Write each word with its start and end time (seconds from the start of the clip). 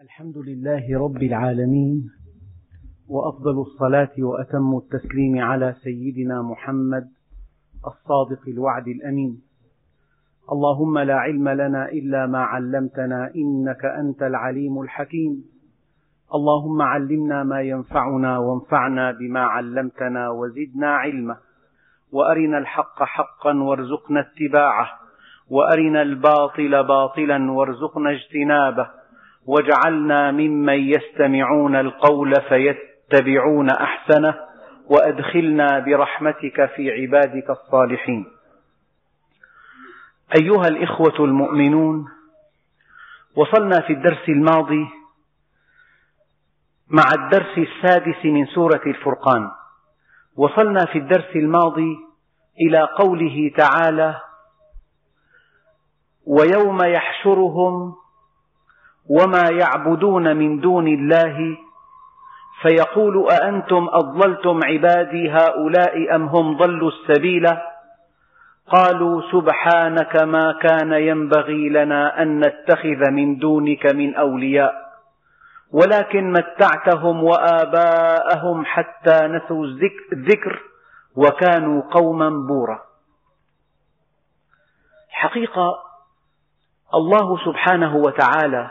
الحمد 0.00 0.38
لله 0.38 0.98
رب 1.04 1.22
العالمين 1.22 2.10
وأفضل 3.08 3.60
الصلاة 3.60 4.10
وأتم 4.18 4.76
التسليم 4.76 5.38
على 5.38 5.74
سيدنا 5.82 6.42
محمد 6.42 7.08
الصادق 7.86 8.48
الوعد 8.48 8.88
الأمين. 8.88 9.42
اللهم 10.52 10.98
لا 10.98 11.14
علم 11.14 11.48
لنا 11.48 11.88
إلا 11.88 12.26
ما 12.26 12.38
علمتنا 12.38 13.30
إنك 13.36 13.84
أنت 13.84 14.22
العليم 14.22 14.80
الحكيم. 14.80 15.44
اللهم 16.34 16.82
علمنا 16.82 17.44
ما 17.44 17.60
ينفعنا 17.60 18.38
وانفعنا 18.38 19.12
بما 19.12 19.40
علمتنا 19.40 20.30
وزدنا 20.30 20.96
علما. 20.96 21.36
وأرنا 22.12 22.58
الحق 22.58 23.02
حقا 23.02 23.62
وارزقنا 23.62 24.20
اتباعه. 24.20 24.88
وأرنا 25.50 26.02
الباطل 26.02 26.84
باطلا 26.84 27.52
وارزقنا 27.52 28.10
اجتنابه. 28.10 28.99
واجعلنا 29.50 30.30
ممن 30.30 30.78
يستمعون 30.78 31.76
القول 31.76 32.34
فيتبعون 32.48 33.70
أحسنه 33.70 34.34
وأدخلنا 34.86 35.78
برحمتك 35.78 36.70
في 36.76 36.90
عبادك 36.90 37.50
الصالحين. 37.50 38.26
أيها 40.40 40.68
الإخوة 40.68 41.24
المؤمنون 41.24 42.08
وصلنا 43.36 43.80
في 43.80 43.92
الدرس 43.92 44.28
الماضي 44.28 44.88
مع 46.88 47.04
الدرس 47.18 47.58
السادس 47.58 48.24
من 48.24 48.46
سورة 48.46 48.80
الفرقان. 48.86 49.50
وصلنا 50.36 50.84
في 50.92 50.98
الدرس 50.98 51.36
الماضي 51.36 51.96
إلى 52.60 52.88
قوله 52.98 53.50
تعالى 53.56 54.20
ويوم 56.26 56.78
يحشرهم 56.84 57.99
وما 59.10 59.44
يعبدون 59.50 60.36
من 60.36 60.60
دون 60.60 60.88
الله. 60.88 61.56
فيقول 62.62 63.30
أأنتم 63.30 63.88
أضللتم 63.92 64.60
عبادي 64.64 65.30
هؤلاء 65.30 66.14
أم 66.14 66.26
هم 66.26 66.56
ضلوا 66.56 66.90
السبيل؟ 66.90 67.46
قالوا 68.66 69.22
سبحانك 69.32 70.22
ما 70.22 70.52
كان 70.52 70.92
ينبغي 70.92 71.68
لنا 71.68 72.22
أن 72.22 72.40
نتخذ 72.40 73.10
من 73.10 73.38
دونك 73.38 73.94
من 73.94 74.14
أولياء. 74.14 74.74
ولكن 75.72 76.32
متعتهم 76.32 77.24
وآباءهم 77.24 78.64
حتى 78.64 79.26
نسوا 79.26 79.64
الذكر 80.12 80.62
وكانوا 81.16 81.82
قوما 81.90 82.28
بورا. 82.30 82.82
حقيقة 85.10 85.78
الله 86.94 87.44
سبحانه 87.44 87.96
وتعالى 87.96 88.70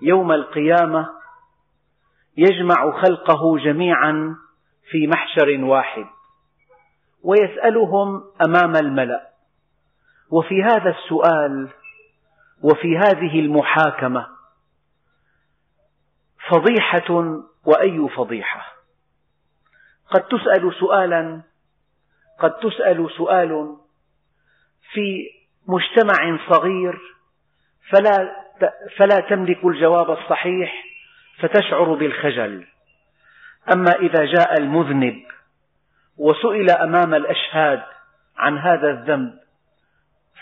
يوم 0.00 0.32
القيامة 0.32 1.08
يجمع 2.36 3.00
خلقه 3.02 3.58
جميعا 3.58 4.36
في 4.90 5.06
محشر 5.06 5.64
واحد 5.64 6.06
ويسألهم 7.22 8.24
أمام 8.46 8.76
الملأ. 8.76 9.28
وفي 10.30 10.62
هذا 10.62 10.90
السؤال 10.90 11.68
وفي 12.62 12.98
هذه 12.98 13.40
المحاكمة 13.40 14.26
فضيحة 16.50 17.40
وأي 17.64 18.08
فضيحة؟ 18.16 18.72
قد 20.10 20.22
تسأل 20.22 20.74
سؤالا 20.80 21.42
قد 22.40 22.52
تسأل 22.52 23.10
سؤال 23.16 23.76
في 24.92 25.30
مجتمع 25.68 26.38
صغير 26.50 27.00
فلا 27.90 28.47
فلا 28.96 29.20
تملك 29.20 29.64
الجواب 29.64 30.10
الصحيح 30.10 30.84
فتشعر 31.40 31.94
بالخجل. 31.94 32.66
أما 33.72 33.92
إذا 33.92 34.24
جاء 34.24 34.58
المذنب 34.58 35.22
وسئل 36.18 36.70
أمام 36.70 37.14
الأشهاد 37.14 37.82
عن 38.38 38.58
هذا 38.58 38.90
الذنب 38.90 39.34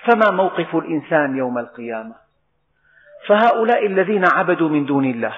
فما 0.04 0.30
موقف 0.30 0.76
الإنسان 0.76 1.36
يوم 1.36 1.58
القيامة؟ 1.58 2.14
فهؤلاء 3.26 3.86
الذين 3.86 4.24
عبدوا 4.26 4.68
من 4.68 4.86
دون 4.86 5.04
الله 5.04 5.36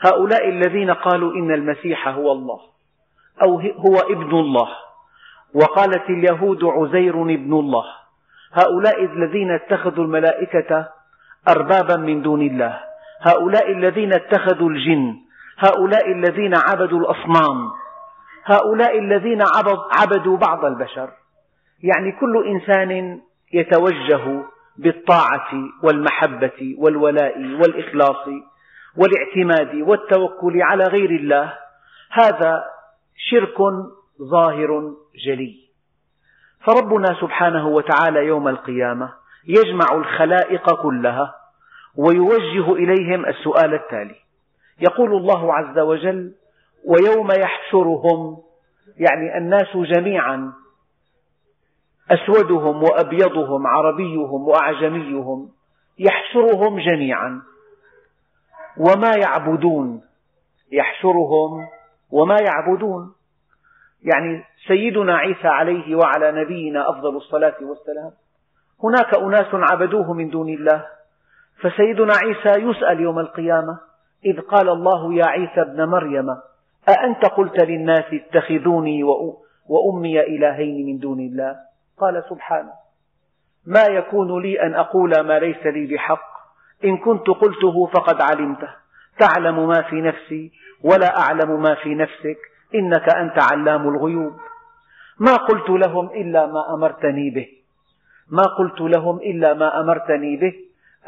هؤلاء 0.00 0.48
الذين 0.48 0.90
قالوا 0.90 1.32
إن 1.34 1.52
المسيح 1.52 2.08
هو 2.08 2.32
الله 2.32 2.60
أو 3.42 3.60
هو 3.60 3.96
ابن 3.98 4.30
الله 4.30 4.68
وقالت 5.54 6.10
اليهود 6.10 6.64
عزير 6.64 7.22
ابن 7.22 7.52
الله 7.52 7.84
هؤلاء 8.52 9.04
الذين 9.04 9.50
اتخذوا 9.50 10.04
الملائكة 10.04 10.88
أربابا 11.48 11.96
من 11.96 12.22
دون 12.22 12.42
الله. 12.42 12.80
هؤلاء 13.20 13.72
الذين 13.72 14.12
اتخذوا 14.12 14.70
الجن. 14.70 15.16
هؤلاء 15.58 16.12
الذين 16.12 16.54
عبدوا 16.54 17.00
الأصنام. 17.00 17.70
هؤلاء 18.44 18.98
الذين 18.98 19.42
عبدوا 20.00 20.36
بعض 20.36 20.64
البشر. 20.64 21.10
يعني 21.82 22.12
كل 22.12 22.46
إنسان 22.46 23.20
يتوجه 23.52 24.44
بالطاعة 24.76 25.50
والمحبة 25.82 26.76
والولاء 26.78 27.38
والإخلاص 27.38 28.28
والاعتماد 28.96 29.74
والتوكل 29.74 30.62
على 30.62 30.84
غير 30.84 31.10
الله. 31.10 31.52
هذا 32.10 32.64
شرك 33.30 33.58
ظاهر 34.30 34.92
جلي. 35.26 35.68
فربنا 36.66 37.16
سبحانه 37.20 37.68
وتعالى 37.68 38.26
يوم 38.26 38.48
القيامة 38.48 39.12
يجمع 39.48 39.86
الخلائق 39.92 40.82
كلها 40.82 41.34
ويوجه 41.96 42.72
إليهم 42.72 43.26
السؤال 43.26 43.74
التالي. 43.74 44.16
يقول 44.80 45.12
الله 45.12 45.54
عز 45.54 45.78
وجل 45.78 46.34
ويوم 46.84 47.28
يحشرهم 47.40 48.36
يعني 48.96 49.38
الناس 49.38 49.76
جميعا 49.76 50.52
أسودهم 52.10 52.82
وأبيضهم 52.82 53.66
عربيهم 53.66 54.48
وأعجميهم 54.48 55.48
يحشرهم 55.98 56.80
جميعا. 56.80 57.42
وما 58.76 59.10
يعبدون 59.24 60.02
يحشرهم 60.72 61.66
وما 62.10 62.36
يعبدون. 62.40 63.14
يعني 64.02 64.44
سيدنا 64.68 65.16
عيسى 65.16 65.48
عليه 65.48 65.96
وعلى 65.96 66.32
نبينا 66.32 66.90
أفضل 66.90 67.16
الصلاة 67.16 67.56
والسلام. 67.62 68.12
هناك 68.84 69.14
أناس 69.14 69.54
عبدوه 69.54 70.12
من 70.12 70.30
دون 70.30 70.48
الله 70.48 70.86
فسيدنا 71.60 72.14
عيسى 72.24 72.62
يسأل 72.62 73.00
يوم 73.00 73.18
القيامة 73.18 73.78
إذ 74.24 74.40
قال 74.40 74.68
الله 74.68 75.14
يا 75.14 75.26
عيسى 75.26 75.60
ابن 75.60 75.84
مريم 75.84 76.28
أأنت 76.88 77.26
قلت 77.26 77.60
للناس 77.60 78.04
اتخذوني 78.12 79.02
وأمي 79.68 80.20
إلهين 80.20 80.86
من 80.86 80.98
دون 80.98 81.20
الله؟ 81.20 81.56
قال 81.98 82.24
سبحانه 82.30 82.72
ما 83.66 83.84
يكون 83.84 84.42
لي 84.42 84.62
أن 84.62 84.74
أقول 84.74 85.20
ما 85.20 85.38
ليس 85.38 85.66
لي 85.66 85.86
بحق 85.86 86.28
إن 86.84 86.96
كنت 86.96 87.26
قلته 87.26 87.86
فقد 87.86 88.20
علمته 88.20 88.68
تعلم 89.18 89.68
ما 89.68 89.82
في 89.82 90.00
نفسي 90.00 90.52
ولا 90.84 91.18
أعلم 91.18 91.62
ما 91.62 91.74
في 91.74 91.94
نفسك 91.94 92.38
إنك 92.74 93.14
أنت 93.14 93.38
علام 93.52 93.88
الغيوب. 93.88 94.32
ما 95.18 95.36
قلت 95.36 95.70
لهم 95.70 96.06
إلا 96.06 96.46
ما 96.46 96.74
أمرتني 96.74 97.30
به. 97.30 97.57
ما 98.30 98.42
قلت 98.42 98.80
لهم 98.80 99.16
إلا 99.16 99.54
ما 99.54 99.80
أمرتني 99.80 100.36
به 100.36 100.54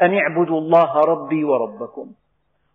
أن 0.01 0.17
اعبدوا 0.17 0.59
الله 0.59 0.99
ربي 0.99 1.43
وربكم. 1.43 2.11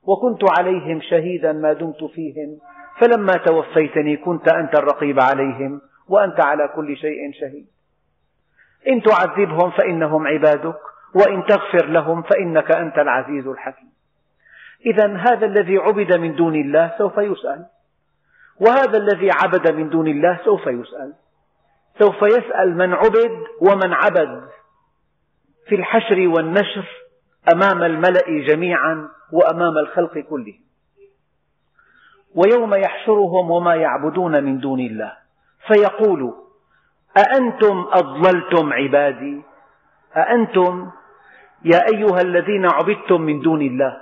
وكنت 0.02 0.40
عليهم 0.58 1.00
شهيدا 1.00 1.52
ما 1.52 1.72
دمت 1.72 2.04
فيهم 2.04 2.58
فلما 3.00 3.32
توفيتني 3.32 4.16
كنت 4.16 4.52
أنت 4.52 4.78
الرقيب 4.78 5.20
عليهم 5.20 5.80
وأنت 6.08 6.40
على 6.40 6.68
كل 6.68 6.96
شيء 6.96 7.32
شهيد. 7.40 7.66
إن 8.88 9.02
تعذبهم 9.02 9.70
فإنهم 9.70 10.26
عبادك 10.26 10.78
وإن 11.14 11.44
تغفر 11.46 11.86
لهم 11.86 12.22
فإنك 12.22 12.76
أنت 12.76 12.98
العزيز 12.98 13.46
الحكيم. 13.46 13.90
إذا 14.86 15.16
هذا 15.16 15.46
الذي 15.46 15.78
عبد 15.78 16.16
من 16.16 16.34
دون 16.34 16.54
الله 16.54 16.94
سوف 16.98 17.18
يسأل 17.18 17.66
وهذا 18.60 18.98
الذي 18.98 19.30
عبد 19.30 19.72
من 19.72 19.88
دون 19.88 20.06
الله 20.06 20.40
سوف 20.44 20.66
يسأل. 20.66 21.14
سوف 21.98 22.22
يسأل 22.22 22.76
من 22.76 22.92
عبد 22.92 23.32
ومن 23.60 23.92
عبد 23.92 24.48
في 25.68 25.74
الحشر 25.74 26.28
والنشر 26.28 26.86
أمام 27.52 27.82
الملأ 27.82 28.28
جميعا 28.48 29.08
وأمام 29.32 29.78
الخلق 29.78 30.18
كلهم. 30.18 30.60
ويوم 32.34 32.74
يحشرهم 32.74 33.50
وما 33.50 33.74
يعبدون 33.74 34.44
من 34.44 34.58
دون 34.58 34.80
الله. 34.80 35.12
فيقول 35.66 36.34
أأنتم 37.16 37.86
أضللتم 37.92 38.72
عبادي؟ 38.72 39.42
أأنتم 40.16 40.90
يا 41.64 41.80
أيها 41.94 42.20
الذين 42.20 42.66
عبدتم 42.66 43.20
من 43.20 43.40
دون 43.40 43.62
الله 43.62 43.96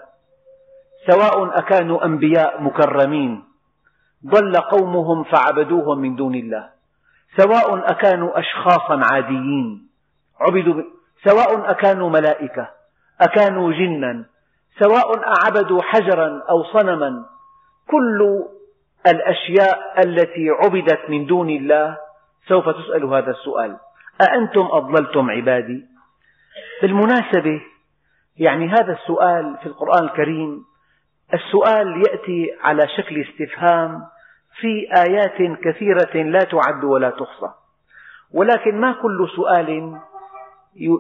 سواء 1.11 1.59
أكانوا 1.59 2.05
أنبياء 2.05 2.63
مكرمين 2.63 3.45
ضل 4.27 4.53
قومهم 4.57 5.25
فعبدوهم 5.25 5.99
من 5.99 6.17
دون 6.17 6.35
الله. 6.35 6.74
سواء 7.37 7.91
أكانوا 7.91 8.39
أشخاصا 8.39 9.01
عاديين. 9.13 9.89
عبدوا 10.41 10.83
سواء 11.25 11.71
أكانوا 11.71 12.11
ملائكة 12.11 12.69
أكانوا 13.21 13.73
جنا 13.73 14.25
سواء 14.79 15.09
أعبدوا 15.19 15.83
حجرا 15.83 16.43
أو 16.51 16.65
صنما. 16.65 17.25
كل 17.91 18.45
الأشياء 19.07 20.01
التي 20.05 20.51
عبدت 20.51 21.11
من 21.11 21.27
دون 21.27 21.51
الله 21.51 21.97
سوف 22.49 22.69
تسأل 22.69 23.05
هذا 23.05 23.31
السؤال. 23.31 23.77
أأنتم 24.29 24.69
أضللتم 24.73 25.31
عبادي؟ 25.31 25.85
بالمناسبة 26.83 27.61
يعني 28.37 28.69
هذا 28.69 28.93
السؤال 28.93 29.57
في 29.63 29.67
القرآن 29.67 30.05
الكريم 30.05 30.65
السؤال 31.35 32.03
يأتي 32.07 32.47
على 32.63 32.89
شكل 32.97 33.21
استفهام 33.21 34.03
في 34.61 34.89
آيات 35.09 35.59
كثيرة 35.63 36.23
لا 36.23 36.39
تعد 36.39 36.85
ولا 36.85 37.11
تحصى. 37.11 37.51
ولكن 38.33 38.81
ما 38.81 38.93
كل 38.93 39.29
سؤال 39.37 40.01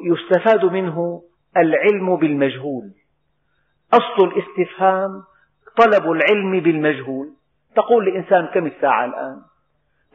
يستفاد 0.04 0.64
منه 0.64 1.22
العلم 1.56 2.16
بالمجهول. 2.16 2.90
أصل 3.92 4.28
الاستفهام 4.28 5.22
طلب 5.76 6.12
العلم 6.12 6.60
بالمجهول. 6.60 7.28
تقول 7.76 8.04
لإنسان 8.04 8.46
كم 8.46 8.66
الساعة 8.66 9.04
الآن؟ 9.04 9.40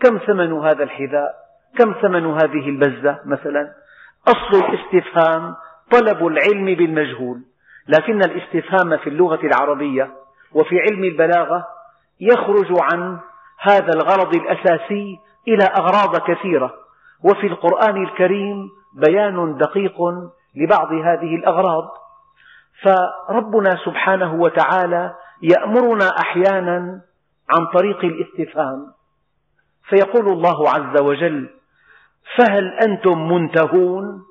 كم 0.02 0.18
ثمن 0.18 0.54
هذا 0.54 0.84
الحذاء؟ 0.84 1.36
كم 1.78 1.94
ثمن 2.02 2.26
هذه 2.26 2.70
البزة 2.70 3.20
مثلا؟ 3.26 3.74
أصل 4.28 4.66
الاستفهام 4.66 5.56
طلب 5.92 6.28
العلم 6.28 6.66
بالمجهول. 6.66 7.42
لكن 7.88 8.18
الاستفهام 8.18 8.98
في 8.98 9.10
اللغة 9.10 9.40
العربية 9.44 10.12
وفي 10.54 10.80
علم 10.80 11.04
البلاغة 11.04 11.68
يخرج 12.20 12.68
عن 12.82 13.20
هذا 13.62 13.94
الغرض 13.94 14.36
الأساسي 14.36 15.20
إلى 15.48 15.64
أغراض 15.64 16.18
كثيرة. 16.18 16.74
وفي 17.24 17.48
القرآن 17.48 18.04
الكريم 18.04 18.70
بيان 18.94 19.58
دقيق 19.58 19.98
لبعض 20.56 20.92
هذه 20.92 21.36
الأغراض. 21.36 21.90
فربنا 22.84 23.78
سبحانه 23.86 24.34
وتعالى 24.34 25.16
يأمرنا 25.42 26.10
أحيانا 26.22 27.02
عن 27.50 27.66
طريق 27.74 28.00
الاستفهام. 28.04 28.94
فيقول 29.90 30.28
الله 30.28 30.70
عز 30.70 31.02
وجل 31.02 31.50
فهل 32.38 32.74
أنتم 32.88 33.32
منتهون؟ 33.32 34.24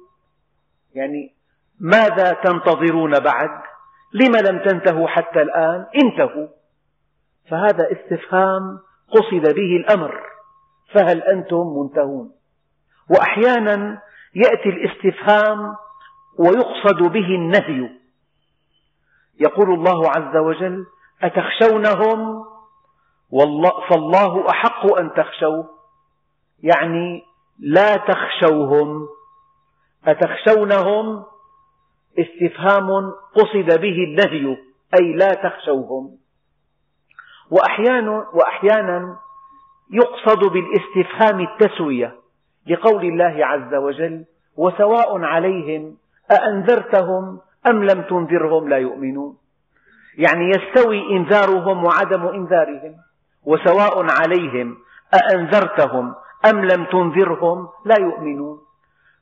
يعني 0.94 1.34
ماذا 1.80 2.32
تنتظرون 2.32 3.18
بعد؟ 3.20 3.50
لم 4.14 4.36
لم 4.36 4.58
تنتهوا 4.58 5.08
حتى 5.08 5.42
الآن؟ 5.42 5.86
انتهوا. 6.04 6.46
فهذا 7.50 7.88
استفهام 7.92 8.78
قصد 9.10 9.54
به 9.54 9.76
الأمر 9.76 10.20
فهل 10.94 11.22
أنتم 11.22 11.76
منتهون؟ 11.76 12.32
وأحيانا 13.10 14.02
يأتي 14.34 14.68
الاستفهام 14.68 15.76
ويقصد 16.38 17.02
به 17.02 17.26
النهي. 17.26 17.90
يقول 19.40 19.74
الله 19.74 20.10
عز 20.10 20.36
وجل 20.36 20.86
أتخشونهم؟ 21.22 22.44
فالله 23.90 24.50
أحق 24.50 24.96
أن 24.96 25.12
تخشوه. 25.14 25.68
يعني 26.62 27.22
لا 27.58 27.96
تخشوهم. 27.96 29.08
أتخشونهم؟ 30.04 31.24
استفهام 32.18 33.12
قصد 33.34 33.80
به 33.80 33.96
النهي 34.04 34.56
أي 35.00 35.12
لا 35.12 35.34
تخشوهم. 35.34 36.17
وأحيانا, 37.50 38.26
وأحيانا 38.32 39.16
يقصد 39.90 40.52
بالاستفهام 40.52 41.40
التسوية 41.40 42.14
لقول 42.66 43.04
الله 43.04 43.46
عز 43.46 43.74
وجل 43.74 44.24
وسواء 44.56 45.24
عليهم 45.24 45.96
أأنذرتهم 46.32 47.40
أم 47.66 47.84
لم 47.84 48.02
تنذرهم 48.02 48.68
لا 48.68 48.76
يؤمنون. 48.76 49.36
يعني 50.18 50.50
يستوي 50.50 51.16
إنذارهم 51.16 51.84
وعدم 51.84 52.26
إنذارهم. 52.26 52.94
وسواء 53.44 54.06
عليهم 54.10 54.76
أأنذرتهم 55.14 56.14
أم 56.50 56.64
لم 56.64 56.84
تنذرهم 56.84 57.68
لا 57.84 57.94
يؤمنون. 58.00 58.58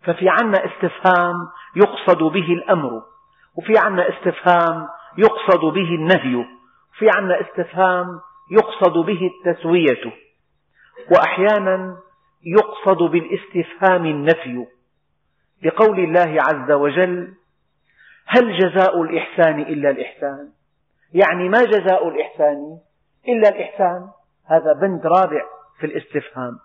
ففي 0.03 0.29
عنا 0.29 0.59
استفهام 0.65 1.49
يقصد 1.77 2.23
به 2.23 2.53
الأمر 2.53 3.03
وفي 3.57 3.79
عنا 3.79 4.09
استفهام 4.09 4.89
يقصد 5.19 5.61
به 5.61 5.95
النهي. 5.95 6.56
وفي 6.97 7.11
عنا 7.17 7.41
استفهام 7.41 8.21
يقصد 8.51 8.93
به 9.07 9.31
التسوية 9.35 10.13
وأحيانا 11.11 11.97
يقصد 12.45 13.03
بالاستفهام 13.03 14.07
النفي. 14.07 14.67
لقول 15.63 15.99
الله 16.01 16.43
عز 16.43 16.71
وجل 16.71 17.35
هل 18.27 18.59
جزاء 18.59 19.03
الإحسان 19.03 19.61
إلا 19.61 19.91
الإحسان؟ 19.91 20.49
يعني 21.13 21.49
ما 21.49 21.65
جزاء 21.65 22.09
الإحسان 22.09 22.79
إلا 23.29 23.49
الإحسان؟ 23.49 24.09
هذا 24.47 24.73
بند 24.73 25.07
رابع 25.07 25.43
في 25.81 25.87
الاستفهام. 25.87 26.59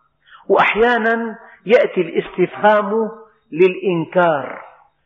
وأحيانا 0.47 1.37
يأتي 1.65 2.01
الاستفهام 2.01 3.11
للإنكار 3.51 4.61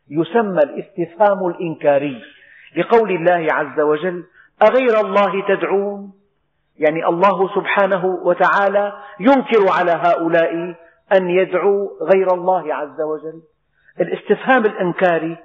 يسمى 0.09 0.63
الاستفهام 0.63 1.47
الإنكاري. 1.47 2.21
لقول 2.77 3.11
الله 3.11 3.47
عز 3.53 3.79
وجل 3.79 4.23
أغير 4.63 4.99
الله 4.99 5.47
تدعون 5.47 6.13
يعني 6.77 7.05
الله 7.05 7.55
سبحانه 7.55 8.05
وتعالى 8.05 8.93
ينكر 9.19 9.71
على 9.79 9.91
هؤلاء 9.91 10.53
أن 11.17 11.29
يدعوا 11.29 11.89
غير 12.13 12.33
الله 12.33 12.75
عز 12.75 13.01
وجل. 13.01 13.41
الاستفهام 13.99 14.65
الإنكاري 14.65 15.37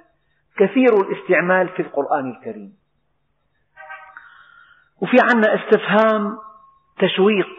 كثير 0.57 0.93
الاستعمال 0.93 1.69
في 1.69 1.81
القرآن 1.81 2.29
الكريم. 2.31 2.73
وفي 5.01 5.17
عنا 5.31 5.55
استفهام 5.55 6.37
تشويق. 6.99 7.49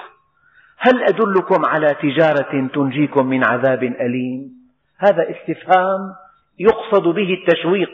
هل 0.79 1.03
أدلكم 1.03 1.67
على 1.67 1.95
تجارة 1.95 2.69
تنجيكم 2.75 3.27
من 3.27 3.45
عذاب 3.45 3.83
أليم؟ 3.83 4.53
هذا 4.99 5.31
استفهام 5.31 6.15
يقصد 6.59 7.09
به 7.09 7.35
التشويق. 7.35 7.91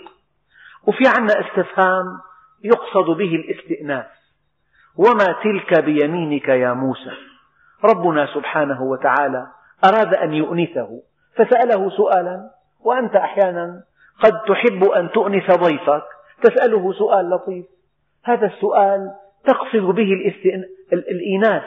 وفي 0.86 1.04
عنا 1.08 1.32
استفهام 1.40 2.20
يقصد 2.64 3.16
به 3.16 3.34
الاستئناس 3.34 4.06
وما 4.96 5.36
تلك 5.44 5.84
بيمينك 5.84 6.48
يا 6.48 6.72
موسى؟ 6.72 7.12
ربنا 7.84 8.26
سبحانه 8.34 8.82
وتعالى 8.82 9.46
أراد 9.84 10.14
أن 10.14 10.34
يؤنسه 10.34 11.02
فسأله 11.36 11.90
سؤالا 11.90 12.50
وأنت 12.80 13.16
أحيانا 13.16 13.82
قد 14.22 14.32
تحب 14.48 14.84
أن 14.84 15.10
تؤنس 15.10 15.50
ضيفك. 15.50 16.04
تسأله 16.42 16.92
سؤال 16.92 17.30
لطيف. 17.30 17.66
هذا 18.24 18.46
السؤال 18.46 19.14
تقصد 19.44 19.94
به 19.94 20.12
الإيناس 20.92 21.62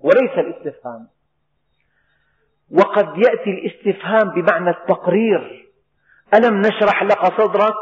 وليس 0.00 0.38
الاستفهام. 0.38 1.08
وقد 2.70 3.18
يأتي 3.18 3.50
الاستفهام 3.50 4.30
بمعنى 4.30 4.70
التقرير. 4.70 5.70
ألم 6.34 6.60
نشرح 6.60 7.02
لك 7.02 7.24
صدرك؟ 7.40 7.74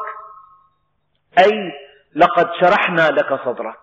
أي 1.38 1.72
لقد 2.14 2.48
شرحنا 2.60 3.08
لك 3.08 3.40
صدرك. 3.44 3.78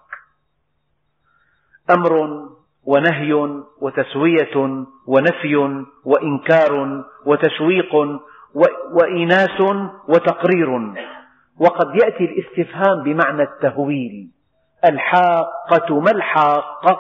أمر 1.89 2.45
ونهي 2.83 3.33
وتسوية 3.81 4.85
ونفي 5.07 5.85
وإنكار 6.05 7.03
وتشويق 7.25 7.95
وإيناس 8.91 9.61
وتقرير. 10.07 10.93
وقد 11.59 11.95
يأتي 12.03 12.25
الاستفهام 12.25 13.03
بمعنى 13.03 13.43
التهويل. 13.43 14.31
الحاقة 14.85 15.99
ما 15.99 16.11
الحاقة 16.11 16.99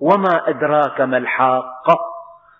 وما 0.00 0.48
أدراك 0.48 1.00
ما 1.00 1.16
الحاقة 1.16 1.98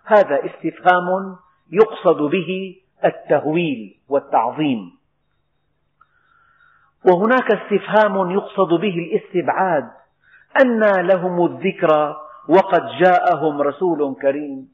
هذا 0.04 0.40
استفهام 0.46 1.36
يقصد 1.72 2.22
به 2.22 2.76
التهويل 3.04 4.00
والتعظيم. 4.08 4.99
وهناك 7.04 7.50
استفهام 7.52 8.30
يقصد 8.30 8.68
به 8.68 8.94
الاستبعاد 8.94 9.90
أنى 10.62 11.02
لهم 11.02 11.46
الذكرى 11.46 12.16
وقد 12.48 12.82
جاءهم 13.02 13.62
رسول 13.62 14.16
كريم 14.22 14.68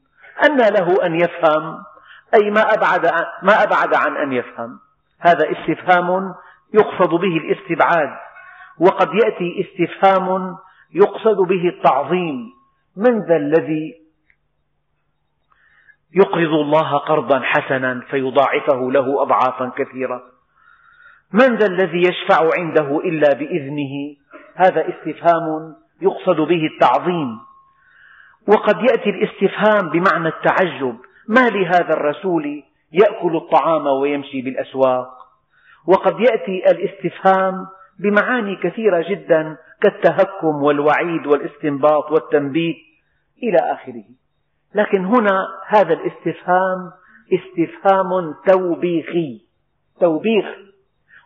أنى 0.49 0.69
له 0.69 1.05
أن 1.05 1.15
يفهم 1.15 1.83
أي 2.33 2.51
ما 2.51 2.61
أبعد, 2.61 3.05
ما 3.43 3.63
أبعد 3.63 3.95
عن 3.95 4.17
أن 4.17 4.33
يفهم. 4.33 4.79
هذا 5.19 5.51
استفهام 5.51 6.35
يقصد 6.73 7.09
به 7.09 7.37
الاستبعاد 7.37 8.09
وقد 8.79 9.07
يأتي 9.23 9.65
استفهام 9.65 10.57
يقصد 10.93 11.37
به 11.37 11.69
التعظيم. 11.69 12.53
من 12.97 13.19
ذا 13.19 13.35
الذي 13.35 13.93
يقرض 16.15 16.53
الله 16.53 16.97
قرضا 16.97 17.39
حسنا 17.39 18.01
فيضاعفه 18.09 18.91
له 18.91 19.21
أضعافا 19.21 19.71
كثيرة؟ 19.77 20.36
من 21.33 21.55
ذا 21.55 21.65
الذي 21.65 22.01
يشفع 22.01 22.49
عنده 22.59 22.99
إلا 22.99 23.33
بإذنه؟ 23.33 24.15
هذا 24.55 24.89
استفهام 24.89 25.75
يقصد 26.01 26.35
به 26.35 26.67
التعظيم. 26.73 27.39
وقد 28.47 28.75
يأتي 28.81 29.09
الاستفهام 29.09 29.89
بمعنى 29.89 30.27
التعجب. 30.27 30.97
ما 31.27 31.49
لهذا 31.49 31.93
الرسول 31.93 32.63
يأكل 32.91 33.35
الطعام 33.35 33.87
ويمشي 33.87 34.41
بالأسواق؟ 34.41 35.09
وقد 35.87 36.19
يأتي 36.19 36.71
الاستفهام 36.71 37.67
بمعاني 37.99 38.55
كثيرة 38.55 39.05
جدا 39.09 39.57
كالتهكم 39.81 40.63
والوعيد 40.63 41.27
والاستنباط 41.27 42.11
والتنبيه 42.11 42.75
إلى 43.43 43.57
آخره. 43.57 44.03
لكن 44.75 45.05
هنا 45.05 45.47
هذا 45.67 45.93
الاستفهام 45.93 46.91
استفهام 47.33 48.35
توبيخي. 48.47 49.41
توبيخ. 49.99 50.45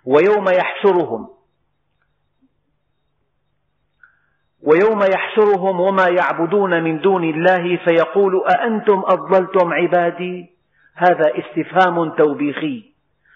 ويوم 0.05 0.50
يحشرهم. 0.50 1.29
ويوم 4.63 5.03
يحشرهم 5.03 5.79
وما 5.79 6.08
يعبدون 6.08 6.84
من 6.84 7.01
دون 7.01 7.24
الله 7.24 7.77
فيقول 7.77 8.43
أأنتم 8.48 9.03
أضللتم 9.05 9.74
عبادي؟ 9.74 10.50
هذا 10.96 11.31
استفهام 11.39 12.10
توبيخي. 12.10 12.91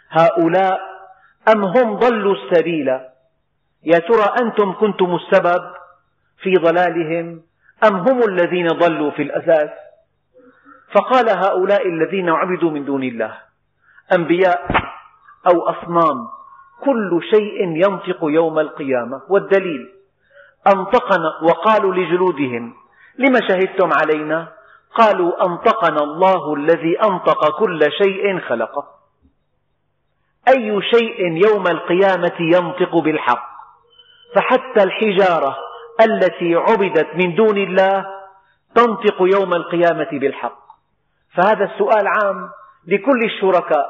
هؤلاء 0.10 0.80
أم 1.56 1.64
هم 1.64 1.96
ضلوا 1.96 2.36
السبيل؟ 2.36 2.88
يا 3.84 4.00
ترى 4.00 4.26
أنتم 4.42 4.74
كنتم 4.74 5.16
السبب 5.16 5.62
في 6.38 6.54
ضلالهم؟ 6.54 7.42
أم 7.88 7.96
هم 7.96 8.24
الذين 8.30 8.68
ضلوا 8.68 9.12
في 9.12 9.22
الأساس؟ 9.22 9.70
فقال 10.96 11.30
هؤلاء 11.30 11.88
الذين 11.88 12.30
عبدوا 12.30 12.72
من 12.72 12.86
دون 12.86 13.04
الله 13.04 13.38
أنبياء 14.16 14.68
أو 15.48 15.70
أصنام. 15.70 16.28
كل 16.84 17.22
شيء 17.32 17.62
ينطق 17.62 18.20
يوم 18.24 18.60
القيامة. 18.60 19.22
والدليل 19.30 19.90
أنطقنا 20.68 21.40
وقالوا 21.44 21.94
لجلودهم 21.94 22.74
لم 23.18 23.36
شهدتم 23.48 23.90
علينا؟ 23.94 24.48
قالوا 24.96 25.46
أنطقنا 25.46 26.04
الله 26.04 26.54
الذي 26.54 27.00
أنطق 27.00 27.60
كل 27.60 27.92
شيء 27.92 28.40
خلقه. 28.40 28.88
أي 30.48 30.82
شيء 30.82 31.48
يوم 31.48 31.68
القيامة 31.68 32.36
ينطق 32.40 32.98
بالحق؟ 32.98 33.56
فحتى 34.36 34.84
الحجارة 34.84 35.58
التي 36.02 36.56
عبدت 36.56 37.08
من 37.16 37.36
دون 37.36 37.58
الله 37.58 38.06
تنطق 38.76 39.22
يوم 39.22 39.54
القيامة 39.54 40.10
بالحق. 40.12 40.66
فهذا 41.36 41.66
السؤال 41.66 42.08
عام 42.08 42.50
لكل 42.88 43.20
الشركاء 43.26 43.88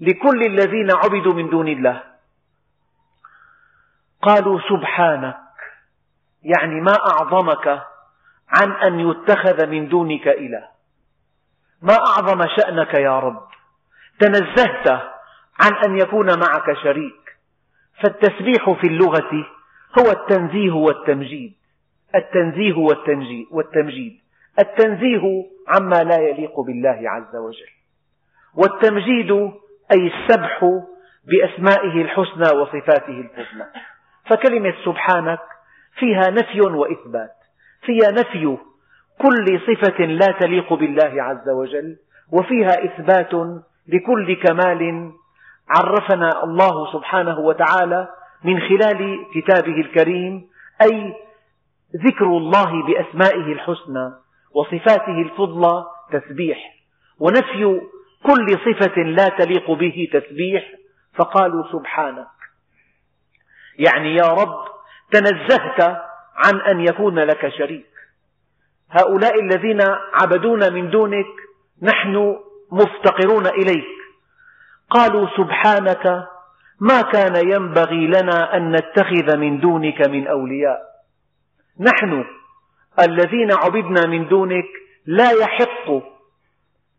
لكل 0.00 0.40
الذين 0.46 0.90
عبدوا 0.90 1.34
من 1.34 1.50
دون 1.50 1.68
الله. 1.68 2.15
قالوا 4.26 4.60
سبحانك 4.68 5.36
يعني 6.42 6.80
ما 6.80 6.92
أعظمك 7.10 7.82
عن 8.48 8.72
أن 8.72 9.00
يتخذ 9.00 9.66
من 9.66 9.88
دونك 9.88 10.28
إله 10.28 10.68
ما 11.82 11.94
أعظم 11.94 12.46
شأنك 12.56 12.94
يا 12.94 13.18
رب؟ 13.18 13.42
تنزهت 14.20 14.88
عن 15.60 15.72
أن 15.86 15.98
يكون 15.98 16.26
معك 16.26 16.72
شريك. 16.82 17.36
فالتسبيح 18.02 18.70
في 18.70 18.86
اللغة 18.86 19.46
هو 19.98 20.10
التنزيه 20.10 20.72
والتمجيد. 20.72 21.54
التنزيه 22.14 22.76
والتمجيد. 23.50 24.20
التنزيه 24.58 25.44
عما 25.68 25.96
لا 25.96 26.18
يليق 26.18 26.60
بالله 26.60 27.10
عز 27.10 27.36
وجل. 27.36 27.70
والتمجيد 28.54 29.30
أي 29.92 30.06
السبح 30.06 30.64
بأسمائه 31.24 32.02
الحسنى 32.02 32.58
وصفاته 32.58 33.20
الحسنى. 33.20 33.64
فكلمة 34.28 34.74
سبحانك 34.84 35.40
فيها 35.98 36.30
نفي 36.30 36.60
وإثبات 36.60 37.34
فيها 37.82 38.10
نفي 38.10 38.56
كل 39.18 39.60
صفة 39.60 40.04
لا 40.04 40.26
تليق 40.40 40.72
بالله 40.74 41.22
عز 41.22 41.48
وجل 41.48 41.96
وفيها 42.32 42.84
إثبات 42.84 43.34
لكل 43.88 44.36
كمال 44.42 45.12
عرفنا 45.68 46.44
الله 46.44 46.92
سبحانه 46.92 47.38
وتعالى 47.38 48.08
من 48.44 48.60
خلال 48.60 49.26
كتابه 49.34 49.80
الكريم 49.80 50.48
أي 50.82 51.14
ذكر 52.06 52.24
الله 52.24 52.86
بأسمائه 52.86 53.52
الحسنى 53.52 54.12
وصفاته 54.54 55.22
الفضلى 55.22 55.84
تسبيح 56.12 56.58
ونفي 57.20 57.80
كل 58.22 58.58
صفة 58.64 59.02
لا 59.02 59.28
تليق 59.28 59.70
به 59.70 60.08
تسبيح 60.12 60.64
فقالوا 61.14 61.64
سبحانك. 61.72 62.35
يعني 63.78 64.14
يا 64.14 64.26
رب 64.26 64.64
تنزهت 65.10 65.80
عن 66.36 66.60
أن 66.60 66.80
يكون 66.80 67.18
لك 67.18 67.48
شريك. 67.48 67.86
هؤلاء 68.90 69.40
الذين 69.40 69.80
عبدونا 70.12 70.70
من 70.70 70.90
دونك 70.90 71.26
نحن 71.82 72.36
مفتقرون 72.72 73.46
إليك. 73.46 73.96
قالوا 74.90 75.28
سبحانك 75.36 76.26
ما 76.80 77.02
كان 77.02 77.48
ينبغي 77.48 78.06
لنا 78.06 78.56
أن 78.56 78.72
نتخذ 78.72 79.36
من 79.36 79.60
دونك 79.60 80.08
من 80.08 80.26
أولياء. 80.26 80.80
نحن 81.80 82.24
الذين 83.00 83.52
عبدنا 83.52 84.06
من 84.06 84.28
دونك 84.28 84.64
لا 85.06 85.30
يحق 85.30 85.90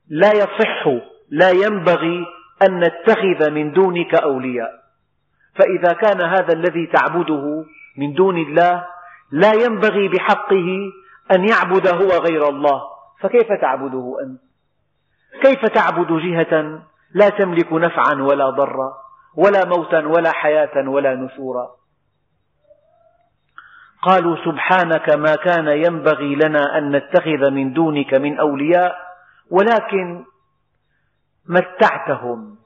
لا 0.09 0.31
يصح 0.33 0.87
لا 1.29 1.49
ينبغي 1.49 2.25
أن 2.61 2.79
نتخذ 2.79 3.51
من 3.51 3.73
دونك 3.73 4.15
أولياء. 4.15 4.86
فإذا 5.57 5.93
كان 5.93 6.21
هذا 6.21 6.53
الذي 6.53 6.87
تعبده 6.87 7.65
من 7.97 8.13
دون 8.13 8.37
الله 8.37 8.85
لا 9.31 9.53
ينبغي 9.53 10.07
بحقه 10.07 10.91
أن 11.35 11.47
يعبد 11.49 11.87
هو 11.87 12.09
غير 12.09 12.49
الله. 12.49 12.81
فكيف 13.21 13.51
تعبده 13.61 14.15
أنت؟ 14.23 14.41
كيف 15.41 15.65
تعبد 15.65 16.11
جهة 16.11 16.81
لا 17.13 17.29
تملك 17.29 17.73
نفعا 17.73 18.13
ولا 18.21 18.49
ضرا 18.49 18.93
ولا 19.35 19.65
موتا 19.65 20.07
ولا 20.07 20.31
حياة 20.31 20.89
ولا 20.89 21.15
نشورا؟ 21.15 21.67
قالوا 24.01 24.37
سبحانك 24.45 25.09
ما 25.09 25.35
كان 25.35 25.67
ينبغي 25.67 26.35
لنا 26.35 26.77
أن 26.77 26.95
نتخذ 26.95 27.51
من 27.51 27.73
دونك 27.73 28.13
من 28.13 28.39
أولياء 28.39 28.95
ولكن 29.51 30.25
متعتهم. 31.49 32.57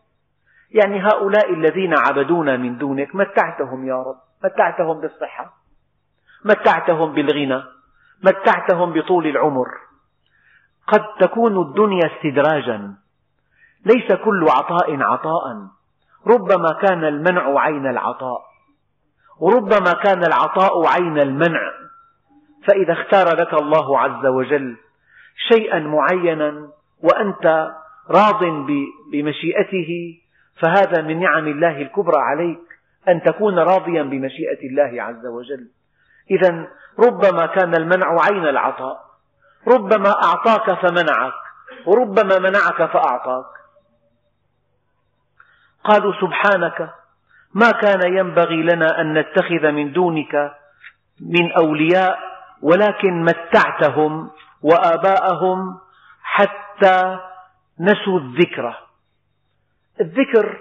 يعني 0.72 1.04
هؤلاء 1.04 1.54
الذين 1.54 1.94
عبدونا 1.98 2.58
من 2.58 2.78
دونك 2.78 3.16
متعتهم 3.16 3.88
يا 3.88 3.96
رب 3.96 4.20
متعتهم 4.44 5.02
بالصحة 5.02 5.54
متعتهم 6.46 7.14
بالغنى 7.14 7.64
متعتهم 8.24 8.94
بطول 8.94 9.28
العمر. 9.28 9.68
قد 10.88 11.04
تكون 11.20 11.62
الدنيا 11.62 12.02
استدراجا 12.06 12.94
ليس 13.86 14.14
كل 14.14 14.46
عطاء 14.50 15.02
عطاء. 15.02 15.68
ربما 16.28 16.74
كان 16.82 17.04
المنع 17.04 17.60
عين 17.60 17.88
العطاء 17.88 18.42
وربما 19.40 19.94
كان 20.04 20.24
العطاء 20.24 20.88
عين 20.88 21.20
المنع. 21.20 21.60
فإذا 22.68 22.94
اختار 22.94 23.38
لك 23.38 23.54
الله 23.54 24.00
عز 24.00 24.26
وجل 24.26 24.78
شيئا 25.52 25.80
معينا 25.80 26.70
وأنت 27.04 27.72
راض 28.10 28.44
بمشيئته 29.12 30.21
فهذا 30.62 31.02
من 31.02 31.20
نعم 31.20 31.48
الله 31.48 31.82
الكبرى 31.82 32.22
عليك 32.22 32.60
أن 33.08 33.24
تكون 33.24 33.60
راضيا 33.60 34.04
بمشيئة 34.04 34.70
الله 34.70 35.04
عز 35.04 35.26
وجل. 35.26 35.68
إذا 36.32 36.68
ربما 37.00 37.46
كان 37.46 37.76
المنع 37.76 38.18
عين 38.22 38.48
العطاء. 38.48 39.02
ربما 39.68 40.12
أعطاك 40.24 40.74
فمنعك. 40.74 41.34
وربما 41.86 42.40
منعك 42.40 42.92
فأعطاك. 42.92 43.46
قالوا 45.84 46.14
سبحانك 46.22 46.90
ما 47.54 47.72
كان 47.72 48.18
ينبغي 48.18 48.64
لنا 48.64 49.02
أن 49.02 49.14
نتخذ 49.14 49.72
من 49.72 49.92
دونك 49.92 50.52
من 51.20 51.52
أولياء 51.52 52.20
ولكن 52.62 53.24
متعتهم 53.24 54.30
وآباءهم 54.62 55.80
حتى 56.24 57.20
نسوا 57.80 58.20
الذكر. 58.20 58.91
الذكر 60.00 60.60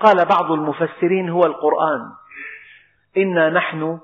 قال 0.00 0.24
بعض 0.24 0.52
المفسرين 0.52 1.28
هو 1.28 1.46
القرآن. 1.46 2.00
إنا 3.16 3.50
نحن 3.50 3.98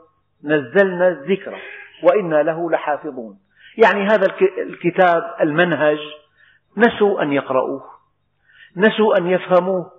نزلنا 0.44 1.08
الذكر 1.08 1.60
وإنا 2.02 2.42
له 2.42 2.70
لحافظون. 2.70 3.38
يعني 3.84 4.06
هذا 4.06 4.26
الكتاب 4.58 5.34
المنهج 5.40 5.98
نسوا 6.76 7.22
أن 7.22 7.32
يقرؤوه 7.32 7.84
نسوا 8.76 9.18
أن 9.18 9.26
يفهموه 9.26 9.90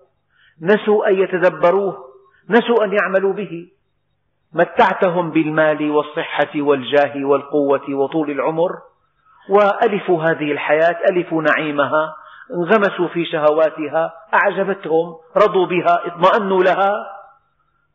نسوا 0.61 1.07
أن 1.07 1.15
يتدبروه 1.15 2.05
نسوا 2.49 2.83
أن 2.83 2.93
يعملوا 2.93 3.33
به. 3.33 3.67
متعتهم 4.53 5.31
بالمال 5.31 5.91
والصحة 5.91 6.51
والجاه 6.55 7.25
والقوة 7.25 7.89
وطول 7.89 8.31
العمر. 8.31 8.71
وألفوا 9.49 10.23
هذه 10.23 10.51
الحياة 10.51 10.97
ألفوا 11.09 11.41
نعيمها. 11.41 12.15
انغمسوا 12.53 13.07
في 13.07 13.25
شهواتها 13.25 14.13
أعجبتهم 14.33 15.15
رضوا 15.37 15.65
بها 15.65 16.07
اطمأنوا 16.07 16.63
لها 16.63 16.91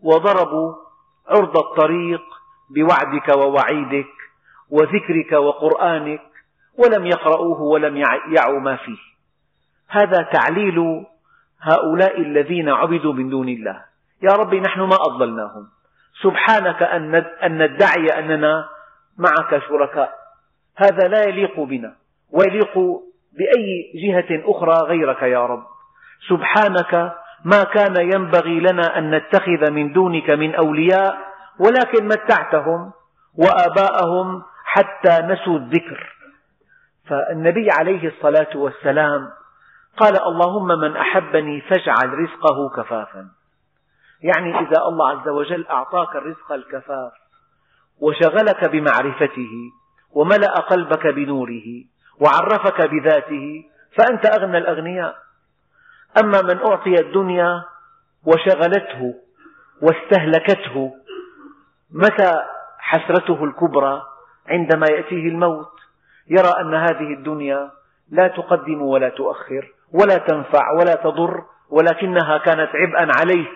وضربوا 0.03 0.75
عرض 1.29 1.59
الطريق 1.59 2.23
بوعدك 2.71 3.37
ووعيدك 3.37 4.13
وذكرك 4.71 5.33
وقرآنك 5.33 6.23
ولم 6.79 7.07
يقرؤوه 7.07 7.61
ولم 7.61 7.97
يعوا 8.37 8.61
ما 8.61 8.77
فيه. 8.77 8.99
هذا 9.89 10.23
تعليل 10.23 11.07
هؤلاء 11.61 12.21
الذين 12.21 12.69
عبدوا 12.69 13.13
من 13.13 13.31
دون 13.31 13.49
الله. 13.49 13.85
يا 14.23 14.33
رب 14.33 14.55
نحن 14.55 14.81
ما 14.81 14.97
أضللناهم. 15.01 15.69
سبحانك 16.23 16.83
أن 16.83 17.63
ندعي 17.63 18.19
أننا 18.19 18.69
معك 19.19 19.63
شركاء. 19.69 20.19
هذا 20.77 21.09
لا 21.09 21.29
يليق 21.29 21.61
بنا 21.61 21.95
ويليق 22.33 22.79
بأي 23.41 23.93
جهة 24.05 24.43
أخرى 24.45 24.89
غيرك 24.89 25.23
يا 25.23 25.47
رب. 25.47 25.65
سبحانك 26.29 27.13
ما 27.45 27.63
كان 27.63 27.95
ينبغي 28.15 28.61
لنا 28.61 28.99
أن 28.99 29.15
نتخذ 29.15 29.71
من 29.71 29.93
دونك 29.93 30.31
من 30.31 30.55
أولياء 30.55 31.19
ولكن 31.59 32.05
متعتهم 32.05 32.93
وآباءهم 33.35 34.43
حتى 34.65 35.19
نسوا 35.23 35.59
الذكر. 35.59 36.17
فالنبي 37.09 37.69
عليه 37.79 38.09
الصلاة 38.09 38.57
والسلام 38.57 39.31
قال 39.97 40.23
اللهم 40.23 40.69
من 40.69 40.97
أحبني 40.97 41.61
فاجعل 41.61 42.19
رزقه 42.19 42.69
كفافا. 42.77 43.29
يعني 44.23 44.59
إذا 44.59 44.83
الله 44.89 45.09
عز 45.09 45.29
وجل 45.29 45.67
أعطاك 45.67 46.17
الرزق 46.17 46.53
الكفاف 46.53 47.13
وشغلك 48.01 48.65
بمعرفته 48.65 49.53
وملأ 50.13 50.55
قلبك 50.55 51.07
بنوره 51.07 51.85
وعرفك 52.21 52.91
بذاته 52.91 53.65
فأنت 53.99 54.27
أغنى 54.27 54.59
الأغنياء. 54.59 55.17
أما 56.23 56.43
من 56.43 56.59
أعطي 56.59 56.95
الدنيا 57.01 57.65
وشغلته 58.25 59.15
واستهلكته 59.83 60.95
متى 61.91 62.43
حسرته 62.79 63.45
الكبرى 63.45 64.03
عندما 64.47 64.87
يأتيه 64.91 65.29
الموت؟ 65.29 65.73
يرى 66.29 66.53
أن 66.61 66.75
هذه 66.75 67.15
الدنيا 67.15 67.71
لا 68.11 68.29
تقدم 68.29 68.83
ولا 68.83 69.09
تؤخر 69.09 69.73
ولا 69.93 70.19
تنفع 70.19 70.71
ولا 70.73 70.95
تضر 70.95 71.45
ولكنها 71.71 72.39
كانت 72.39 72.71
عبئا 72.75 73.09
عليه. 73.21 73.47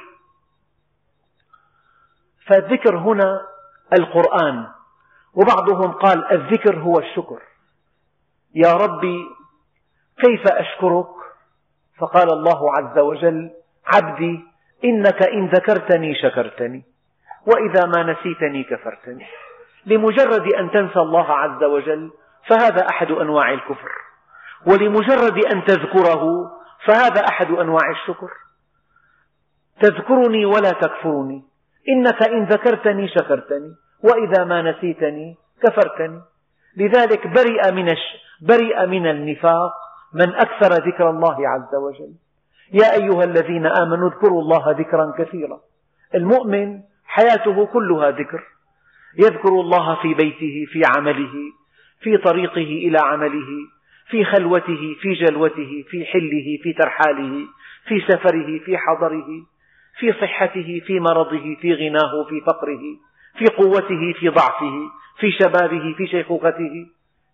فالذكر 2.47 2.97
هنا 2.97 3.41
القرآن 3.99 4.67
وبعضهم 5.35 5.93
قال 5.93 6.33
الذكر 6.33 6.79
هو 6.79 6.99
الشكر. 6.99 7.43
يا 8.55 8.73
ربي 8.73 9.27
كيف 10.19 10.43
أشكرك؟ 10.47 11.07
فقال 11.99 12.33
الله 12.33 12.73
عز 12.77 12.99
وجل 12.99 13.51
عبدي 13.87 14.45
إنك 14.85 15.23
إن 15.23 15.47
ذكرتني 15.47 16.15
شكرتني 16.15 16.85
وإذا 17.47 17.87
ما 17.87 18.03
نسيتني 18.13 18.65
كفرتني. 18.65 19.27
لمجرد 19.87 20.53
أن 20.53 20.71
تنسى 20.71 21.01
الله 21.01 21.33
عز 21.33 21.65
وجل 21.65 22.11
فهذا 22.49 22.87
أحد 22.91 23.11
أنواع 23.11 23.53
الكفر. 23.53 23.91
ولمجرد 24.67 25.45
أن 25.53 25.65
تذكره 25.65 26.51
فهذا 26.87 27.21
أحد 27.29 27.51
أنواع 27.51 27.91
الشكر. 27.91 28.31
تذكرني 29.81 30.45
ولا 30.47 30.71
تكفرني 30.71 31.43
إنك 31.89 32.23
إن 32.29 32.45
ذكرتني 32.45 33.09
شكرتني 33.09 33.75
وإذا 34.05 34.45
ما 34.45 34.63
نسيتني 34.63 35.37
كفرتني. 35.63 36.21
لذلك 36.77 37.27
برئ 37.27 37.73
من, 37.73 37.95
برئ 38.41 38.87
من 38.87 39.07
النفاق 39.07 39.73
من 40.15 40.35
أكثر 40.35 40.87
ذكر 40.87 41.11
الله 41.11 41.49
عز 41.49 41.75
وجل. 41.75 42.13
يا 42.73 42.93
أيها 42.93 43.25
الذين 43.25 43.67
آمنوا 43.67 44.09
اذكروا 44.09 44.43
الله 44.43 44.71
ذكرا 44.71 45.15
كثيرا. 45.19 45.61
المؤمن 46.15 46.81
حياته 47.07 47.67
كلها 47.67 48.11
ذكر. 48.11 48.43
يذكر 49.19 49.49
الله 49.49 50.03
في 50.03 50.15
بيته 50.15 50.67
في 50.73 50.83
عمله 50.97 51.33
في 52.01 52.17
طريقه 52.17 52.89
إلى 52.89 52.99
عمله 52.99 53.49
في 54.11 54.25
خلوته 54.25 54.97
في 55.01 55.15
جلوته 55.15 55.85
في 55.91 56.05
حله 56.05 56.59
في 56.63 56.73
ترحاله 56.73 57.47
في 57.87 58.01
سفره 58.09 58.59
في 58.65 58.79
حضره 58.79 59.27
في 59.99 60.13
صحته 60.13 60.83
في 60.87 61.01
مرضه 61.01 61.57
في 61.61 61.75
غناه 61.75 62.25
في 62.29 62.41
فقره. 62.41 62.83
في 63.39 63.45
قوته 63.45 64.15
في 64.19 64.29
ضعفه 64.29 64.91
في 65.19 65.31
شبابه 65.31 65.95
في 65.97 66.07
شيخوخته. 66.07 66.87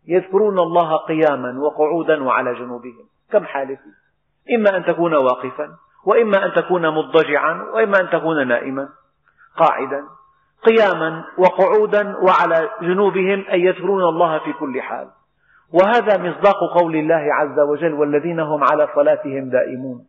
يذكرون 0.08 0.58
الله 0.58 0.96
قياما 0.96 1.60
وقعودا 1.60 2.24
وعلى 2.24 2.54
جنوبهم. 2.54 3.04
كم 3.32 3.44
حالة 3.44 3.78
إما 4.54 4.76
أن 4.76 4.84
تكون 4.84 5.14
واقفا 5.14 5.68
وإما 6.06 6.44
أن 6.44 6.52
تكون 6.52 6.90
مضطجعا 6.90 7.62
وإما 7.74 8.00
أن 8.00 8.10
تكون 8.10 8.48
نائما. 8.48 8.88
قاعدا 9.56 10.04
قياما 10.62 11.24
وقعودا 11.38 12.16
وعلى 12.16 12.70
جنوبهم 12.82 13.44
أي 13.52 13.60
يذكرون 13.60 14.02
الله 14.02 14.38
في 14.38 14.52
كل 14.52 14.82
حال. 14.82 15.08
وهذا 15.72 16.18
مصداق 16.18 16.56
قول 16.80 16.96
الله 16.96 17.34
عز 17.34 17.58
وجل 17.58 17.92
والذين 17.92 18.40
هم 18.40 18.64
على 18.64 18.88
صلاتهم 18.94 19.50
دائمون. 19.50 20.06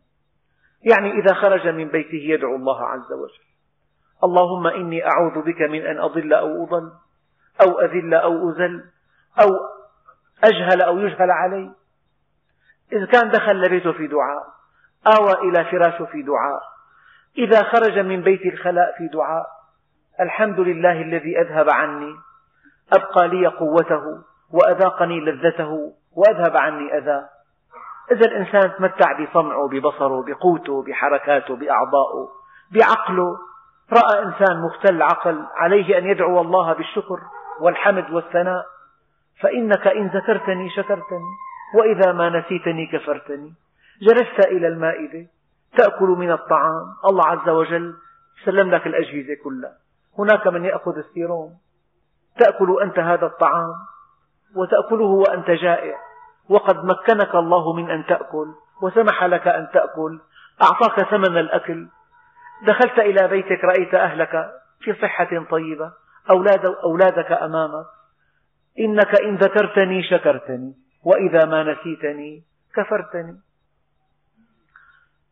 يعني 0.90 1.10
إذا 1.10 1.34
خرج 1.34 1.68
من 1.68 1.88
بيته 1.88 2.18
يدعو 2.18 2.56
الله 2.56 2.82
عز 2.82 3.12
وجل. 3.12 3.51
اللهم 4.24 4.66
إني 4.66 5.06
أعوذ 5.06 5.42
بك 5.42 5.60
من 5.60 5.86
أن 5.86 6.00
أضل 6.00 6.32
أو 6.32 6.64
أضل 6.64 6.92
أو 7.66 7.80
أذل 7.80 8.14
أو 8.14 8.50
أذل 8.50 8.84
أو 9.40 9.48
أجهل 10.44 10.82
أو 10.82 10.98
يجهل 10.98 11.30
علي. 11.30 11.70
إذا 12.92 13.06
كان 13.06 13.30
دخل 13.30 13.60
لبيته 13.60 13.92
في 13.92 14.06
دعاء 14.06 14.42
آوى 15.18 15.48
إلى 15.48 15.64
فراشه 15.64 16.04
في 16.04 16.22
دعاء 16.22 16.60
إذا 17.38 17.62
خرج 17.62 17.98
من 17.98 18.22
بيت 18.22 18.46
الخلاء 18.46 18.94
في 18.98 19.08
دعاء. 19.08 19.46
الحمد 20.20 20.60
لله 20.60 21.02
الذي 21.02 21.40
أذهب 21.40 21.70
عني 21.70 22.14
أبقى 22.92 23.28
لي 23.28 23.46
قوته 23.46 24.22
وأذاقني 24.50 25.20
لذته 25.20 25.92
وأذهب 26.16 26.56
عني 26.56 26.98
أذاه. 26.98 27.28
إذا 28.12 28.26
الإنسان 28.26 28.72
تمتع 28.78 29.12
بسمعه 29.12 29.68
ببصره 29.68 30.24
بقوته 30.26 30.82
بحركاته 30.82 31.56
بأعضائه 31.56 32.28
بعقله 32.72 33.38
رأى 33.92 34.22
إنسان 34.22 34.60
مختل 34.60 35.02
عقل 35.02 35.44
عليه 35.56 35.98
أن 35.98 36.06
يدعو 36.06 36.40
الله 36.40 36.72
بالشكر 36.72 37.18
والحمد 37.60 38.10
والثناء 38.10 38.66
فإنك 39.40 39.86
إن 39.86 40.06
ذكرتني 40.06 40.70
شكرتني 40.70 41.32
وإذا 41.74 42.12
ما 42.12 42.28
نسيتني 42.28 42.86
كفرتني. 42.86 43.54
جلست 44.02 44.46
إلى 44.46 44.68
المائدة 44.68 45.26
تأكل 45.76 46.08
من 46.08 46.32
الطعام. 46.32 46.86
الله 47.04 47.26
عز 47.26 47.48
وجل 47.48 47.94
سلم 48.44 48.70
لك 48.70 48.86
الأجهزة 48.86 49.34
كلها 49.44 49.72
هناك 50.18 50.46
من 50.46 50.64
يأخذ 50.64 50.98
السيروم. 50.98 51.54
تأكل 52.38 52.82
أنت 52.82 52.98
هذا 52.98 53.26
الطعام 53.26 53.74
وتأكله 54.56 55.06
وأنت 55.06 55.50
جائع. 55.50 55.96
وقد 56.48 56.84
مكنك 56.84 57.34
الله 57.34 57.72
من 57.72 57.90
أن 57.90 58.06
تأكل 58.06 58.46
وسمح 58.82 59.24
لك 59.24 59.48
أن 59.48 59.68
تأكل. 59.74 60.20
أعطاك 60.62 61.08
ثمن 61.10 61.38
الأكل 61.38 61.88
دخلت 62.66 62.98
إلى 62.98 63.28
بيتك 63.28 63.64
رأيت 63.64 63.94
أهلك 63.94 64.50
في 64.80 64.94
صحة 65.02 65.46
طيبة 65.50 65.92
أولاد 66.30 66.64
أولادك 66.64 67.32
أمامك. 67.32 67.86
إنك 68.78 69.20
إن 69.20 69.36
ذكرتني 69.36 70.02
شكرتني 70.02 70.74
وإذا 71.04 71.44
ما 71.44 71.62
نسيتني 71.62 72.42
كفرتني. 72.74 73.40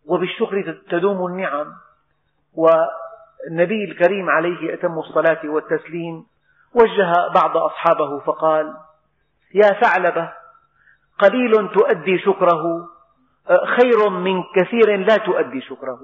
وبالشكر 0.06 0.72
تدوم 0.90 1.26
النعم. 1.26 1.72
والنبي 2.54 3.84
الكريم 3.84 4.30
عليه 4.30 4.74
أتم 4.74 4.98
الصلاة 4.98 5.40
والتسليم 5.44 6.26
وجه 6.74 7.12
بعض 7.34 7.56
أصحابه 7.56 8.20
فقال 8.20 8.74
يا 9.54 9.80
ثعلبة 9.82 10.32
قليل 11.18 11.68
تؤدي 11.72 12.18
شكره 12.18 12.88
خير 13.48 14.08
من 14.10 14.42
كثير 14.56 14.96
لا 14.96 15.16
تؤدي 15.16 15.60
شكره. 15.60 16.00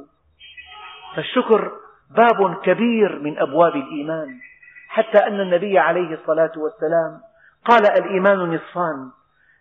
فالشكر 1.17 1.73
باب 2.11 2.55
كبير 2.63 3.19
من 3.19 3.39
أبواب 3.39 3.77
الإيمان. 3.77 4.41
حتى 4.89 5.19
أن 5.19 5.41
النبي 5.41 5.79
عليه 5.79 6.15
الصلاة 6.15 6.53
والسلام 6.57 7.21
قال 7.65 7.87
الإيمان 7.87 8.55
نصفان 8.55 9.11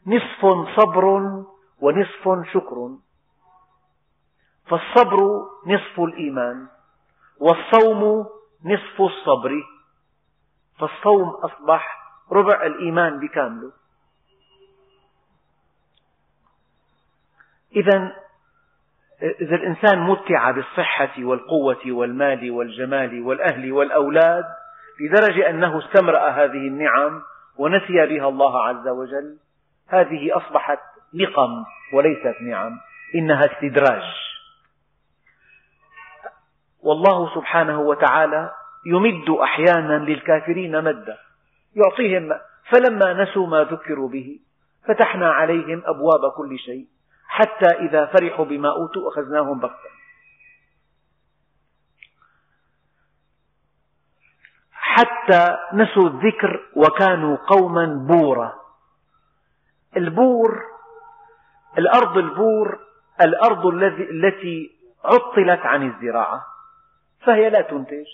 نصف 0.07 0.41
صبر 0.79 1.05
ونصف 1.79 2.53
شكر. 2.53 2.89
فالصبر 4.67 5.45
نصف 5.67 5.99
الإيمان 5.99 6.67
والصوم 7.39 8.27
نصف 8.65 9.01
الصبر. 9.01 9.63
فالصوم 10.79 11.29
أصبح 11.29 11.97
ربع 12.31 12.65
الإيمان 12.65 13.19
بكامله. 13.19 13.71
إذا 17.75 18.24
إذا 19.21 19.55
الإنسان 19.55 19.99
متع 19.99 20.51
بالصحة 20.51 21.13
والقوة 21.19 21.81
والمال 21.87 22.51
والجمال 22.51 23.21
والأهل 23.21 23.71
والأولاد 23.71 24.45
لدرجة 24.99 25.49
أنه 25.49 25.79
استمرأ 25.79 26.29
هذه 26.29 26.67
النعم 26.67 27.21
ونسي 27.57 28.05
بها 28.05 28.29
الله 28.29 28.67
عز 28.67 28.87
وجل 28.87 29.37
هذه 29.87 30.37
أصبحت 30.37 30.79
نقم 31.13 31.65
وليست 31.93 32.41
نعم 32.41 32.79
إنها 33.15 33.41
استدراج. 33.45 34.03
والله 36.83 37.35
سبحانه 37.35 37.79
وتعالى 37.79 38.51
يمد 38.85 39.29
أحيانا 39.29 39.97
للكافرين 39.97 40.83
مدا 40.83 41.17
يعطيهم 41.75 42.39
فلما 42.69 43.23
نسوا 43.23 43.47
ما 43.47 43.63
ذكروا 43.63 44.09
به 44.09 44.39
فتحنا 44.87 45.31
عليهم 45.31 45.83
أبواب 45.85 46.31
كل 46.37 46.59
شيء. 46.59 46.94
حتى 47.27 47.65
إذا 47.65 48.05
فرحوا 48.05 48.45
بما 48.45 48.69
أوتوا 48.69 49.09
أخذناهم 49.11 49.59
بغتة. 49.59 49.95
حتى 54.71 55.57
نسوا 55.73 56.09
الذكر 56.09 56.69
وكانوا 56.75 57.37
قوما 57.37 57.85
بورا. 57.85 58.53
البور 59.97 60.63
الأرض 61.77 62.17
البور 62.17 62.79
الأرض 63.21 63.65
التي 63.65 64.71
عطلت 65.05 65.59
عن 65.59 65.89
الزراعة. 65.89 66.45
فهي 67.25 67.49
لا 67.49 67.61
تنتج. 67.61 68.05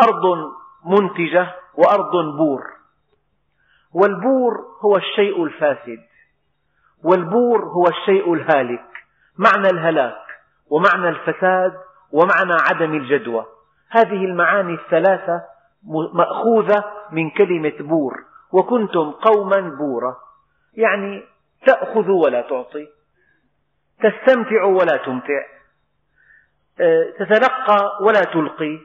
أرض 0.00 0.52
منتجة 0.84 1.54
وأرض 1.74 2.36
بور. 2.36 2.76
والبور 3.92 4.76
هو 4.80 4.96
الشيء 4.96 5.44
الفاسد. 5.44 6.06
والبور 7.04 7.64
هو 7.64 7.86
الشيء 7.88 8.34
الهالك 8.34 8.84
معنى 9.38 9.68
الهلاك 9.68 10.26
ومعنى 10.70 11.08
الفساد 11.08 11.72
ومعنى 12.12 12.52
عدم 12.70 12.94
الجدوى. 12.94 13.46
هذه 13.90 14.24
المعاني 14.24 14.74
الثلاثة 14.74 15.42
مأخوذة 16.14 16.84
من 17.10 17.30
كلمة 17.30 17.72
بور 17.80 18.24
وكنتم 18.52 19.10
قوما 19.10 19.60
بورا. 19.60 20.16
يعني 20.74 21.22
تأخذ 21.66 22.10
ولا 22.10 22.40
تعطي 22.40 22.88
تستمتع 24.00 24.64
ولا 24.64 24.96
تمتع 24.96 25.46
آه، 26.80 27.12
تتلقى 27.18 27.98
ولا 28.00 28.20
تلقي. 28.20 28.78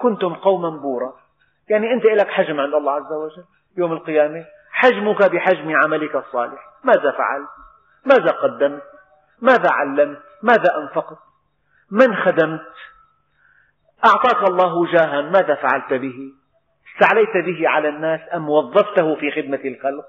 كنتم 0.00 0.34
قوما 0.34 0.70
بورا. 0.70 1.12
يعني 1.68 1.92
أنت 1.92 2.04
لك 2.04 2.28
حجم 2.28 2.60
عند 2.60 2.74
الله 2.74 2.92
عز 2.92 3.12
وجل 3.12 3.44
يوم 3.76 3.92
القيامة 3.92 4.44
حجمك 4.70 5.30
بحجم 5.30 5.76
عملك 5.76 6.16
الصالح. 6.16 6.71
ماذا 6.84 7.10
فعلت 7.10 7.48
ماذا 8.04 8.30
قدمت 8.30 8.82
ماذا 9.40 9.70
علمت 9.70 10.22
ماذا 10.42 10.76
أنفقت 10.76 11.18
من 11.90 12.16
خدمت؟ 12.16 12.72
أعطاك 14.04 14.48
الله 14.48 14.92
جاها 14.92 15.20
ماذا 15.22 15.54
فعلت 15.54 15.92
به؟ 15.92 16.32
استعليت 16.92 17.36
به 17.46 17.68
على 17.68 17.88
الناس 17.88 18.20
أم 18.34 18.48
وظفته 18.48 19.14
في 19.14 19.30
خدمة 19.30 19.60
الخلق؟ 19.64 20.04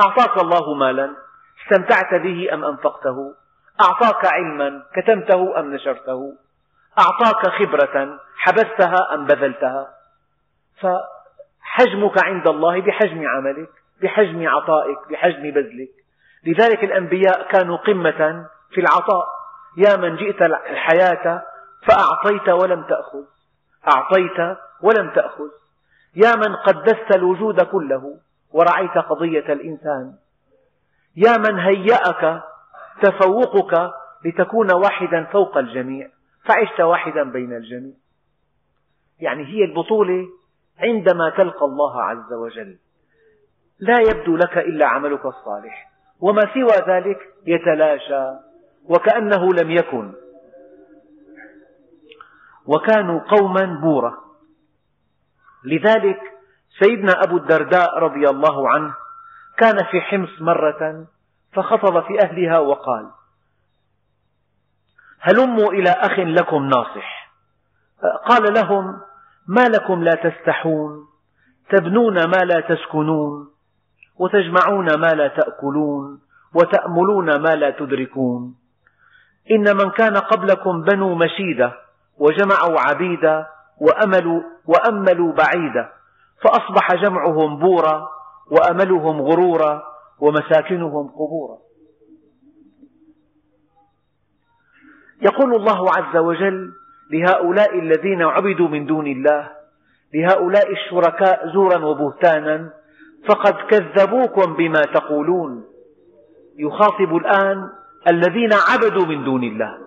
أعطاك 0.00 0.42
الله 0.42 0.74
مالا 0.74 1.16
استمتعت 1.62 2.14
به 2.14 2.54
أم 2.54 2.64
أنفقته؟ 2.64 3.34
أعطاك 3.80 4.26
علما 4.26 4.82
كتمته 4.94 5.60
أم 5.60 5.74
نشرته؟ 5.74 6.36
أعطاك 6.98 7.46
خبرة 7.46 8.18
حبستها 8.36 9.14
أم 9.14 9.24
بذلتها؟ 9.24 9.94
فحجمك 10.80 12.24
عند 12.24 12.48
الله 12.48 12.80
بحجم 12.80 13.28
عملك. 13.28 13.70
بحجم 14.02 14.48
عطائك 14.48 14.98
بحجم 15.10 15.42
بذلك. 15.42 15.90
لذلك 16.46 16.84
الأنبياء 16.84 17.48
كانوا 17.48 17.76
قمة 17.76 18.46
في 18.70 18.80
العطاء. 18.80 19.26
يا 19.76 19.96
من 19.96 20.16
جئت 20.16 20.42
الحياة 20.42 21.42
فأعطيت 21.86 22.48
ولم 22.48 22.82
تأخذ. 22.82 23.24
أعطيت 23.94 24.58
ولم 24.80 25.10
تأخذ. 25.10 25.48
يا 26.16 26.36
من 26.36 26.56
قدست 26.56 27.16
الوجود 27.16 27.60
كله 27.60 28.18
ورعيت 28.52 28.98
قضية 28.98 29.52
الإنسان. 29.52 30.14
يا 31.16 31.36
من 31.36 31.58
هيأك 31.58 32.42
تفوقك 33.02 33.92
لتكون 34.24 34.74
واحدا 34.74 35.24
فوق 35.24 35.58
الجميع. 35.58 36.08
فعشت 36.44 36.80
واحدا 36.80 37.22
بين 37.22 37.52
الجميع. 37.52 37.94
يعني 39.20 39.44
هي 39.44 39.64
البطولة 39.64 40.28
عندما 40.78 41.30
تلقى 41.30 41.66
الله 41.66 42.02
عز 42.02 42.32
وجل. 42.32 42.78
لا 43.78 44.00
يبدو 44.00 44.36
لك 44.36 44.58
إلا 44.58 44.86
عملك 44.86 45.26
الصالح 45.26 45.90
وما 46.20 46.42
سوى 46.54 46.96
ذلك 46.96 47.18
يتلاشى 47.46 48.30
وكأنه 48.84 49.52
لم 49.52 49.70
يكن. 49.70 50.12
وكانوا 52.66 53.20
قوما 53.20 53.80
بورا 53.82 54.14
لذلك 55.64 56.20
سيدنا 56.78 57.12
أبو 57.24 57.36
الدرداء 57.36 57.98
رضي 57.98 58.28
الله 58.28 58.68
عنه 58.70 58.94
كان 59.58 59.84
في 59.90 60.00
حمص 60.00 60.40
مرة 60.40 61.06
فخطب 61.52 62.02
في 62.02 62.20
أهلها 62.20 62.58
وقال 62.58 63.10
هلموا 65.20 65.72
إلى 65.72 65.90
أخ 65.90 66.18
لكم 66.18 66.64
ناصح. 66.64 67.32
قال 68.26 68.54
لهم 68.54 69.00
ما 69.48 69.68
لكم 69.68 70.04
لا 70.04 70.14
تستحون 70.14 71.06
تبنون 71.70 72.14
ما 72.14 72.44
لا 72.44 72.60
تسكنون 72.60 73.55
وتجمعون 74.18 74.94
ما 74.94 75.06
لا 75.06 75.28
تأكلون 75.28 76.20
وتأملون 76.54 77.36
ما 77.36 77.54
لا 77.54 77.70
تدركون. 77.70 78.54
إن 79.50 79.76
من 79.76 79.90
كان 79.90 80.16
قبلكم 80.16 80.82
بنو 80.82 81.14
مشيدة 81.14 81.72
وجمعوا 82.18 82.80
عبيدا 82.80 83.46
وأملوا, 83.80 84.42
وأملوا 84.66 85.32
بعيدا 85.32 85.92
فأصبح 86.42 86.94
جمعهم 86.94 87.58
بورا 87.58 88.08
وأملهم 88.50 89.22
غرورا 89.22 89.82
ومساكنهم 90.20 91.08
قبورا. 91.08 91.58
يقول 95.22 95.54
الله 95.54 95.90
عز 95.90 96.16
وجل 96.16 96.72
لهؤلاء 97.10 97.78
الذين 97.78 98.22
عبدوا 98.22 98.68
من 98.68 98.86
دون 98.86 99.06
الله 99.06 99.50
لهؤلاء 100.14 100.72
الشركاء 100.72 101.48
زورا 101.52 101.84
وبهتانا 101.84 102.72
فقد 103.28 103.54
كذبوكم 103.54 104.56
بما 104.56 104.80
تقولون. 104.80 105.64
يخاطب 106.58 107.16
الآن 107.16 107.70
الذين 108.08 108.50
عبدوا 108.52 109.06
من 109.06 109.24
دون 109.24 109.44
الله. 109.44 109.78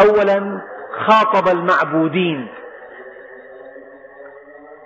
أولا 0.00 0.60
خاطب 1.06 1.48
المعبودين. 1.48 2.48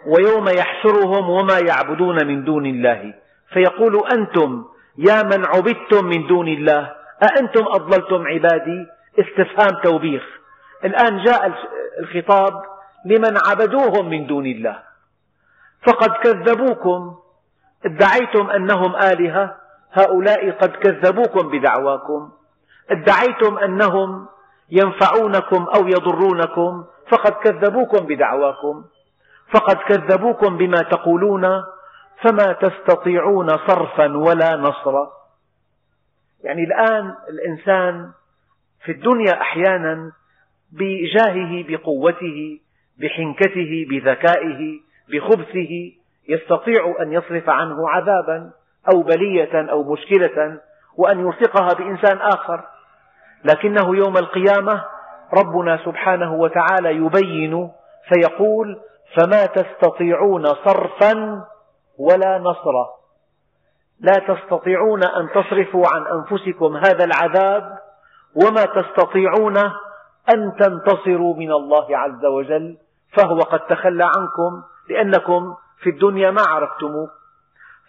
ويوم 0.07 0.49
يحشرهم 0.49 1.31
وما 1.31 1.59
يعبدون 1.69 2.27
من 2.27 2.45
دون 2.45 2.67
الله. 2.67 3.15
فيقول 3.53 4.03
أنتم 4.13 4.65
يا 4.99 5.23
من 5.23 5.45
عبدتم 5.45 6.05
من 6.05 6.27
دون 6.27 6.49
الله 6.49 6.93
أأنتم 7.23 7.65
أضللتم 7.67 8.27
عبادي؟ 8.27 8.87
استفهام 9.19 9.83
توبيخ. 9.83 10.23
الآن 10.85 11.25
جاء 11.25 11.53
الخطاب 12.01 12.63
لمن 13.05 13.39
عبدوهم 13.47 14.11
من 14.11 14.27
دون 14.27 14.47
الله. 14.47 14.79
فقد 15.87 16.11
كذبوكم. 16.11 17.15
ادعيتم 17.85 18.51
أنهم 18.51 18.97
آلهة 18.97 19.57
هؤلاء 19.93 20.51
قد 20.51 20.71
كذبوكم 20.71 21.49
بدعواكم. 21.49 22.31
ادعيتم 22.91 23.59
أنهم 23.59 24.27
ينفعونكم 24.71 25.67
أو 25.77 25.89
يضرونكم 25.89 26.85
فقد 27.11 27.33
كذبوكم 27.33 28.07
بدعواكم. 28.07 28.85
فقد 29.51 29.77
كذبوكم 29.77 30.57
بما 30.57 30.83
تقولون 30.83 31.63
فما 32.23 32.53
تستطيعون 32.53 33.49
صرفا 33.49 34.17
ولا 34.17 34.57
نصرا. 34.57 35.11
يعني 36.45 36.65
الآن 36.65 37.15
الإنسان 37.29 38.11
في 38.85 38.93
الدنيا 38.93 39.41
أحيانا 39.41 40.13
بجاهه 40.73 41.65
بقوته 41.69 42.61
بحنكته 43.01 43.87
بذكائه 43.91 44.81
بخبثه 45.13 45.93
يستطيع 46.29 46.97
أن 47.01 47.13
يصرف 47.13 47.51
عنه 47.51 47.89
عذابا 47.89 48.51
أو 48.95 49.03
بلية 49.03 49.71
أو 49.71 49.93
مشكلة 49.93 50.61
وأن 50.97 51.21
يلصقها 51.21 51.69
بإنسان 51.79 52.19
آخر. 52.19 52.65
لكنه 53.45 53.97
يوم 53.97 54.17
القيامة 54.17 54.85
ربنا 55.35 55.79
سبحانه 55.85 56.35
وتعالى 56.35 56.97
يبين 56.97 57.71
فيقول 58.09 58.81
فما 59.17 59.47
تستطيعون 59.47 60.47
صرفا 60.47 61.45
ولا 61.99 62.39
نصرا. 62.39 62.89
لا 64.01 64.13
تستطيعون 64.29 65.05
أن 65.05 65.29
تصرفوا 65.31 65.85
عن 65.95 66.07
أنفسكم 66.07 66.77
هذا 66.77 67.05
العذاب 67.05 67.79
وما 68.35 68.65
تستطيعون 68.65 69.57
أن 70.35 70.53
تنتصروا 70.61 71.37
من 71.37 71.53
الله 71.53 71.99
عز 71.99 72.25
وجل. 72.25 72.77
فهو 73.17 73.39
قد 73.39 73.61
تخلى 73.61 74.05
عنكم 74.05 74.63
لأنكم 74.91 75.55
في 75.83 75.91
الدنيا 75.91 76.31
ما 76.31 76.43
عرفتموه 76.49 77.11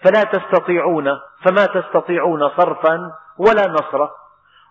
فلا 0.04 0.24
تستطيعون 0.24 1.06
فما 1.44 1.66
تستطيعون 1.66 2.50
صرفا 2.50 3.12
ولا 3.38 3.68
نصرا. 3.68 4.12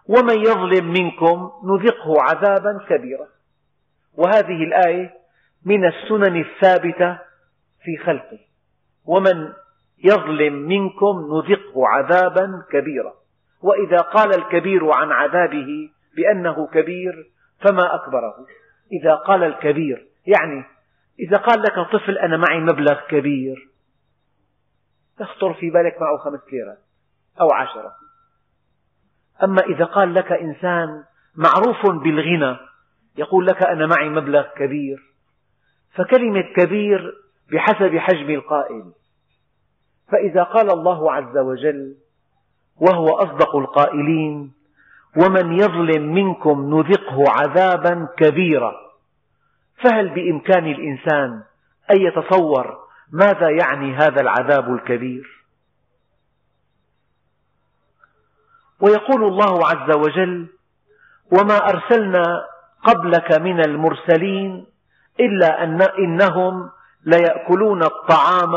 ومن 0.09 0.39
يظلم 0.39 0.93
منكم 0.93 1.51
نذقه 1.65 2.23
عذابا 2.23 2.81
كبيرا. 2.89 3.27
وهذه 4.15 4.65
الآية 4.65 5.15
من 5.67 5.85
السنن 5.85 6.41
الثابتة 6.41 7.19
في 7.85 7.97
خلقه. 8.07 8.39
ومن 9.07 9.53
يظلم 10.05 10.55
منكم 10.55 11.29
نذقه 11.33 11.89
عذابا 11.89 12.63
كبيرا. 12.73 13.13
وإذا 13.63 13.99
قال 13.99 14.35
الكبير 14.35 14.91
عن 14.91 15.13
عذابه 15.13 15.91
بأنه 16.17 16.67
كبير 16.67 17.31
فما 17.61 17.95
أكبره. 17.95 18.35
إذا 18.93 19.15
قال 19.15 19.45
الكبير 19.45 20.07
يعني 20.27 20.65
إذا 21.21 21.37
قال 21.37 21.63
لك 21.63 21.75
طفل 21.93 22.19
أنا 22.19 22.37
معي 22.37 22.61
مبلغ 22.61 23.01
كبير 23.09 23.69
تخطر 25.19 25.55
في 25.55 25.71
بالك 25.71 26.01
معه 26.01 26.17
خمس 26.17 26.41
ليرات 26.53 26.79
أو 27.41 27.53
عشرة. 27.53 27.93
أما 29.43 29.63
إذا 29.63 29.85
قال 29.85 30.15
لك 30.15 30.33
إنسان 30.33 31.05
معروف 31.37 31.87
بالغنى 31.87 32.57
يقول 33.17 33.47
لك 33.47 33.63
أنا 33.63 33.87
معي 33.87 34.09
مبلغ 34.09 34.47
كبير 34.57 34.99
فكلمة 35.95 36.45
كبير 36.57 37.15
بحسب 37.53 37.97
حجم 37.97 38.31
القائل. 38.31 38.93
فإذا 40.13 40.43
قال 40.43 40.71
الله 40.71 41.13
عز 41.13 41.39
وجل 41.39 41.97
وهو 42.77 43.09
أصدق 43.09 43.57
القائلين 43.57 44.53
ومن 45.17 45.53
يظلم 45.53 46.15
منكم 46.15 46.75
نذقه 46.75 47.25
عذابا 47.29 48.09
كبيرا. 48.17 48.88
فهل 49.85 50.09
بإمكان 50.09 50.67
الإنسان 50.67 51.43
أن 51.91 51.97
يتصور 52.01 52.79
ماذا 53.13 53.51
يعني 53.51 53.95
هذا 53.95 54.21
العذاب 54.21 54.75
الكبير؟ 54.75 55.45
ويقول 58.81 59.25
الله 59.25 59.67
عز 59.67 59.97
وجل 59.97 60.47
وما 61.33 61.57
أرسلنا 61.69 62.45
قبلك 62.85 63.41
من 63.41 63.61
المرسلين 63.61 64.67
إلا 65.21 65.65
أن 65.65 65.83
إنهم 65.83 66.71
ليأكلون 67.05 67.83
الطعام 67.83 68.53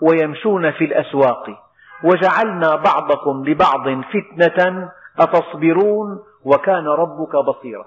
ويمشون 0.00 0.70
في 0.70 0.84
الأسواق 0.84 1.68
وجعلنا 2.04 2.76
بعضكم 2.76 3.44
لبعض 3.44 4.02
فتنة 4.02 4.90
أتصبرون 5.18 6.18
وكان 6.44 6.86
ربك 6.86 7.36
بصيرا. 7.36 7.86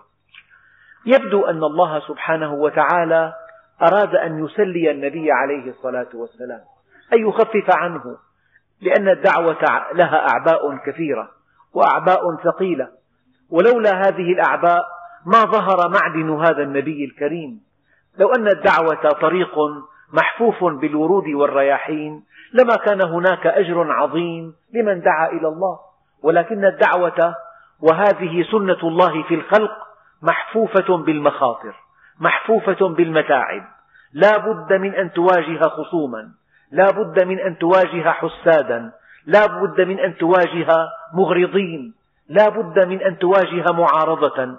يبدو 1.05 1.45
أن 1.45 1.63
الله 1.63 1.99
سبحانه 1.99 2.53
وتعالى 2.53 3.33
أراد 3.81 4.15
أن 4.15 4.45
يسلي 4.45 4.91
النبي 4.91 5.31
عليه 5.31 5.69
الصلاة 5.69 6.09
والسلام 6.13 6.61
أن 7.13 7.27
يخفف 7.27 7.75
عنه 7.77 8.17
لأن 8.81 9.09
الدعوة 9.09 9.57
لها 9.93 10.27
أعباء 10.29 10.77
كثيرة 10.85 11.29
وأعباء 11.73 12.35
ثقيلة 12.43 12.87
ولولا 13.49 13.91
هذه 13.91 14.33
الأعباء 14.33 14.81
ما 15.25 15.41
ظهر 15.41 15.89
معدن 15.89 16.29
هذا 16.29 16.63
النبي 16.63 17.05
الكريم. 17.05 17.61
لو 18.17 18.29
أن 18.29 18.47
الدعوة 18.47 19.11
طريق 19.21 19.55
محفوف 20.13 20.63
بالورود 20.63 21.27
والرياحين 21.27 22.23
لما 22.53 22.75
كان 22.75 23.01
هناك 23.01 23.47
أجر 23.47 23.91
عظيم 23.91 24.53
لمن 24.73 25.01
دعا 25.01 25.27
إلى 25.27 25.47
الله. 25.47 25.79
ولكن 26.23 26.65
الدعوة 26.65 27.35
وهذه 27.81 28.43
سنة 28.51 28.79
الله 28.83 29.23
في 29.23 29.35
الخلق 29.35 29.71
محفوفة 30.21 30.97
بالمخاطر 30.97 31.73
محفوفة 32.19 32.87
بالمتاعب. 32.87 33.63
لا 34.13 34.37
بد 34.37 34.73
من 34.73 34.95
أن 34.95 35.11
تواجه 35.13 35.59
خصوما 35.59 36.31
لا 36.71 36.85
بد 36.91 37.23
من 37.23 37.39
أن 37.39 37.57
تواجه 37.57 38.11
حسادا 38.11 38.91
لا 39.25 39.45
بد 39.45 39.81
من 39.81 39.99
أن 39.99 40.17
تواجه 40.17 40.67
مغرضين 41.13 41.93
لا 42.29 42.49
بد 42.49 42.87
من 42.87 43.01
أن 43.01 43.17
تواجه 43.17 43.65
معارضة. 43.71 44.57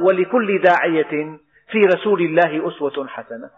ولكل 0.00 0.60
داعية 0.62 1.38
في 1.70 1.86
رسول 1.86 2.20
الله 2.20 2.68
أسوة 2.68 3.06
حسنة. 3.08 3.50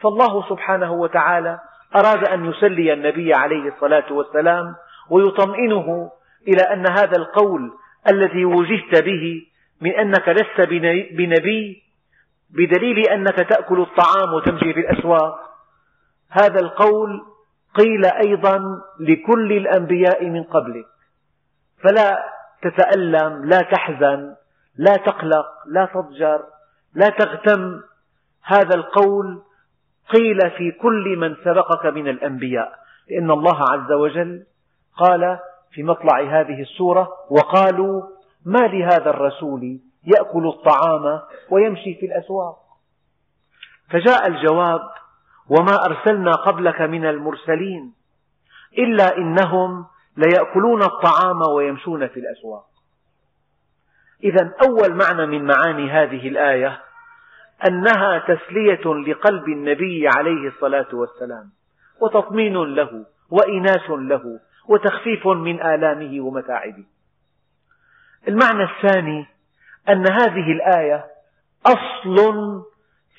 فالله 0.00 0.48
سبحانه 0.48 0.92
وتعالى 0.92 1.58
أراد 1.96 2.28
أن 2.28 2.44
يسلي 2.44 2.92
النبي 2.92 3.34
عليه 3.34 3.68
الصلاة 3.68 4.12
والسلام 4.12 4.74
ويطمئنه 5.10 6.10
إلى 6.48 6.62
أن 6.72 6.84
هذا 6.90 7.16
القول 7.16 7.72
الذي 8.10 8.44
وجهت 8.44 9.04
به 9.04 9.46
من 9.80 9.90
أنك 9.90 10.28
لست 10.28 10.60
بنبي 11.12 11.82
بدليل 12.50 13.08
أنك 13.08 13.34
تأكل 13.34 13.80
الطعام 13.80 14.34
وتمشي 14.34 14.72
في 14.74 14.80
الأسواق. 14.80 15.38
هذا 16.30 16.60
القول 16.60 17.22
قيل 17.74 18.04
أيضا 18.04 18.60
لكل 19.00 19.52
الأنبياء 19.52 20.24
من 20.24 20.42
قبلك. 20.42 20.86
فلا 21.82 22.24
تتألم 22.62 23.44
لا 23.44 23.60
تحزن 23.62 24.34
لا 24.76 24.96
تقلق 24.96 25.46
لا 25.66 25.84
تضجر 25.94 26.44
لا 26.94 27.08
تغتم. 27.08 27.80
هذا 28.42 28.74
القول 28.74 29.42
قيل 30.14 30.50
في 30.50 30.70
كل 30.70 31.16
من 31.16 31.36
سبقك 31.44 31.86
من 31.86 32.08
الأنبياء. 32.08 32.78
لأن 33.10 33.30
الله 33.30 33.70
عز 33.70 33.92
وجل 33.92 34.44
قال 34.96 35.38
في 35.72 35.82
مطلع 35.82 36.20
هذه 36.20 36.62
السورة 36.62 37.08
وقالوا 37.30 38.02
ما 38.46 38.66
لهذا 38.66 39.10
الرسول 39.10 39.80
يأكل 40.04 40.48
الطعام 40.48 41.20
ويمشي 41.50 41.94
في 41.94 42.06
الأسواق؟ 42.06 42.56
فجاء 43.90 44.26
الجواب 44.26 44.80
وما 45.48 45.84
أرسلنا 45.86 46.32
قبلك 46.32 46.80
من 46.80 47.06
المرسلين 47.06 47.94
إلا 48.78 49.16
إنهم 49.16 49.86
ليأكلون 50.16 50.82
الطعام 50.82 51.42
ويمشون 51.54 52.08
في 52.08 52.20
الأسواق. 52.20 52.64
إذا 54.24 54.54
أول 54.66 54.94
معنى 54.94 55.26
من 55.26 55.44
معاني 55.44 55.90
هذه 55.90 56.28
الآية 56.28 56.80
أنها 57.68 58.18
تسلية 58.18 58.94
لقلب 58.94 59.48
النبي 59.48 60.08
عليه 60.16 60.48
الصلاة 60.48 60.88
والسلام 60.92 61.50
وتطمين 62.00 62.54
له 62.74 63.06
وإناس 63.30 63.90
له 63.90 64.40
وتخفيف 64.68 65.26
من 65.26 65.62
آلامه 65.62 66.20
ومتاعبه. 66.20 66.84
المعنى 68.28 68.62
الثاني 68.62 69.26
أن 69.88 70.12
هذه 70.12 70.52
الآية 70.52 71.06
أصل 71.66 72.16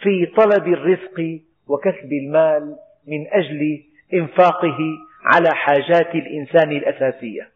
في 0.02 0.26
طلب 0.26 0.68
الرزق 0.68 1.40
وكسب 1.68 2.10
المال 2.12 2.76
من 3.08 3.28
أجل 3.32 3.84
إنفاقه 4.14 4.78
على 5.26 5.56
حاجات 5.56 6.16
الإنسان 6.16 6.72
الأساسية. 6.72 7.50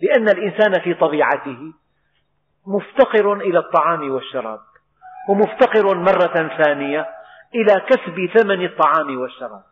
لأن 0.00 0.28
الإنسان 0.28 0.80
في 0.80 0.94
طبيعته 0.94 1.72
مفتقر 2.66 3.32
إلى 3.32 3.58
الطعام 3.58 4.10
والشراب 4.10 4.60
ومفتقر 5.28 5.94
مرة 5.94 6.56
ثانية 6.64 7.06
إلى 7.54 7.80
كسب 7.80 8.38
ثمن 8.38 8.64
الطعام 8.64 9.20
والشراب. 9.20 9.62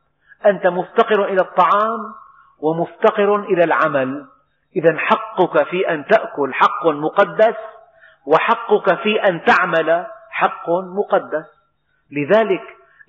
أنت 0.47 0.67
مفتقر 0.67 1.25
إلى 1.25 1.41
الطعام 1.41 2.15
ومفتقر 2.59 3.37
إلى 3.37 3.65
العمل. 3.65 4.27
إذا 4.77 4.97
حقك 4.99 5.67
في 5.67 5.89
أن 5.89 6.05
تأكل 6.07 6.55
حق 6.55 6.87
مقدس 6.87 7.57
وحقك 8.27 9.03
في 9.03 9.23
أن 9.29 9.45
تعمل 9.45 10.07
حق 10.31 10.71
مقدس. 10.71 11.47
لذلك 12.11 12.63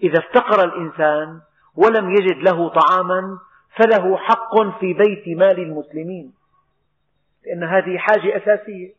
إذا 0.04 0.20
افتقر 0.20 0.64
الإنسان 0.64 1.42
ولم 1.76 2.10
يجد 2.10 2.50
له 2.50 2.70
طعاما 2.70 3.38
فله 3.76 4.18
حق 4.18 4.80
في 4.80 4.94
بيت 4.94 5.38
مال 5.38 5.60
المسلمين. 5.60 6.34
لأن 7.46 7.64
هذه 7.64 7.98
حاجة 7.98 8.38
أساسية. 8.38 8.94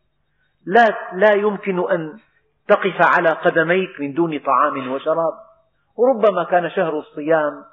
لا, 0.65 0.85
لا 1.13 1.33
يمكن 1.35 1.91
أن 1.91 2.19
تقف 2.67 3.17
على 3.17 3.29
قدميك 3.29 3.99
من 3.99 4.13
دون 4.13 4.39
طعام 4.39 4.91
وشراب. 4.91 5.33
وربما 5.97 6.43
كان 6.43 6.69
شهر 6.69 6.99
الصيام 6.99 7.63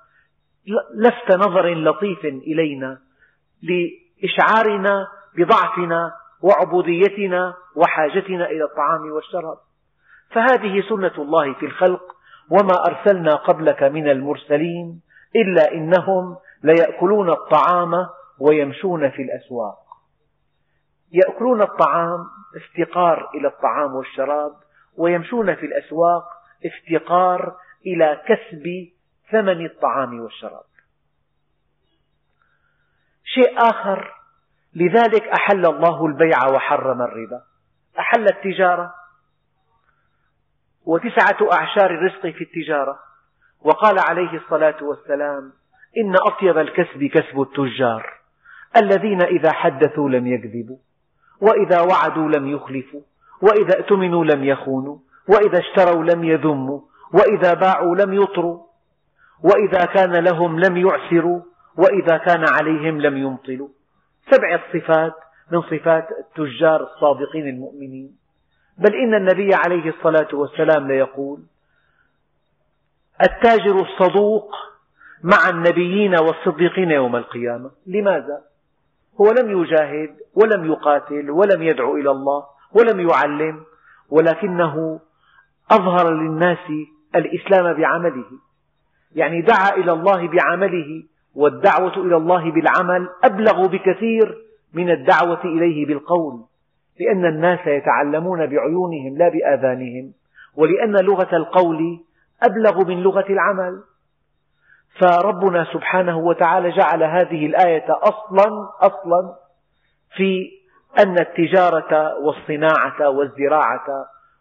لفت 0.94 1.36
نظر 1.36 1.74
لطيف 1.74 2.24
إلينا 2.24 2.98
لإشعارنا 4.24 5.06
بضعفنا 5.36 6.12
وعبوديتنا 6.42 7.54
وحاجتنا 7.76 8.46
إلى 8.46 8.64
الطعام 8.64 9.12
والشراب. 9.12 9.58
فهذه 10.30 10.88
سنة 10.88 11.12
الله 11.18 11.54
في 11.54 11.66
الخلق 11.66 12.02
وما 12.50 12.74
أرسلنا 12.86 13.34
قبلك 13.34 13.82
من 13.82 14.08
المرسلين 14.10 15.00
إلا 15.36 15.72
إنهم 15.72 16.36
ليأكلون 16.62 17.30
الطعام 17.30 18.06
ويمشون 18.38 19.10
في 19.10 19.22
الأسواق. 19.22 19.78
يأكلون 21.12 21.62
الطعام 21.62 22.26
افتقار 22.56 23.30
إلى 23.34 23.48
الطعام 23.48 23.94
والشراب 23.94 24.52
ويمشون 24.96 25.54
في 25.54 25.66
الأسواق 25.66 26.24
افتقار 26.66 27.56
إلى 27.86 28.22
كسب 28.26 28.88
ثمن 29.30 29.66
الطعام 29.66 30.20
والشراب. 30.20 30.64
شيء 33.24 33.58
آخر 33.58 34.13
لذلك 34.74 35.28
أحل 35.28 35.66
الله 35.66 36.06
البيع 36.06 36.48
وحرم 36.54 37.02
الربا. 37.02 37.42
أحل 37.98 38.26
التجارة. 38.26 38.94
وتسعة 40.84 41.52
أعشار 41.52 41.90
الرزق 41.90 42.20
في 42.20 42.44
التجارة. 42.44 42.98
وقال 43.60 43.98
عليه 43.98 44.36
الصلاة 44.36 44.84
والسلام 44.84 45.52
إن 45.98 46.14
أطيب 46.16 46.58
الكسب 46.58 47.04
كسب 47.04 47.40
التجار. 47.40 48.12
الذين 48.76 49.22
إذا 49.22 49.52
حدثوا 49.52 50.08
لم 50.08 50.26
يكذبوا. 50.26 50.76
وإذا 51.40 51.80
وعدوا 51.80 52.28
لم 52.28 52.48
يخلفوا. 52.48 53.00
وإذا 53.42 53.80
اؤتمنوا 53.80 54.24
لم 54.24 54.44
يخونوا. 54.44 54.98
وإذا 55.28 55.58
اشتروا 55.58 56.04
لم 56.04 56.24
يذموا. 56.24 56.80
وإذا 57.12 57.54
باعوا 57.54 57.96
لم 57.96 58.12
يطروا. 58.12 58.64
وإذا 59.42 59.84
كان 59.84 60.24
لهم 60.24 60.60
لم 60.60 60.76
يعسروا 60.76 61.40
وإذا 61.76 62.16
كان 62.16 62.44
عليهم 62.48 63.00
لم 63.00 63.16
يمطلوا. 63.16 63.68
سبعة 64.30 64.60
صفات 64.72 65.14
من 65.52 65.62
صفات 65.62 66.08
التجار 66.20 66.82
الصادقين 66.82 67.48
المؤمنين. 67.48 68.16
بل 68.78 68.94
إن 68.94 69.14
النبي 69.14 69.50
عليه 69.54 69.88
الصلاة 69.88 70.28
والسلام 70.32 70.88
ليقول 70.88 71.40
التاجر 73.22 73.80
الصدوق 73.80 74.54
مع 75.22 75.48
النبيين 75.48 76.14
والصديقين 76.14 76.90
يوم 76.90 77.16
القيامة. 77.16 77.70
لماذا؟ 77.86 78.40
هو 79.20 79.30
لم 79.30 79.62
يجاهد 79.62 80.16
ولم 80.34 80.72
يقاتل 80.72 81.30
ولم 81.30 81.62
يدعو 81.62 81.96
إلى 81.96 82.10
الله 82.10 82.44
ولم 82.72 83.08
يعلم 83.08 83.64
ولكنه 84.10 85.00
أظهر 85.70 86.10
للناس 86.10 86.70
الإسلام 87.14 87.74
بعمله. 87.74 88.30
يعني 89.14 89.42
دعا 89.42 89.68
إلى 89.76 89.92
الله 89.92 90.28
بعمله 90.28 91.02
والدعوة 91.36 91.96
إلى 91.96 92.16
الله 92.16 92.50
بالعمل 92.50 93.08
أبلغ 93.24 93.66
بكثير 93.66 94.38
من 94.74 94.90
الدعوة 94.90 95.44
إليه 95.44 95.86
بالقول 95.86 96.40
لأن 97.00 97.24
الناس 97.24 97.66
يتعلمون 97.66 98.46
بعيونهم 98.46 99.18
لا 99.18 99.28
بآذانهم 99.28 100.12
ولأن 100.56 100.96
لغة 101.04 101.36
القول 101.36 102.00
أبلغ 102.42 102.84
من 102.84 103.02
لغة 103.02 103.24
العمل. 103.30 103.82
فربنا 105.00 105.64
سبحانه 105.72 106.18
وتعالى 106.18 106.70
جعل 106.70 107.02
هذه 107.02 107.46
الآية 107.46 107.84
أصلا 107.88 108.68
أصلا 108.80 109.34
في 110.16 110.50
أن 110.98 111.18
التجارة 111.18 112.18
والصناعة 112.18 113.08
والزراعة 113.08 113.86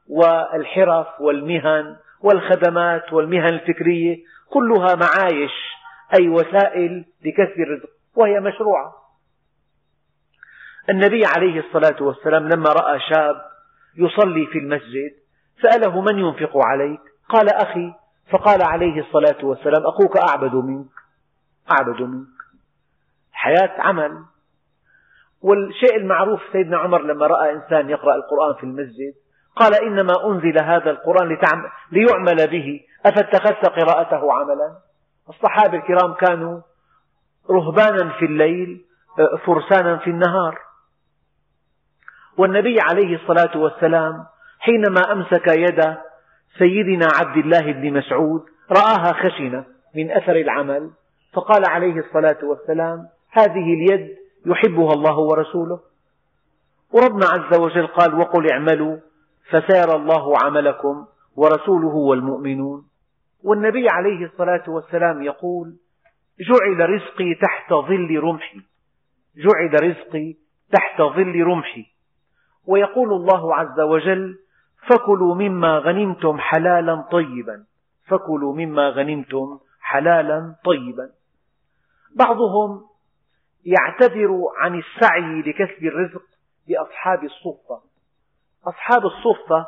والحرف 0.10 1.08
والمهن 1.22 1.96
والخدمات 2.22 3.14
والمهن 3.14 3.48
الفكرية 3.54 4.18
كلها 4.50 4.96
معايش 4.96 5.52
أي 6.20 6.30
وسائل 6.30 7.06
لكسب 7.26 7.60
الرزق 7.60 7.90
وهي 8.16 8.40
مشروعة. 8.40 8.94
النبي 10.90 11.26
عليه 11.26 11.60
الصلاة 11.60 12.04
والسلام 12.04 12.48
لما 12.48 12.70
رأى 12.70 13.00
شاب 13.00 13.36
يصلي 13.96 14.46
في 14.46 14.60
المسجد 14.60 15.12
سأله 15.62 16.02
من 16.02 16.20
ينفق 16.20 16.58
عليك؟ 16.58 17.02
قال 17.30 17.54
أخي 17.54 17.94
فقال 18.32 18.64
عليه 18.64 19.00
الصلاة 19.00 19.46
والسلام 19.46 19.86
أخوك 19.86 20.18
أعبد 20.18 20.56
منك 20.56 20.92
أعبد 21.72 22.02
منك. 22.02 22.28
الحياة 23.32 23.82
عمل. 23.82 24.24
والشيء 25.42 25.96
المعروف 25.98 26.42
سيدنا 26.52 26.78
عمر 26.78 27.02
لما 27.02 27.28
رأى 27.28 27.52
إنسان 27.52 27.90
يقرأ 27.90 28.16
القرآن 28.16 28.54
في 28.54 28.64
المسجد 28.64 29.14
قال 29.56 29.84
إنما 29.84 30.14
أنزل 30.26 30.64
هذا 30.64 30.92
القرآن 30.92 31.38
ليعمل 31.92 32.48
به 32.48 32.80
أفاتخذت 33.06 33.66
قراءته 33.66 34.34
عملا؟ 34.34 34.76
الصحابة 35.30 35.78
الكرام 35.78 36.14
كانوا 36.14 36.62
رهبانا 37.50 38.10
في 38.20 38.26
الليل 38.26 38.86
فرسانا 39.46 39.98
في 39.98 40.10
النهار. 40.10 40.60
والنبي 42.38 42.78
عليه 42.92 43.16
الصلاة 43.16 43.58
والسلام 43.58 44.26
حينما 44.60 45.12
أمسك 45.12 45.48
يد 45.48 45.98
سيدنا 46.58 47.08
عبد 47.20 47.38
الله 47.38 47.72
بن 47.72 47.94
مسعود 47.94 48.46
رآها 48.72 49.14
خشنة 49.14 49.66
من 49.96 50.12
أثر 50.12 50.36
العمل 50.36 50.92
فقال 51.34 51.64
عليه 51.70 52.00
الصلاة 52.00 52.38
والسلام 52.44 53.08
هذه 53.32 53.74
اليد 53.74 54.18
يحبها 54.46 54.94
الله 54.94 55.18
ورسوله. 55.20 55.80
وربنا 56.92 57.26
عز 57.26 57.60
وجل 57.60 57.88
قال 57.88 58.20
وقل 58.20 58.52
اعملوا 58.52 58.98
فسيرى 59.50 59.96
الله 59.96 60.38
عملكم 60.44 61.06
ورسوله 61.36 61.96
والمؤمنون. 61.96 62.86
والنبي 63.44 63.90
عليه 63.90 64.26
الصلاة 64.26 64.64
والسلام 64.68 65.22
يقول 65.22 65.76
جعل 66.40 66.90
رزقي 66.90 67.36
تحت 67.42 67.74
ظل 67.74 68.20
رمحي. 68.20 68.62
جعل 69.36 69.84
رزقي 69.84 70.36
تحت 70.72 71.02
ظل 71.02 71.44
رمحي. 71.44 71.86
ويقول 72.68 73.14
الله 73.14 73.56
عز 73.56 73.80
وجل 73.80 74.40
فكلوا 74.90 75.36
مما 75.36 75.78
غنمتم 75.78 76.40
حلالا 76.40 77.02
طيبا. 77.12 77.64
فكلوا 78.08 78.56
مما 78.56 78.90
غنمتم 78.90 79.60
حلالا 79.82 80.56
طيبا. 80.66 81.10
بعضهم 82.16 82.82
يعتذر 83.66 84.42
عن 84.58 84.80
السعي 84.80 85.42
لكسب 85.42 85.84
الرزق 85.84 86.24
بأصحاب 86.68 87.24
الصفة. 87.24 87.82
أصحاب 88.68 89.06
الصفة 89.06 89.66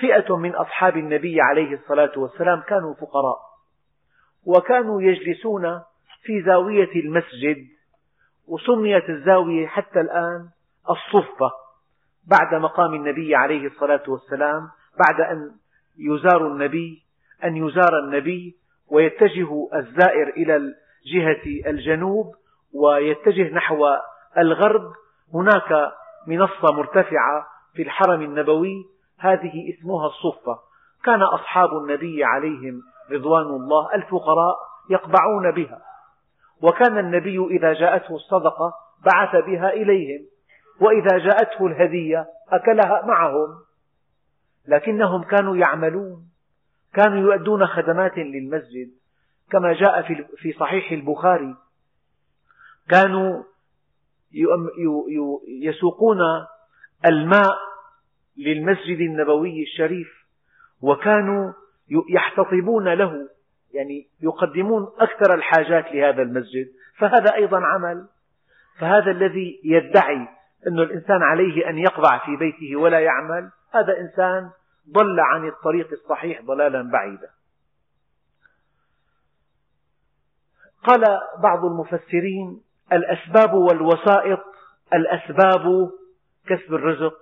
فئة 0.00 0.36
من 0.36 0.54
أصحاب 0.54 0.96
النبي 0.96 1.40
عليه 1.40 1.74
الصلاة 1.74 2.12
والسلام 2.16 2.60
كانوا 2.60 2.94
فقراء 2.94 3.38
وكانوا 4.46 5.02
يجلسون 5.02 5.80
في 6.22 6.42
زاوية 6.42 7.00
المسجد 7.00 7.66
وسميت 8.48 9.10
الزاوية 9.10 9.66
حتى 9.66 10.00
الآن 10.00 10.48
الصفة 10.90 11.50
بعد 12.26 12.54
مقام 12.54 12.94
النبي 12.94 13.34
عليه 13.34 13.66
الصلاة 13.66 14.02
والسلام 14.08 14.68
بعد 15.06 15.20
أن 15.20 15.50
يزار 15.98 16.46
النبي 16.46 17.02
أن 17.44 17.56
يزار 17.56 17.98
النبي 17.98 18.56
ويتجه 18.90 19.68
الزائر 19.74 20.28
إلى 20.28 20.74
جهة 21.14 21.70
الجنوب 21.70 22.26
ويتجه 22.74 23.54
نحو 23.54 23.86
الغرب. 24.38 24.92
هناك 25.34 25.92
منصة 26.26 26.72
مرتفعة 26.72 27.46
في 27.74 27.82
الحرم 27.82 28.22
النبوي 28.22 28.84
هذه 29.22 29.74
اسمها 29.74 30.06
الصفة. 30.06 30.58
كان 31.04 31.22
أصحاب 31.22 31.68
النبي 31.76 32.24
عليهم 32.24 32.82
رضوان 33.10 33.46
الله 33.46 33.94
الفقراء 33.94 34.56
يقبعون 34.90 35.50
بها. 35.50 35.82
وكان 36.62 36.98
النبي 36.98 37.46
إذا 37.46 37.72
جاءته 37.72 38.14
الصدقة 38.14 38.72
بعث 39.04 39.44
بها 39.44 39.68
إليهم. 39.70 40.20
وإذا 40.80 41.18
جاءته 41.18 41.66
الهدية 41.66 42.26
أكلها 42.48 43.06
معهم. 43.06 43.48
لكنهم 44.68 45.22
كانوا 45.22 45.56
يعملون. 45.56 46.28
كانوا 46.94 47.18
يؤدون 47.18 47.66
خدمات 47.66 48.18
للمسجد. 48.18 48.90
كما 49.50 49.72
جاء 49.72 50.02
في 50.36 50.52
صحيح 50.52 50.92
البخاري. 50.92 51.54
كانوا 52.90 53.42
يسوقون 55.62 56.18
الماء 57.06 57.71
للمسجد 58.36 58.98
النبوي 59.00 59.62
الشريف 59.62 60.08
وكانوا 60.82 61.52
يحتطبون 62.10 62.88
له 62.88 63.28
يعني 63.74 64.06
يقدمون 64.20 64.88
أكثر 64.98 65.34
الحاجات 65.34 65.94
لهذا 65.94 66.22
المسجد. 66.22 66.66
فهذا 66.98 67.34
أيضا 67.34 67.60
عمل. 67.60 68.06
فهذا 68.78 69.10
الذي 69.10 69.60
يدعي 69.64 70.28
أن 70.66 70.78
الإنسان 70.78 71.22
عليه 71.22 71.68
أن 71.68 71.78
يقبع 71.78 72.18
في 72.26 72.36
بيته 72.36 72.76
ولا 72.76 73.00
يعمل 73.00 73.50
هذا 73.74 74.00
إنسان 74.00 74.50
ضل 74.90 75.20
عن 75.20 75.48
الطريق 75.48 75.88
الصحيح 75.92 76.42
ضلالا 76.42 76.90
بعيدا. 76.90 77.28
قال 80.84 81.04
بعض 81.42 81.64
المفسرين 81.64 82.62
الأسباب 82.92 83.54
والوسائط 83.54 84.40
الأسباب 84.94 85.90
كسب 86.46 86.74
الرزق. 86.74 87.21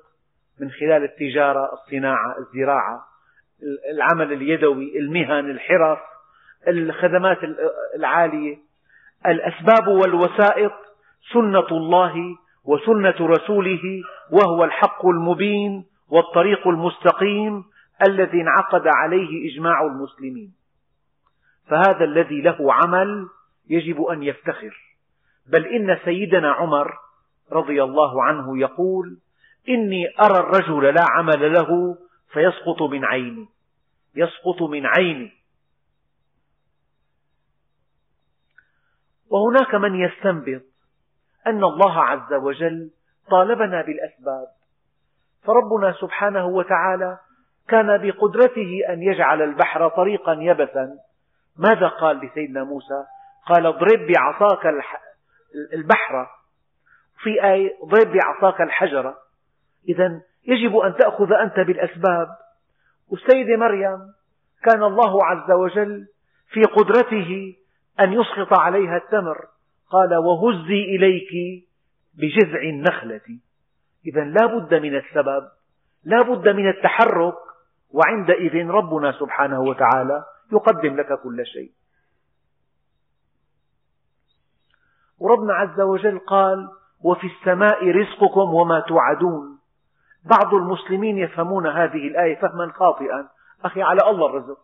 من 0.61 0.71
خلال 0.71 1.05
التجارة 1.05 1.71
الصناعة 1.73 2.39
الزراعة 2.39 3.07
العمل 3.93 4.33
اليدوي 4.33 4.99
المهن 4.99 5.51
الحرف 5.51 5.99
الخدمات 6.69 7.39
العالية. 7.97 8.59
الأسباب 9.27 9.89
والوسائط 9.89 10.73
سنة 11.33 11.67
الله 11.71 12.15
وسنة 12.65 13.15
رسوله 13.21 13.83
وهو 14.31 14.65
الحق 14.65 15.07
المبين 15.07 15.85
والطريق 16.09 16.69
المستقيم 16.69 17.65
الذي 18.09 18.41
انعقد 18.41 18.83
عليه 18.87 19.53
إجماع 19.53 19.83
المسلمين. 19.83 20.53
فهذا 21.69 22.05
الذي 22.05 22.41
له 22.41 22.73
عمل 22.73 23.29
يجب 23.69 24.03
أن 24.03 24.23
يفتخر. 24.23 24.77
بل 25.47 25.67
إن 25.67 25.99
سيدنا 26.05 26.53
عمر 26.53 26.93
رضي 27.53 27.83
الله 27.83 28.25
عنه 28.25 28.59
يقول 28.59 29.19
إني 29.69 30.07
أرى 30.21 30.39
الرجل 30.39 30.95
لا 30.95 31.05
عمل 31.11 31.53
له 31.53 31.99
فيسقط 32.33 32.83
من 32.83 33.05
عيني. 33.05 33.49
يسقط 34.15 34.63
من 34.63 34.87
عيني. 34.87 35.33
وهناك 39.31 39.75
من 39.75 39.95
يستنبط 39.95 40.63
أن 41.47 41.65
الله 41.65 42.03
عز 42.03 42.33
وجل 42.33 42.91
طالبنا 43.31 43.83
بالأسباب. 43.83 44.47
فربنا 45.43 45.93
سبحانه 46.01 46.47
وتعالى 46.47 47.19
كان 47.69 47.99
بقدرته 47.99 48.81
أن 48.89 49.03
يجعل 49.03 49.43
البحر 49.43 49.89
طريقا 49.89 50.33
يبسا. 50.33 50.99
ماذا 51.57 51.89
قال 51.89 52.17
لسيدنا 52.27 52.65
موسى؟ 52.65 53.05
قال 53.47 53.67
اضرب 53.67 54.07
بعصاك 54.07 54.67
البحر. 55.75 56.27
في 57.23 57.45
آية 57.45 57.77
اضرب 57.83 58.13
بعصاك 58.13 58.61
الحجر. 58.61 59.15
إذا 59.89 60.21
يجب 60.47 60.77
أن 60.77 60.97
تأخذ 60.97 61.33
أنت 61.33 61.61
بالأسباب. 61.61 62.29
والسيدة 63.09 63.57
مريم 63.57 63.99
كان 64.63 64.83
الله 64.83 65.25
عز 65.25 65.51
وجل 65.51 66.07
في 66.49 66.63
قدرته 66.63 67.57
أن 68.01 68.13
يسقط 68.13 68.59
عليها 68.59 68.97
التمر. 68.97 69.47
قال 69.91 70.15
وهزي 70.15 70.85
إليك 70.85 71.65
بجذع 72.15 72.63
النخلة. 72.63 73.39
إذا 74.07 74.25
لا 74.25 74.47
بد 74.47 74.75
من 74.75 74.97
السبب 74.97 75.49
لا 76.05 76.23
بد 76.23 76.49
من 76.49 76.69
التحرك 76.69 77.35
وعندئذ 77.93 78.67
ربنا 78.67 79.13
سبحانه 79.13 79.61
وتعالى 79.61 80.25
يقدم 80.53 80.97
لك 80.97 81.21
كل 81.23 81.47
شيء. 81.47 81.73
وربنا 85.19 85.55
عز 85.55 85.81
وجل 85.81 86.19
قال 86.19 86.69
وفي 87.05 87.27
السماء 87.27 87.91
رزقكم 87.91 88.55
وما 88.55 88.81
توعدون. 88.81 89.60
بعض 90.25 90.55
المسلمين 90.55 91.19
يفهمون 91.19 91.67
هذه 91.67 92.09
الآية 92.09 92.41
فهما 92.41 92.73
خاطئا. 92.73 93.29
أخي 93.65 93.83
على 93.83 94.01
الله 94.11 94.27
الرزق. 94.27 94.59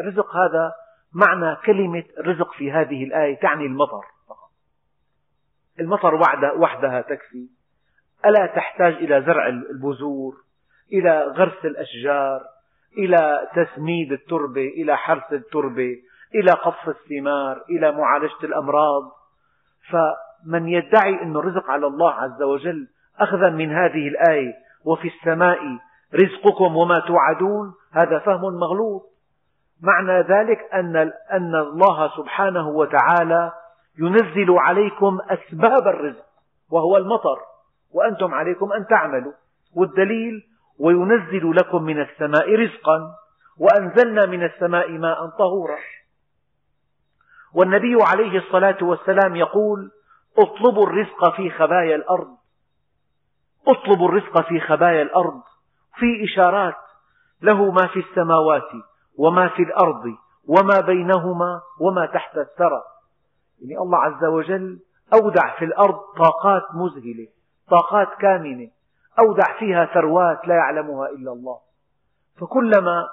الرزق 0.00 0.36
هذا 0.36 0.72
معنى 1.14 1.56
كلمة 1.56 2.04
رزق 2.18 2.52
في 2.52 2.72
هذه 2.72 3.04
الآية 3.04 3.40
تعني 3.40 3.66
المطر 3.66 4.04
المطر 5.80 6.14
وحدها 6.56 7.00
تكفي. 7.00 7.48
ألا 8.26 8.46
تحتاج 8.46 8.92
إلى 8.92 9.22
زرع 9.22 9.46
البذور 9.46 10.34
إلى 10.92 11.22
غرس 11.22 11.64
الأشجار 11.64 12.40
إلى 12.98 13.48
تسميد 13.54 14.12
التربة 14.12 14.68
إلى 14.68 14.96
حرث 14.96 15.32
التربة 15.32 15.96
إلى 16.34 16.52
قصف 16.52 16.88
الثمار 16.88 17.64
إلى 17.70 17.92
معالجة 17.92 18.44
الأمراض. 18.44 19.02
فمن 19.90 20.68
يدعي 20.68 21.22
أن 21.22 21.36
الرزق 21.36 21.70
على 21.70 21.86
الله 21.86 22.12
عز 22.12 22.42
وجل 22.42 22.88
أخذا 23.18 23.50
من 23.50 23.72
هذه 23.72 24.08
الآية 24.08 24.54
وفي 24.84 25.08
السماء 25.08 25.58
رزقكم 26.14 26.76
وما 26.76 26.98
توعدون 26.98 27.74
هذا 27.92 28.18
فهم 28.18 28.54
مغلوط. 28.54 29.02
معنى 29.82 30.20
ذلك 30.20 30.58
أن, 30.74 30.96
أن 31.32 31.54
الله 31.54 32.16
سبحانه 32.16 32.68
وتعالى 32.68 33.52
ينزل 33.98 34.50
عليكم 34.50 35.18
أسباب 35.30 35.88
الرزق 35.88 36.24
وهو 36.70 36.96
المطر 36.96 37.38
وأنتم 37.92 38.34
عليكم 38.34 38.72
أن 38.72 38.86
تعملوا. 38.86 39.32
والدليل 39.76 40.42
وينزل 40.78 41.56
لكم 41.56 41.82
من 41.82 42.00
السماء 42.00 42.54
رزقا 42.54 43.14
وأنزلنا 43.58 44.26
من 44.26 44.44
السماء 44.44 44.90
ماء 44.90 45.26
طهورا. 45.26 45.78
والنبي 47.54 47.96
عليه 48.02 48.38
الصلاة 48.38 48.78
والسلام 48.82 49.36
يقول 49.36 49.90
اطلبوا 50.38 50.86
الرزق 50.86 51.36
في 51.36 51.50
خبايا 51.50 51.96
الأرض. 51.96 52.39
اطلبوا 53.68 54.08
الرزق 54.08 54.48
في 54.48 54.60
خبايا 54.60 55.02
الأرض 55.02 55.42
في 55.94 56.24
إشارات 56.24 56.76
له 57.42 57.70
ما 57.70 57.86
في 57.86 57.98
السماوات 58.00 58.70
وما 59.18 59.48
في 59.48 59.62
الأرض 59.62 60.14
وما 60.48 60.80
بينهما 60.80 61.62
وما 61.80 62.06
تحت 62.06 62.38
الثرى. 62.38 62.82
يعني 63.60 63.78
الله 63.78 63.98
عز 63.98 64.24
وجل 64.24 64.80
أودع 65.14 65.58
في 65.58 65.64
الأرض 65.64 65.98
طاقات 66.16 66.62
مذهلة 66.74 67.28
طاقات 67.70 68.08
كامنة 68.20 68.70
أودع 69.18 69.58
فيها 69.58 69.84
ثروات 69.84 70.48
لا 70.48 70.54
يعلمها 70.54 71.08
إلا 71.08 71.32
الله. 71.32 71.58
فكلما 72.40 73.08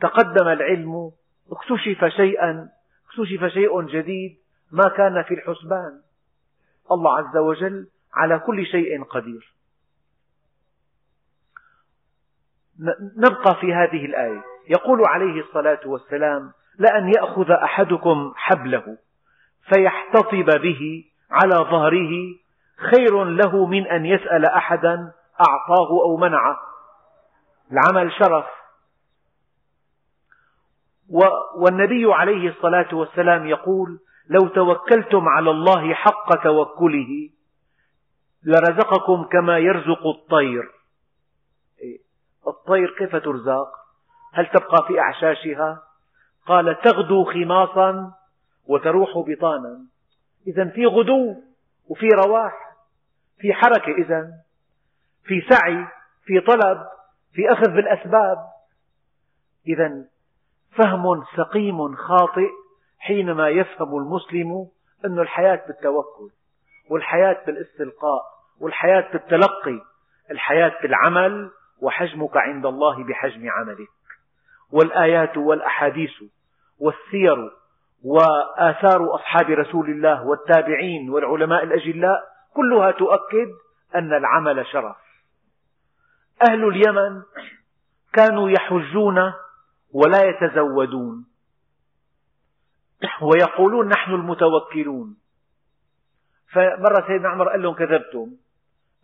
تقدم 0.00 0.48
العلم 0.48 1.12
اكتشف 1.52 2.04
شيئا 2.04 2.68
اكتشف 3.06 3.44
شيء 3.44 3.82
جديد 3.82 4.36
ما 4.72 4.88
كان 4.88 5.22
في 5.22 5.34
الحسبان. 5.34 6.00
الله 6.92 7.18
عز 7.18 7.36
وجل 7.36 7.88
على 8.14 8.38
كل 8.38 8.66
شيء 8.66 9.04
قدير. 9.04 9.55
نبقى 13.16 13.54
في 13.60 13.74
هذه 13.74 14.04
الآية. 14.04 14.42
يقول 14.68 15.02
عليه 15.06 15.40
الصلاة 15.40 15.80
والسلام 15.86 16.52
لأن 16.78 17.12
يأخذ 17.16 17.50
أحدكم 17.50 18.32
حبله 18.36 18.98
فيحتطب 19.74 20.60
به 20.62 21.04
على 21.30 21.54
ظهره 21.56 22.10
خير 22.90 23.24
له 23.24 23.66
من 23.66 23.86
أن 23.86 24.06
يسأل 24.06 24.44
أحدا 24.46 25.12
أعطاه 25.48 25.88
أو 26.04 26.16
منعه. 26.16 26.58
العمل 27.72 28.12
شرف. 28.12 28.46
والنبي 31.56 32.14
عليه 32.14 32.48
الصلاة 32.48 32.94
والسلام 32.94 33.46
يقول 33.46 33.98
لو 34.28 34.48
توكلتم 34.48 35.28
على 35.28 35.50
الله 35.50 35.94
حق 35.94 36.42
توكله 36.42 37.30
لرزقكم 38.44 39.24
كما 39.24 39.58
يرزق 39.58 40.06
الطير. 40.06 40.75
الطير 42.48 42.94
كيف 42.98 43.16
ترزق 43.16 43.68
هل 44.32 44.46
تبقى 44.46 44.86
في 44.88 45.00
أعشاشها؟ 45.00 45.82
قال 46.46 46.80
تغدو 46.80 47.24
خماصا 47.24 48.12
وتروح 48.66 49.10
بطانا. 49.26 49.86
إذا 50.46 50.64
في 50.68 50.86
غدو 50.86 51.34
وفي 51.88 52.08
رواح 52.08 52.52
في 53.38 53.54
حركة 53.54 53.92
إذا 53.92 54.30
في 55.24 55.46
سعي 55.50 55.86
في 56.24 56.40
طلب 56.40 56.86
في 57.32 57.52
أخذ 57.52 57.70
بالأسباب. 57.70 58.38
إذا 59.68 60.04
فهم 60.76 61.24
سقيم 61.36 61.96
خاطئ 61.96 62.48
حينما 62.98 63.48
يفهم 63.48 63.96
المسلم 63.96 64.68
أن 65.04 65.18
الحياة 65.18 65.62
بالتوكل 65.66 66.30
والحياة 66.90 67.44
بالاستلقاء 67.46 68.22
والحياة 68.60 69.12
بالتلقي 69.12 69.80
الحياة 70.30 70.72
بالعمل 70.82 71.50
وحجمك 71.80 72.36
عند 72.36 72.66
الله 72.66 73.04
بحجم 73.04 73.50
عملك. 73.50 73.88
والآيات 74.72 75.36
والأحاديث 75.36 76.22
والسير 76.78 77.50
وآثار 78.04 79.14
أصحاب 79.14 79.50
رسول 79.50 79.90
الله 79.90 80.26
والتابعين 80.26 81.10
والعلماء 81.10 81.64
الأجلاء 81.64 82.24
كلها 82.54 82.90
تؤكد 82.90 83.48
أن 83.94 84.12
العمل 84.12 84.66
شرف. 84.66 84.96
أهل 86.50 86.68
اليمن 86.68 87.22
كانوا 88.12 88.50
يحجون 88.50 89.32
ولا 89.92 90.24
يتزودون 90.24 91.26
ويقولون 93.22 93.88
نحن 93.88 94.14
المتوكلون. 94.14 95.16
فمرة 96.52 97.06
سيدنا 97.06 97.28
عمر 97.28 97.48
قال 97.48 97.62
لهم 97.62 97.74
كذبتم. 97.74 98.36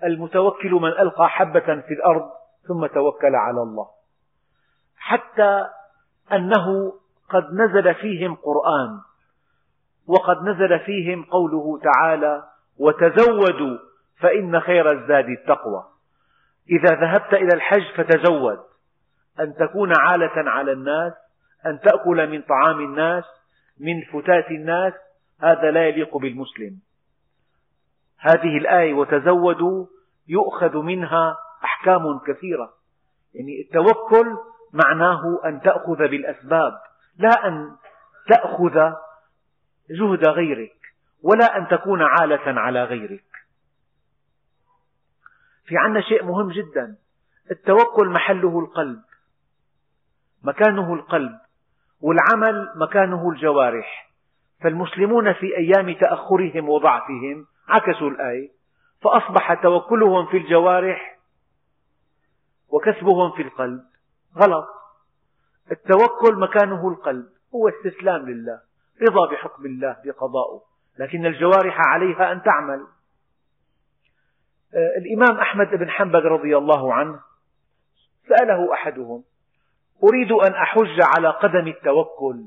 المتوكل 0.04 0.70
من 0.70 0.88
ألقى 0.88 1.28
حبة 1.28 1.80
في 1.80 1.94
الأرض 1.94 2.30
ثم 2.68 2.86
توكل 2.86 3.34
على 3.34 3.62
الله. 3.62 3.86
حتى 4.96 5.66
أنه 6.32 6.92
قد 7.30 7.44
نزل 7.52 7.94
فيهم 7.94 8.34
قرآن 8.34 9.00
وقد 10.06 10.42
نزل 10.42 10.78
فيهم 10.78 11.24
قوله 11.24 11.78
تعالى 11.78 12.42
وتزودوا 12.78 13.78
فإن 14.20 14.60
خير 14.60 14.92
الزاد 14.92 15.28
التقوى. 15.28 15.84
إذا 16.70 16.94
ذهبت 16.94 17.34
إلى 17.34 17.54
الحج 17.54 17.82
فتزود. 17.96 18.58
أن 19.40 19.54
تكون 19.54 19.92
عالة 20.00 20.50
على 20.50 20.72
الناس 20.72 21.12
أن 21.66 21.80
تأكل 21.80 22.30
من 22.30 22.42
طعام 22.42 22.80
الناس 22.80 23.24
من 23.80 24.00
فتات 24.12 24.50
الناس 24.50 24.92
هذا 25.40 25.70
لا 25.70 25.88
يليق 25.88 26.16
بالمسلم. 26.16 26.80
هذه 28.18 28.58
الآية 28.58 28.94
وتزودوا 28.94 29.86
يؤخذ 30.28 30.76
منها 30.76 31.36
أحكام 31.64 32.18
كثيرة. 32.18 32.72
يعني 33.34 33.60
التوكل 33.60 34.36
معناه 34.72 35.40
أن 35.44 35.60
تأخذ 35.60 35.96
بالأسباب 35.96 36.72
لا 37.18 37.48
أن 37.48 37.76
تأخذ 38.28 38.92
جهد 39.90 40.28
غيرك 40.28 40.76
ولا 41.22 41.56
أن 41.56 41.68
تكون 41.68 42.02
عالة 42.02 42.60
على 42.60 42.84
غيرك. 42.84 43.24
في 45.64 45.76
عنا 45.76 46.00
شيء 46.00 46.24
مهم 46.24 46.50
جدا. 46.50 46.96
التوكل 47.50 48.08
محله 48.08 48.58
القلب 48.58 49.00
مكانه 50.42 50.94
القلب 50.94 51.38
والعمل 52.00 52.72
مكانه 52.76 53.30
الجوارح. 53.30 54.12
فالمسلمون 54.62 55.32
في 55.32 55.56
أيام 55.56 55.94
تأخرهم 55.94 56.68
وضعفهم 56.68 57.46
عكسوا 57.68 58.10
الآية 58.10 58.50
فأصبح 59.02 59.54
توكلهم 59.54 60.26
في 60.26 60.36
الجوارح 60.36 61.18
وكسبهم 62.72 63.32
في 63.32 63.42
القلب. 63.42 63.84
غلط. 64.36 64.66
التوكل 65.70 66.38
مكانه 66.38 66.88
القلب. 66.88 67.26
هو 67.54 67.68
استسلام 67.68 68.30
لله 68.30 68.60
رضا 69.02 69.30
بحكم 69.32 69.66
الله 69.66 69.96
بقضائه. 70.04 70.60
لكن 70.98 71.26
الجوارح 71.26 71.80
عليها 71.86 72.32
أن 72.32 72.42
تعمل. 72.42 72.86
آه، 74.74 74.98
الإمام 74.98 75.40
أحمد 75.40 75.66
بن 75.66 75.90
حنبل 75.90 76.24
رضي 76.24 76.56
الله 76.56 76.94
عنه 76.94 77.20
سأله 78.28 78.72
أحدهم 78.72 79.24
أريد 80.04 80.32
أن 80.32 80.52
أحج 80.52 81.00
على 81.16 81.28
قدم 81.28 81.68
التوكل 81.68 82.44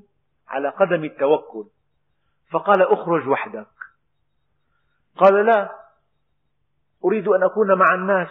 على 0.47 0.69
قدم 0.69 1.03
التوكل. 1.03 1.65
فقال 2.51 2.81
أخرج 2.81 3.27
وحدك. 3.27 3.67
قال 5.17 5.45
لا. 5.45 5.71
أريد 7.05 7.27
أن 7.27 7.43
أكون 7.43 7.73
مع 7.77 7.93
الناس. 7.93 8.29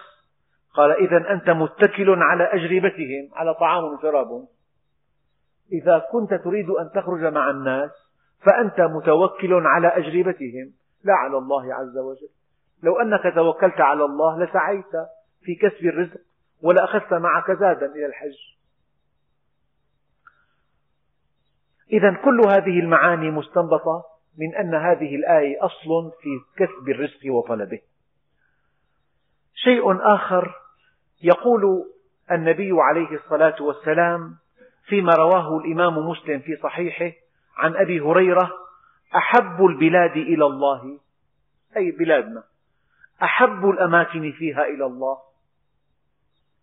قال 0.74 0.90
إذا 0.90 1.30
أنت 1.32 1.50
متكل 1.50 2.22
على 2.22 2.44
أجربتهم 2.44 3.28
على 3.32 3.54
طعام 3.54 3.84
وشراب. 3.84 4.46
إذا 5.72 5.98
كنت 6.12 6.34
تريد 6.34 6.70
أن 6.70 6.90
تخرج 6.94 7.24
مع 7.24 7.50
الناس 7.50 7.90
فأنت 8.40 8.80
متوكل 8.80 9.54
على 9.54 9.88
أجربتهم. 9.88 10.72
لا 11.04 11.14
على 11.14 11.38
الله 11.38 11.74
عز 11.74 11.98
وجل. 11.98 12.28
لو 12.82 13.00
أنك 13.00 13.34
توكلت 13.34 13.80
على 13.80 14.04
الله 14.04 14.44
لسعيت 14.44 14.92
في 15.42 15.54
كسب 15.54 15.86
الرزق 15.86 16.20
ولأخذت 16.62 17.14
معك 17.14 17.50
زادا 17.50 17.86
إلى 17.86 18.06
الحج. 18.06 18.36
إذا 21.92 22.14
كل 22.24 22.40
هذه 22.48 22.80
المعاني 22.80 23.30
مستنبطة 23.30 24.04
من 24.38 24.54
أن 24.54 24.74
هذه 24.74 25.16
الآية 25.16 25.64
أصل 25.64 26.12
في 26.22 26.40
كسب 26.56 26.88
الرزق 26.88 27.32
وطلبه. 27.32 27.80
شيء 29.54 30.14
آخر 30.14 30.63
يقول 31.24 31.90
النبي 32.30 32.70
عليه 32.72 33.16
الصلاة 33.16 33.62
والسلام 33.62 34.36
فيما 34.86 35.14
رواه 35.14 35.58
الإمام 35.58 35.98
مسلم 35.98 36.40
في 36.40 36.56
صحيحه 36.62 37.16
عن 37.56 37.76
أبي 37.76 38.00
هريرة 38.00 38.52
أحب 39.16 39.64
البلاد 39.64 40.16
إلى 40.16 40.46
الله. 40.46 41.00
أي 41.76 41.90
بلادنا. 41.90 42.44
أحب 43.22 43.70
الأماكن 43.70 44.32
فيها 44.32 44.64
إلى 44.64 44.86
الله. 44.86 45.18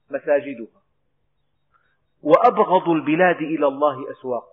مساجدها. 0.09 0.81
وأبغض 2.21 2.89
البلاد 2.89 3.35
إلى 3.35 3.67
الله 3.67 4.11
أسواق. 4.11 4.45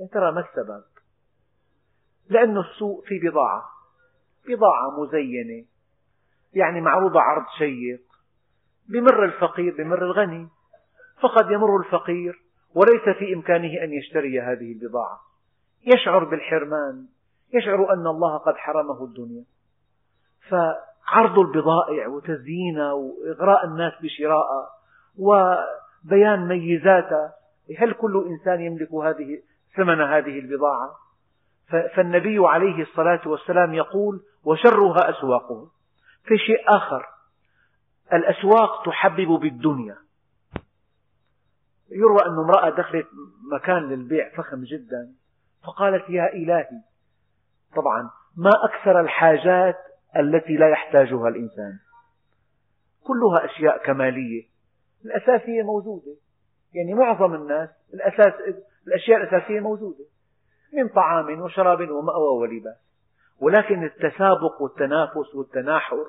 يا 0.00 0.06
ترى 0.06 0.32
ما 0.32 0.40
السبب؟ 0.40 0.84
لأن 2.28 2.58
السوق 2.58 3.04
في 3.04 3.18
بضاعة. 3.18 3.64
بضاعة 4.48 5.00
مزينة. 5.00 5.64
يعني 6.54 6.80
معروضة 6.80 7.20
عرض 7.20 7.44
شيق. 7.58 8.07
بمر 8.88 9.24
الفقير 9.24 9.74
بمر 9.78 10.02
الغني. 10.02 10.48
فقد 11.20 11.50
يمر 11.50 11.76
الفقير 11.76 12.42
وليس 12.74 13.16
في 13.18 13.34
إمكانه 13.34 13.84
أن 13.84 13.92
يشتري 13.92 14.40
هذه 14.40 14.72
البضاعة. 14.72 15.20
يشعر 15.86 16.24
بالحرمان 16.24 17.06
يشعر 17.54 17.92
أن 17.92 18.06
الله 18.06 18.36
قد 18.36 18.54
حرمه 18.56 19.04
الدنيا. 19.04 19.44
فعرض 20.48 21.38
البضائع 21.38 22.08
وتزيينها 22.08 22.92
وإغراء 22.92 23.64
الناس 23.64 23.92
بشرائها 24.02 24.68
وبيان 25.18 26.48
ميزاتها 26.48 27.34
هل 27.78 27.92
كل 27.92 28.26
إنسان 28.28 28.60
يملك 28.60 28.94
هذه 28.94 29.42
ثمن 29.76 30.00
هذه 30.00 30.38
البضاعة؟ 30.38 30.90
فالنبي 31.94 32.38
عليه 32.38 32.82
الصلاة 32.82 33.20
والسلام 33.26 33.74
يقول 33.74 34.20
وشرها 34.44 35.10
أسواقه 35.10 35.68
في 36.24 36.38
شيء 36.38 36.76
آخر 36.76 37.06
الأسواق 38.12 38.84
تحبب 38.86 39.28
بالدنيا. 39.40 39.96
يروى 41.90 42.26
أن 42.26 42.38
امرأة 42.38 42.70
دخلت 42.70 43.06
مكان 43.52 43.88
للبيع 43.88 44.36
فخم 44.36 44.64
جدا 44.64 45.12
فقالت 45.64 46.10
يا 46.10 46.32
إلهي 46.32 46.80
طبعا 47.76 48.10
ما 48.36 48.50
أكثر 48.64 49.00
الحاجات 49.00 49.76
التي 50.16 50.56
لا 50.56 50.68
يحتاجها 50.68 51.28
الإنسان. 51.28 51.78
كلها 53.04 53.44
أشياء 53.44 53.84
كمالية. 53.84 54.42
الأساسية 55.04 55.62
موجودة. 55.62 56.16
يعني 56.74 56.94
معظم 56.94 57.34
الناس 57.34 57.68
الأساس 57.94 58.34
الأشياء 58.86 59.22
الأساسية 59.22 59.60
موجودة. 59.60 60.04
من 60.72 60.88
طعام 60.88 61.40
وشراب 61.40 61.80
ومأوى 61.80 62.38
ولباس. 62.40 62.76
ولكن 63.40 63.84
التسابق 63.84 64.62
والتنافس 64.62 65.34
والتناحر 65.34 66.06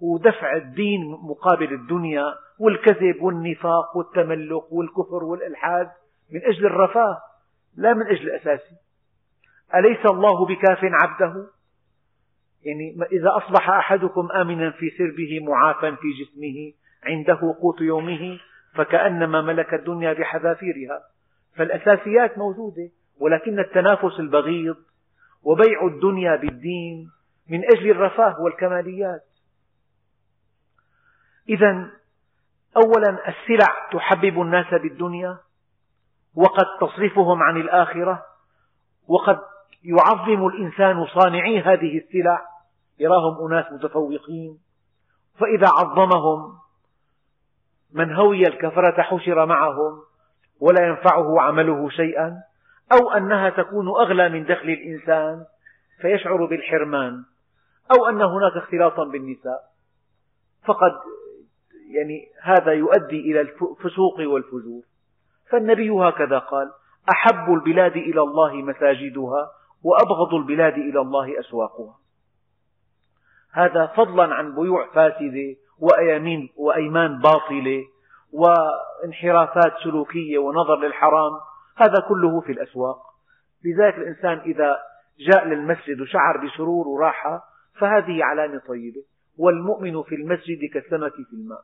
ودفع 0.00 0.56
الدين 0.56 1.10
مقابل 1.10 1.72
الدنيا 1.72 2.34
والكذب 2.58 3.22
والنفاق 3.22 3.96
والتملق 3.96 4.72
والكفر 4.72 5.24
والإلحاد 5.24 5.90
من 6.30 6.40
أجل 6.44 6.66
الرفاه 6.66 7.18
لا 7.76 7.94
من 7.94 8.06
أجل 8.06 8.30
الأساسي 8.30 8.76
أليس 9.74 10.06
الله 10.06 10.46
بكاف 10.46 10.78
عبده؟ 10.82 11.46
يعني 12.64 12.96
إذا 13.12 13.36
أصبح 13.36 13.70
أحدكم 13.70 14.28
آمنا 14.32 14.70
في 14.70 14.90
سربه 14.90 15.40
معافا 15.42 15.90
في 15.90 16.06
جسمه 16.24 16.72
عنده 17.04 17.54
قوت 17.60 17.80
يومه 17.80 18.38
فكأنما 18.74 19.42
ملك 19.42 19.74
الدنيا 19.74 20.12
بحذافيرها. 20.12 21.02
فالأساسيات 21.56 22.38
موجودة 22.38 22.90
ولكن 23.20 23.58
التنافس 23.58 24.20
البغيض 24.20 24.76
وبيع 25.42 25.86
الدنيا 25.86 26.36
بالدين 26.36 27.10
من 27.50 27.64
أجل 27.64 27.90
الرفاه 27.90 28.40
والكماليات. 28.40 29.22
إذا 31.48 31.90
أولا 32.76 33.28
السلع 33.28 33.90
تحبب 33.92 34.40
الناس 34.40 34.66
بالدنيا 34.82 35.38
وقد 36.34 36.66
تصرفهم 36.80 37.42
عن 37.42 37.56
الآخرة 37.56 38.22
وقد 39.08 39.38
يعظم 39.84 40.46
الإنسان 40.46 41.06
صانعي 41.06 41.60
هذه 41.60 41.98
السلع 41.98 42.46
يراهم 42.98 43.46
أناس 43.46 43.72
متفوقين. 43.72 44.58
فإذا 45.38 45.68
عظمهم 45.68 46.58
من 47.92 48.14
هوي 48.14 48.42
الكفرة 48.42 49.02
حشر 49.02 49.46
معهم 49.46 50.02
ولا 50.60 50.86
ينفعه 50.86 51.40
عمله 51.40 51.88
شيئا 51.88 52.42
أو 52.92 53.10
أنها 53.10 53.50
تكون 53.50 53.88
أغلى 53.88 54.28
من 54.28 54.44
دخل 54.44 54.68
الإنسان 54.68 55.44
فيشعر 56.00 56.46
بالحرمان 56.46 57.24
أو 57.96 58.06
أن 58.06 58.22
هناك 58.22 58.56
اختلاطا 58.56 59.04
بالنساء. 59.04 59.60
فقد 60.64 60.92
يعني 61.94 62.28
هذا 62.42 62.72
يؤدي 62.72 63.20
إلى 63.20 63.40
الفسوق 63.40 64.20
والفجور. 64.20 64.82
فالنبي 65.50 65.90
هكذا 65.90 66.38
قال 66.38 66.70
أحب 67.12 67.52
البلاد 67.52 67.96
إلى 67.96 68.20
الله 68.20 68.54
مساجدها 68.54 69.50
وأبغض 69.84 70.34
البلاد 70.34 70.72
إلى 70.72 71.00
الله 71.00 71.40
أسواقها. 71.40 71.94
هذا 73.52 73.86
فضلا 73.86 74.34
عن 74.34 74.54
بيوع 74.54 74.86
فاسدة 74.94 75.56
وأيامين 75.78 76.48
وأيمان 76.56 77.18
باطلة 77.18 77.84
وانحرافات 78.32 79.72
سلوكية 79.84 80.38
ونظر 80.38 80.76
للحرام 80.76 81.32
هذا 81.76 82.00
كله 82.08 82.40
في 82.40 82.52
الأسواق. 82.52 82.98
لذلك 83.64 83.94
الإنسان 83.94 84.38
إذا 84.38 84.76
جاء 85.30 85.48
للمسجد 85.48 86.00
وشعر 86.00 86.46
بسرور 86.46 86.88
وراحة 86.88 87.44
فهذه 87.78 88.24
علامة 88.24 88.58
طيبة 88.68 89.02
والمؤمن 89.38 90.02
في 90.02 90.14
المسجد 90.14 90.58
كالسمك 90.74 91.12
في 91.12 91.32
الماء. 91.32 91.62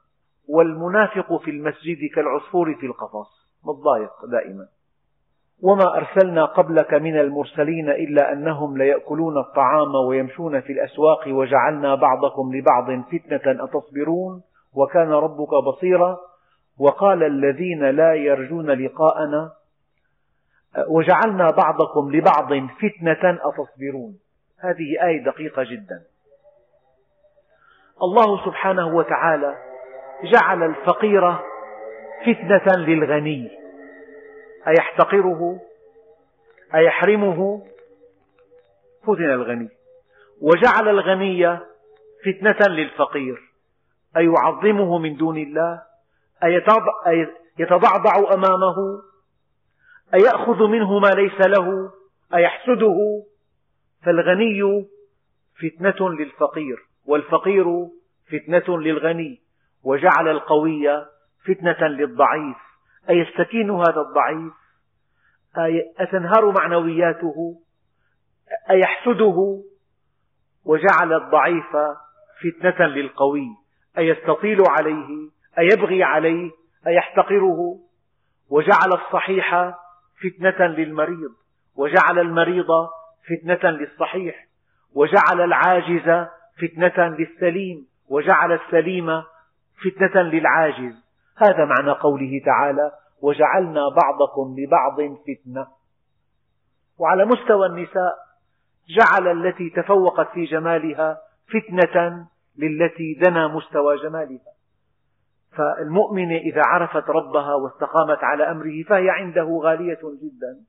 والمنافق 0.54 1.36
في 1.36 1.50
المسجد 1.50 1.98
كالعصفور 2.14 2.74
في 2.74 2.86
القفص. 2.86 3.50
متضايق 3.64 4.26
دائما. 4.30 4.66
وما 5.62 5.96
أرسلنا 5.96 6.44
قبلك 6.44 6.94
من 6.94 7.20
المرسلين 7.20 7.90
إلا 7.90 8.32
أنهم 8.32 8.78
ليأكلون 8.78 9.38
الطعام 9.38 9.94
ويمشون 9.94 10.60
في 10.60 10.72
الأسواق 10.72 11.28
وجعلنا 11.28 11.94
بعضكم 11.94 12.54
لبعض 12.54 13.04
فتنة 13.04 13.64
أتصبرون؟ 13.64 14.42
وكان 14.74 15.10
ربك 15.10 15.64
بصيرا. 15.66 16.18
وقال 16.78 17.22
الذين 17.22 17.84
لا 17.84 18.14
يرجون 18.14 18.70
لقاءنا 18.70 19.50
وجعلنا 20.88 21.50
بعضكم 21.50 22.10
لبعض 22.10 22.68
فتنة 22.68 23.38
أتصبرون. 23.42 24.18
هذه 24.60 25.06
آية 25.06 25.24
دقيقة 25.24 25.62
جدا. 25.62 26.02
الله 28.02 28.44
سبحانه 28.44 28.96
وتعالى 28.96 29.69
جعل 30.24 30.62
الفقير 30.62 31.34
فتنة 32.20 32.76
للغني. 32.76 33.50
أيحتقره؟ 34.68 35.60
أيحرمه؟ 36.74 37.66
فتن 39.02 39.30
الغني. 39.30 39.68
وجعل 40.40 40.88
الغني 40.88 41.58
فتنة 42.24 42.68
للفقير. 42.68 43.50
أيعظمه 44.16 44.98
من 44.98 45.16
دون 45.16 45.38
الله؟ 45.38 45.82
أيتضعضع 47.58 48.34
أمامه؟ 48.34 49.02
أيأخذ 50.14 50.66
منه 50.66 50.98
ما 50.98 51.08
ليس 51.08 51.40
له؟ 51.46 51.92
أيحسده؟ 52.34 53.24
فالغني 54.04 54.86
فتنة 55.60 56.10
للفقير 56.10 56.78
والفقير 57.06 57.88
فتنة 58.28 58.78
للغني. 58.78 59.40
وجعل 59.84 60.28
القوي 60.28 61.06
فتنة 61.44 61.88
للضعيف. 61.88 62.56
أيستكين 63.10 63.70
هذا 63.70 64.00
الضعيف؟ 64.00 64.52
أتنهار 65.98 66.52
معنوياته؟ 66.60 67.60
أيحسده 68.70 69.62
وجعل 70.64 71.12
الضعيف 71.12 71.76
فتنة 72.42 72.86
للقوي. 72.86 73.46
أيستطيل 73.98 74.58
عليه؟ 74.68 75.30
أيبغي 75.58 76.02
عليه؟ 76.02 76.50
أيحتقره 76.86 77.78
وجعل 78.50 78.92
الصحيح 78.92 79.74
فتنة 80.22 80.66
للمريض. 80.66 81.30
وجعل 81.76 82.18
المريض 82.18 82.66
فتنة 83.28 83.70
للصحيح. 83.70 84.46
وجعل 84.94 85.40
العاجز 85.40 86.28
فتنة 86.58 87.08
للسليم. 87.08 87.86
وجعل 88.08 88.52
السليم 88.52 89.22
فتنة 89.84 90.22
للعاجز. 90.22 91.10
هذا 91.36 91.64
معنى 91.64 91.90
قوله 91.90 92.42
تعالى 92.44 92.92
وجعلنا 93.22 93.88
بعضكم 93.88 94.56
لبعض 94.58 94.96
فتنة 95.00 95.66
وعلى 96.98 97.24
مستوى 97.24 97.66
النساء 97.66 98.14
جعل 98.88 99.28
التي 99.28 99.70
تفوقت 99.70 100.28
في 100.28 100.44
جمالها 100.44 101.18
فتنة 101.48 102.26
للتي 102.58 103.14
دنا 103.22 103.48
مستوى 103.48 103.96
جمالها. 103.96 104.50
فالمؤمنة 105.56 106.36
إذا 106.36 106.62
عرفت 106.66 107.10
ربها 107.10 107.54
واستقامت 107.54 108.18
على 108.24 108.50
أمره 108.50 108.82
فهي 108.88 109.10
عنده 109.10 109.60
غالية 109.62 110.00
جدا. 110.22 110.60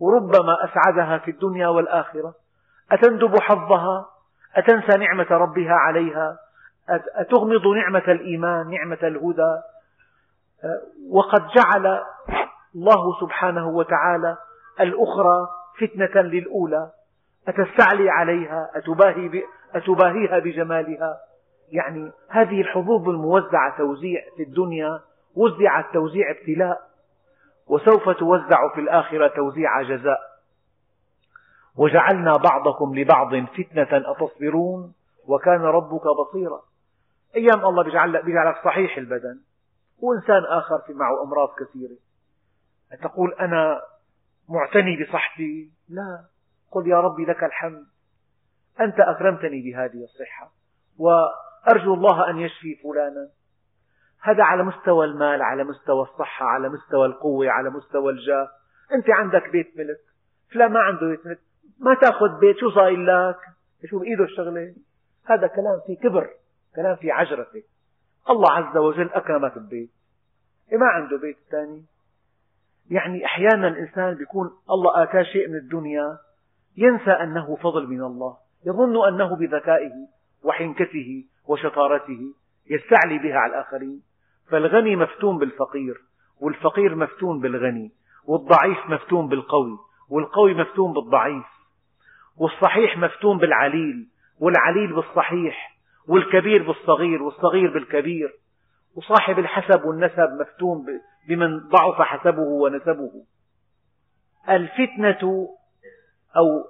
وربما 0.00 0.56
أسعدها 0.64 1.18
في 1.18 1.30
الدنيا 1.30 1.68
والآخرة. 1.68 2.34
أتندب 2.92 3.40
حظها؟ 3.40 4.06
أتنسى 4.54 4.98
نعمة 4.98 5.26
ربها 5.30 5.72
عليها؟ 5.72 6.38
أتغمض 7.14 7.66
نعمة 7.66 8.04
الإيمان 8.08 8.70
نعمة 8.70 8.98
الهدى؟ 9.02 9.56
وقد 11.10 11.46
جعل 11.46 12.00
الله 12.74 13.20
سبحانه 13.20 13.68
وتعالى 13.68 14.36
الأخرى 14.80 15.48
فتنة 15.80 16.22
للأولى. 16.22 16.90
أتستعلي 17.48 18.10
عليها؟ 18.10 18.70
أتباهي 18.74 19.42
أتباهيها 19.74 20.38
بجمالها؟ 20.38 21.16
يعني 21.68 22.12
هذه 22.28 22.60
الحظوظ 22.60 23.08
الموزعة 23.08 23.78
توزيع 23.78 24.20
في 24.36 24.42
الدنيا 24.42 25.00
وزعت 25.36 25.84
توزيع 25.92 26.30
ابتلاء 26.30 26.80
وسوف 27.66 28.08
توزع 28.10 28.74
في 28.74 28.80
الآخرة 28.80 29.28
توزيع 29.28 29.82
جزاء. 29.82 30.20
وجعلنا 31.76 32.32
بعضكم 32.36 32.94
لبعض 32.94 33.34
فتنة 33.34 34.02
أتصبرون؟ 34.12 34.92
وكان 35.28 35.60
ربك 35.60 36.02
بصيرا. 36.20 36.60
أيام 37.36 37.66
الله 37.66 37.82
بيجعلك 38.22 38.64
صحيح 38.64 38.98
البدن 38.98 39.40
وإنسان 39.98 40.44
آخر 40.44 40.78
في 40.86 40.92
معه 40.92 41.22
أمراض 41.22 41.48
كثيرة. 41.48 41.96
تقول 43.02 43.34
أنا 43.34 43.80
معتني 44.48 45.04
بصحتي؟ 45.04 45.70
لا. 45.88 46.24
قل 46.70 46.88
يا 46.88 47.00
ربي 47.00 47.24
لك 47.24 47.44
الحمد. 47.44 47.86
أنت 48.80 49.00
أكرمتني 49.00 49.62
بهذه 49.62 50.04
الصحة 50.04 50.52
وأرجو 50.98 51.94
الله 51.94 52.30
أن 52.30 52.38
يشفي 52.38 52.74
فلانا. 52.82 53.28
هذا 54.22 54.42
على 54.44 54.62
مستوى 54.62 55.06
المال 55.06 55.42
على 55.42 55.64
مستوى 55.64 56.02
الصحة 56.02 56.46
على 56.46 56.68
مستوى 56.68 57.06
القوة 57.06 57.50
على 57.50 57.70
مستوى 57.70 58.12
الجاه. 58.12 58.48
أنت 58.94 59.10
عندك 59.10 59.48
بيت 59.48 59.76
ملك. 59.76 60.00
فلان 60.52 60.72
ما 60.72 60.80
عنده 60.80 61.06
بيت 61.06 61.26
ملك. 61.26 61.40
ما 61.78 61.94
تأخذ 61.94 62.40
بيت 62.40 62.56
شو 62.56 62.70
صاير 62.70 62.98
لك؟ 62.98 63.38
شو 63.90 63.98
بإيده 63.98 64.24
الشغلة. 64.24 64.74
هذا 65.24 65.46
كلام 65.46 65.80
في 65.86 65.96
كبر. 65.96 66.30
كلام 66.78 66.96
في 66.96 67.10
عجرفة 67.10 67.62
الله 68.30 68.50
عز 68.52 68.76
وجل 68.76 69.10
أكرمك 69.10 69.58
ببيت. 69.58 69.90
إيه 70.72 70.78
ما 70.78 70.86
عنده 70.86 71.16
بيت 71.18 71.36
ثاني 71.50 71.84
يعني 72.90 73.24
أحيانا 73.24 73.68
الإنسان 73.68 74.14
بيكون 74.14 74.50
الله 74.70 75.02
آتاه 75.02 75.22
شيء 75.22 75.48
من 75.48 75.56
الدنيا 75.56 76.18
ينسى 76.76 77.10
أنه 77.10 77.56
فضل 77.56 77.86
من 77.86 78.02
الله 78.02 78.36
يظن 78.66 79.08
أنه 79.08 79.36
بذكائه 79.36 79.92
وحنكته 80.42 81.24
وشطارته 81.48 82.34
يستعلي 82.70 83.18
بها 83.18 83.38
على 83.38 83.52
الآخرين. 83.52 84.02
فالغني 84.50 84.96
مفتون 84.96 85.38
بالفقير 85.38 86.00
والفقير 86.40 86.94
مفتون 86.94 87.40
بالغني 87.40 87.92
والضعيف 88.24 88.78
مفتون 88.88 89.28
بالقوي 89.28 89.78
والقوي 90.10 90.54
مفتون 90.54 90.92
بالضعيف 90.92 91.46
والصحيح 92.36 92.98
مفتون 92.98 93.38
بالعليل 93.38 94.08
والعليل 94.40 94.92
بالصحيح. 94.94 95.77
والكبير 96.08 96.62
بالصغير 96.62 97.22
والصغير 97.22 97.72
بالكبير 97.72 98.34
وصاحب 98.96 99.38
الحسب 99.38 99.84
والنسب 99.84 100.28
مفتون 100.40 100.86
بمن 101.28 101.58
ضعف 101.58 102.02
حسبه 102.02 102.42
ونسبه. 102.42 103.10
الفتنة 104.48 105.48
أو 106.36 106.64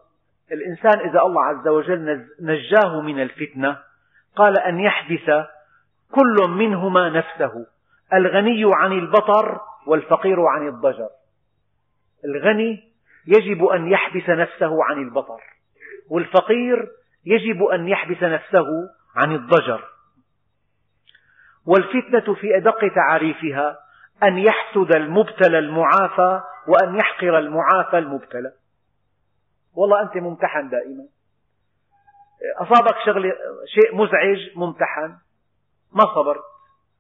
الإنسان 0.52 1.08
إذا 1.08 1.20
الله 1.20 1.44
عز 1.44 1.68
وجل 1.68 2.26
نجاه 2.40 3.00
من 3.00 3.22
الفتنة 3.22 3.78
قال 4.36 4.58
أن 4.58 4.80
يحبس 4.80 5.46
كل 6.10 6.48
منهما 6.48 7.08
نفسه 7.08 7.66
الغني 8.14 8.62
عن 8.64 8.92
البطر 8.92 9.60
والفقير 9.86 10.46
عن 10.46 10.68
الضجر. 10.68 11.08
الغني 12.24 12.88
يجب 13.26 13.64
أن 13.64 13.88
يحبس 13.88 14.28
نفسه 14.28 14.84
عن 14.84 15.02
البطر 15.02 15.40
والفقير 16.10 16.88
يجب 17.26 17.62
أن 17.62 17.88
يحبس 17.88 18.22
نفسه 18.22 18.66
عن 19.18 19.32
الضجر. 19.32 19.88
والفتنة 21.66 22.34
في 22.34 22.56
أدق 22.56 22.94
تعاريفها 22.94 23.78
أن 24.22 24.38
يحسد 24.38 24.96
المبتلى 24.96 25.58
المعافى 25.58 26.40
وأن 26.68 26.96
يحقر 26.96 27.38
المعافى 27.38 27.98
المبتلى. 27.98 28.52
والله 29.74 30.02
أنت 30.02 30.16
ممتحن 30.16 30.68
دائما. 30.68 31.04
أصابك 32.58 32.96
شغلة 33.06 33.32
شيء 33.66 33.96
مزعج 33.96 34.56
ممتحن. 34.56 35.16
ما 35.92 36.04
صبرت 36.14 36.44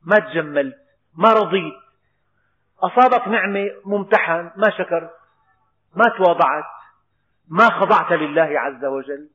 ما 0.06 0.16
تجملت 0.16 0.76
ما 1.16 1.28
رضيت. 1.32 1.74
أصابك 2.82 3.28
نعمة 3.28 3.70
ممتحن. 3.84 4.50
ما 4.56 4.70
شكرت 4.78 5.10
ما 5.94 6.04
تواضعت 6.16 6.64
ما 7.48 7.70
خضعت 7.70 8.12
لله 8.12 8.60
عز 8.60 8.84
وجل. 8.84 9.28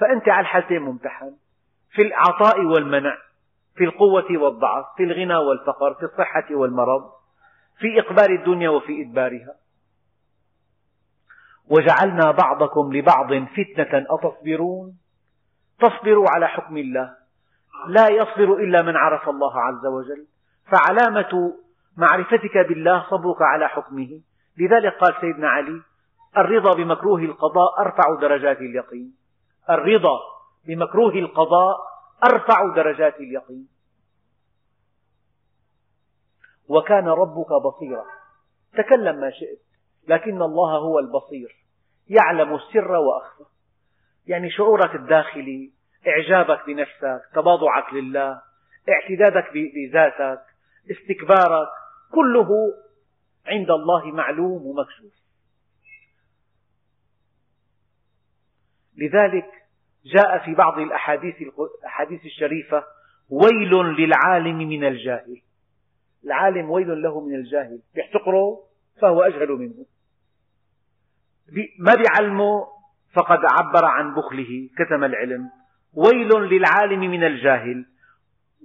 فأنت 0.00 0.28
على 0.28 0.40
الحالتين 0.40 0.82
ممتحن. 0.82 1.36
في 1.96 2.02
العطاء 2.02 2.60
والمنع 2.60 3.16
في 3.76 3.84
القوة 3.84 4.26
والضعف 4.30 4.84
في 4.96 5.02
الغنى 5.02 5.36
والفقر 5.36 5.94
في 5.94 6.02
الصحة 6.02 6.46
والمرض 6.50 7.10
في 7.78 8.00
إقبال 8.00 8.38
الدنيا 8.38 8.70
وفي 8.70 9.02
إدبارها. 9.02 9.54
وجعلنا 11.70 12.30
بعضكم 12.30 12.92
لبعض 12.92 13.26
فتنة 13.26 14.06
أتصبرون. 14.10 14.98
تصبروا 15.80 16.26
على 16.28 16.48
حكم 16.48 16.76
الله. 16.76 17.14
لا 17.88 18.08
يصبر 18.08 18.54
إلا 18.54 18.82
من 18.82 18.96
عرف 18.96 19.28
الله 19.28 19.60
عز 19.60 19.86
وجل. 19.86 20.26
فعلامة 20.72 21.54
معرفتك 21.96 22.58
بالله 22.68 23.06
صبرك 23.10 23.42
على 23.42 23.68
حكمه. 23.68 24.20
لذلك 24.58 24.94
قال 24.98 25.14
سيدنا 25.20 25.48
علي 25.48 25.82
الرضا 26.36 26.76
بمكروه 26.76 27.20
القضاء 27.20 27.80
أرفع 27.80 28.20
درجات 28.20 28.58
اليقين. 28.58 29.14
الرضا 29.70 30.35
بمكروه 30.66 31.12
القضاء 31.14 31.76
أرفع 32.24 32.74
درجات 32.76 33.14
اليقين. 33.16 33.68
وكان 36.68 37.08
ربك 37.08 37.48
بصيرا. 37.64 38.04
تكلم 38.72 39.20
ما 39.20 39.30
شئت 39.30 39.60
لكن 40.08 40.42
الله 40.42 40.78
هو 40.78 40.98
البصير. 40.98 41.56
يعلم 42.08 42.54
السر 42.54 42.92
وأخفى. 42.92 43.44
يعني 44.26 44.50
شعورك 44.50 44.94
الداخلي 44.94 45.72
إعجابك 46.06 46.66
بنفسك 46.66 47.20
تواضعك 47.34 47.94
لله 47.94 48.42
اعتدادك 48.88 49.52
بذاتك 49.52 50.42
استكبارك 50.90 51.68
كله 52.12 52.48
عند 53.46 53.70
الله 53.70 54.06
معلوم 54.06 54.66
ومكشوف. 54.66 55.12
لذلك 58.96 59.65
جاء 60.14 60.44
في 60.44 60.54
بعض 60.54 60.78
الأحاديث 60.78 62.24
الشريفة 62.24 62.84
ويل 63.30 63.74
للعالم 63.74 64.58
من 64.58 64.84
الجاهل. 64.84 65.40
العالم 66.24 66.70
ويل 66.70 67.02
له 67.02 67.20
من 67.20 67.34
الجاهل. 67.34 67.80
يحتقره 67.96 68.60
فهو 69.00 69.22
أجهل 69.22 69.48
منه. 69.48 69.86
ما 71.78 71.94
بيعلمه 71.94 72.66
فقد 73.14 73.38
عبر 73.44 73.84
عن 73.84 74.14
بخله 74.14 74.68
كتم 74.78 75.04
العلم. 75.04 75.50
ويل 75.94 76.28
للعالم 76.28 77.00
من 77.00 77.24
الجاهل 77.24 77.86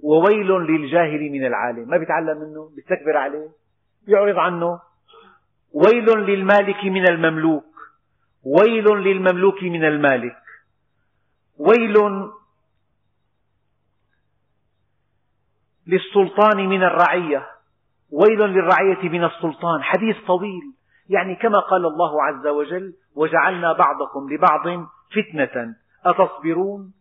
وويل 0.02 0.50
للجاهل 0.52 1.30
من 1.30 1.46
العالم. 1.46 1.88
ما 1.88 1.96
بيتعلم 1.96 2.38
منه؟ 2.38 2.70
بيستكبر 2.76 3.16
عليه. 3.16 3.48
يعرض 4.08 4.38
عنه. 4.38 4.80
ويل 5.72 6.06
للمالك 6.06 6.84
من 6.84 7.08
المملوك 7.08 7.64
ويل 8.44 8.84
للمملوك 8.84 9.62
من 9.62 9.84
المالك. 9.84 10.41
ويل 11.68 11.96
للسلطان 15.86 16.68
من 16.68 16.82
الرعية 16.82 17.48
ويل 18.12 18.38
للرعية 18.38 19.08
من 19.08 19.24
السلطان 19.24 19.82
حديث 19.82 20.16
طويل. 20.26 20.62
يعني 21.08 21.34
كما 21.34 21.60
قال 21.60 21.86
الله 21.86 22.22
عز 22.22 22.46
وجل 22.46 22.94
وجعلنا 23.16 23.72
بعضكم 23.72 24.30
لبعض 24.30 24.86
فتنة. 25.14 25.74
أتصبرون؟ 26.04 26.94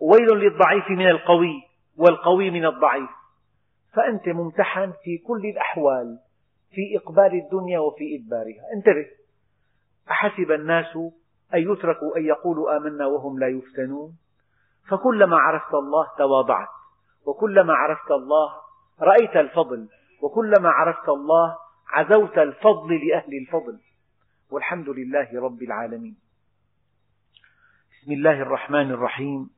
ويل 0.00 0.38
للضعيف 0.38 0.90
من 0.90 1.08
القوي 1.08 1.62
والقوي 1.96 2.50
من 2.50 2.66
الضعيف. 2.66 3.10
فأنت 3.94 4.28
ممتحن 4.28 4.92
في 5.04 5.18
كل 5.18 5.46
الأحوال 5.46 6.18
في 6.70 6.96
إقبال 6.96 7.40
الدنيا 7.44 7.78
وفي 7.78 8.16
إدبارها. 8.16 8.62
انتبه. 8.76 9.06
أحسب 10.10 10.52
الناس 10.52 10.98
أن 11.54 11.72
يتركوا 11.72 12.16
أن 12.16 12.24
يقولوا 12.24 12.76
آمنا 12.76 13.06
وهم 13.06 13.38
لا 13.38 13.48
يفتنون؟ 13.48 14.16
فكلما 14.88 15.36
عرفت 15.36 15.74
الله 15.74 16.06
تواضعت 16.18 16.68
وكلما 17.26 17.74
عرفت 17.74 18.10
الله 18.10 18.52
رأيت 19.00 19.36
الفضل 19.36 19.88
وكلما 20.22 20.70
عرفت 20.70 21.08
الله 21.08 21.56
عزوت 21.88 22.38
الفضل 22.38 23.08
لأهل 23.08 23.38
الفضل. 23.42 23.78
والحمد 24.50 24.88
لله 24.88 25.40
رب 25.40 25.62
العالمين. 25.62 26.16
بسم 27.92 28.12
الله 28.12 28.42
الرحمن 28.42 28.90
الرحيم. 28.90 29.50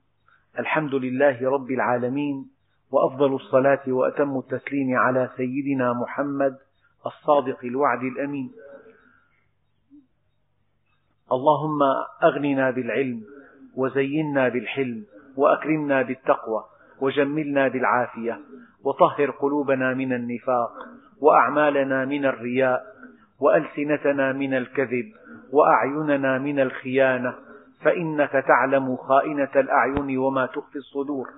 الحمد 0.59 0.95
لله 0.95 1.51
رب 1.51 1.71
العالمين 1.71 2.51
وأفضل 2.91 3.35
الصلاة 3.35 3.83
وأتم 3.89 4.39
التسليم 4.39 4.99
على 4.99 5.31
سيدنا 5.37 5.93
محمد 5.93 6.59
الصادق 7.07 7.65
الوعد 7.65 8.03
الأمين. 8.03 8.53
اللهم 11.33 11.83
أغننا 12.25 12.71
بالعلم 12.71 13.23
وزينا 13.77 14.49
بالحلم 14.49 15.05
وأكرمنا 15.37 16.03
بالتقوى 16.03 16.65
وجملنا 17.01 17.69
بالعافية 17.69 18.41
وطهر 18.85 19.31
قلوبنا 19.31 19.95
من 19.95 20.13
النفاق 20.13 20.73
وأعمالنا 21.21 22.05
من 22.05 22.27
الرياء 22.27 22.83
وألسنتنا 23.41 24.33
من 24.33 24.55
الكذب 24.55 25.13
وأعيننا 25.53 26.39
من 26.39 26.61
الخيانة 26.61 27.35
فإنك 27.85 28.33
تعلم 28.33 28.97
خائنة 28.97 29.51
الأعين 29.57 30.19
وما 30.19 30.47
تخفي 30.47 30.77
الصدور 30.77 31.29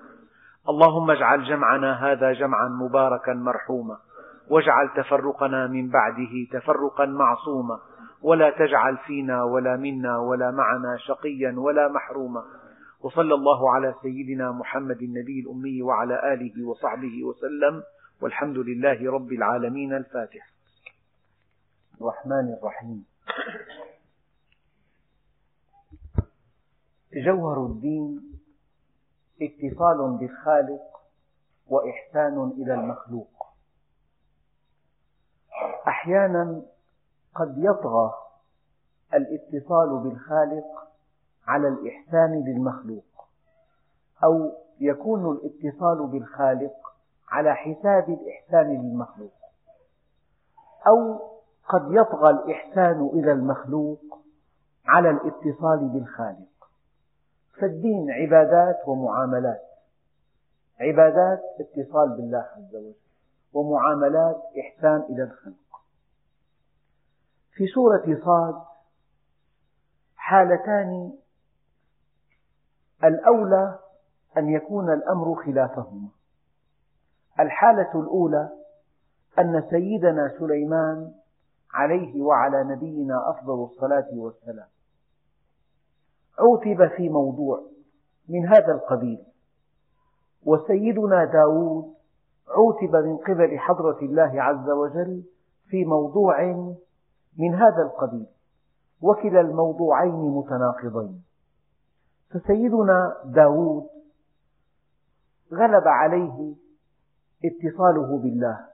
اللهم 0.68 1.10
اجعل 1.10 1.44
جمعنا 1.44 2.12
هذا 2.12 2.32
جمعا 2.32 2.68
مباركا 2.68 3.32
مرحوما 3.32 3.96
واجعل 4.50 4.88
تفرقنا 4.96 5.66
من 5.66 5.88
بعده 5.88 6.46
تفرقا 6.52 7.06
معصوما 7.06 7.78
ولا 8.22 8.50
تجعل 8.50 8.96
فينا 8.96 9.44
ولا 9.44 9.76
منا 9.76 10.18
ولا 10.18 10.50
معنا 10.50 10.96
شقيا 10.96 11.54
ولا 11.56 11.88
محروما. 11.88 12.44
وصلى 13.00 13.34
الله 13.34 13.70
على 13.70 13.94
سيدنا 14.02 14.52
محمد 14.52 15.02
النبي 15.02 15.40
الأمي 15.40 15.82
وعلى 15.82 16.34
آله 16.34 16.66
وصحبه 16.68 17.24
وسلم. 17.24 17.82
والحمد 18.20 18.58
لله 18.58 19.12
رب 19.12 19.32
العالمين 19.32 19.94
الفاتح. 19.94 20.48
الرحمن 22.00 22.54
الرحيم. 22.58 23.04
جوهر 27.12 27.66
الدين 27.66 28.20
اتصال 29.42 30.18
بالخالق 30.20 30.82
وإحسان 31.68 32.52
إلى 32.58 32.74
المخلوق. 32.74 33.32
أحيانا 35.88 36.62
قد 37.34 37.54
يطغى 37.58 38.14
الاتصال 39.14 39.98
بالخالق 39.98 40.64
على 41.46 41.68
الإحسان 41.68 42.44
للمخلوق 42.44 43.04
أو 44.24 44.52
يكون 44.80 45.36
الاتصال 45.36 46.06
بالخالق 46.06 46.72
على 47.28 47.54
حساب 47.54 48.08
الإحسان 48.08 48.66
للمخلوق 48.66 49.32
أو 50.86 51.20
قد 51.68 51.86
يطغى 51.90 52.30
الإحسان 52.30 53.10
إلى 53.12 53.32
المخلوق 53.32 54.00
على 54.86 55.10
الاتصال 55.10 55.88
بالخالق. 55.88 56.70
فالدين 57.60 58.10
عبادات 58.10 58.88
ومعاملات 58.88 59.62
عبادات 60.80 61.40
اتصال 61.60 62.16
بالله 62.16 62.46
عز 62.56 62.74
وجل 62.74 62.94
ومعاملات 63.52 64.42
إحسان 64.60 65.02
إلى 65.10 65.22
الخلق. 65.22 65.61
في 67.52 67.66
سورة 67.66 68.20
صاد 68.24 68.54
حالتان 70.16 71.12
الأولى 73.04 73.78
أن 74.36 74.48
يكون 74.48 74.92
الأمر 74.92 75.34
خلافهما. 75.34 76.08
الحالة 77.40 78.00
الأولى 78.00 78.50
أن 79.38 79.62
سيدنا 79.70 80.34
سليمان 80.38 81.12
عليه 81.74 82.22
وعلى 82.22 82.64
نبينا 82.64 83.30
أفضل 83.30 83.64
الصلاة 83.64 84.08
والسلام 84.14 84.68
عوتب 86.38 86.88
في 86.96 87.08
موضوع 87.08 87.62
من 88.28 88.46
هذا 88.46 88.72
القبيل 88.72 89.24
وسيدنا 90.46 91.24
داود 91.24 91.94
عوتب 92.48 92.96
من 92.96 93.16
قبل 93.16 93.58
حضرة 93.58 93.98
الله 94.02 94.42
عز 94.42 94.70
وجل 94.70 95.22
في 95.66 95.84
موضوع 95.84 96.42
من 97.38 97.54
هذا 97.54 97.82
القبيل 97.82 98.26
وكلا 99.02 99.40
الموضوعين 99.40 100.14
متناقضين. 100.14 101.22
فسيدنا 102.30 103.16
داود 103.24 103.86
غلب 105.52 105.88
عليه 105.88 106.54
اتصاله 107.44 108.18
بالله 108.18 108.66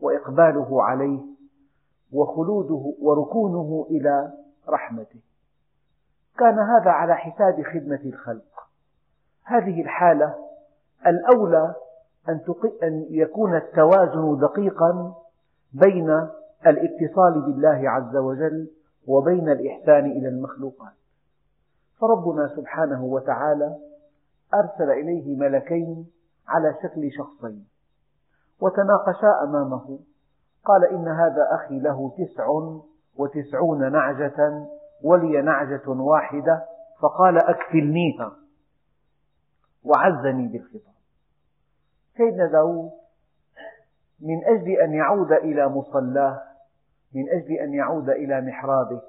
وإقباله 0.00 0.82
عليه 0.82 1.20
وخلوده 2.12 2.94
وركونه 3.00 3.86
إلى 3.90 4.32
رحمته. 4.68 5.20
كان 6.38 6.58
هذا 6.58 6.90
على 6.90 7.14
حساب 7.14 7.62
خدمة 7.62 8.00
الخلق. 8.04 8.68
هذه 9.44 9.82
الحالة 9.82 10.34
الأولى 11.06 11.74
أن 12.82 13.06
يكون 13.10 13.56
التوازن 13.56 14.38
دقيقا 14.38 15.14
بين 15.72 16.28
الاتصال 16.66 17.40
بالله 17.40 17.90
عز 17.90 18.16
وجل 18.16 18.70
وبين 19.06 19.48
الإحسان 19.48 20.06
إلى 20.10 20.28
المخلوقات. 20.28 20.92
فربنا 22.00 22.48
سبحانه 22.56 23.04
وتعالى 23.04 23.76
أرسل 24.54 24.90
إليه 24.90 25.36
ملكين 25.36 26.06
على 26.48 26.74
شكل 26.82 27.10
شخصين 27.12 27.66
وتناقشا 28.60 29.42
أمامه. 29.42 29.98
قال 30.64 30.84
إن 30.84 31.08
هذا 31.08 31.48
أخي 31.50 31.80
له 31.80 32.12
تسع 32.18 32.46
وتسعون 33.16 33.92
نعجة 33.92 34.66
ولي 35.04 35.42
نعجة 35.42 35.88
واحدة 35.88 36.64
فقال 37.00 37.38
أكفلنيها 37.38 38.32
وعزني 39.84 40.48
بالخطاب. 40.48 40.94
سيدنا 42.16 42.46
داود 42.46 42.90
من 44.20 44.44
أجل 44.44 44.70
أن 44.70 44.92
يعود 44.92 45.32
إلى 45.32 45.68
مصلاه 45.68 46.47
من 47.14 47.28
أجل 47.28 47.52
أن 47.52 47.74
يعود 47.74 48.10
إلى 48.10 48.40
محرابه 48.40 49.00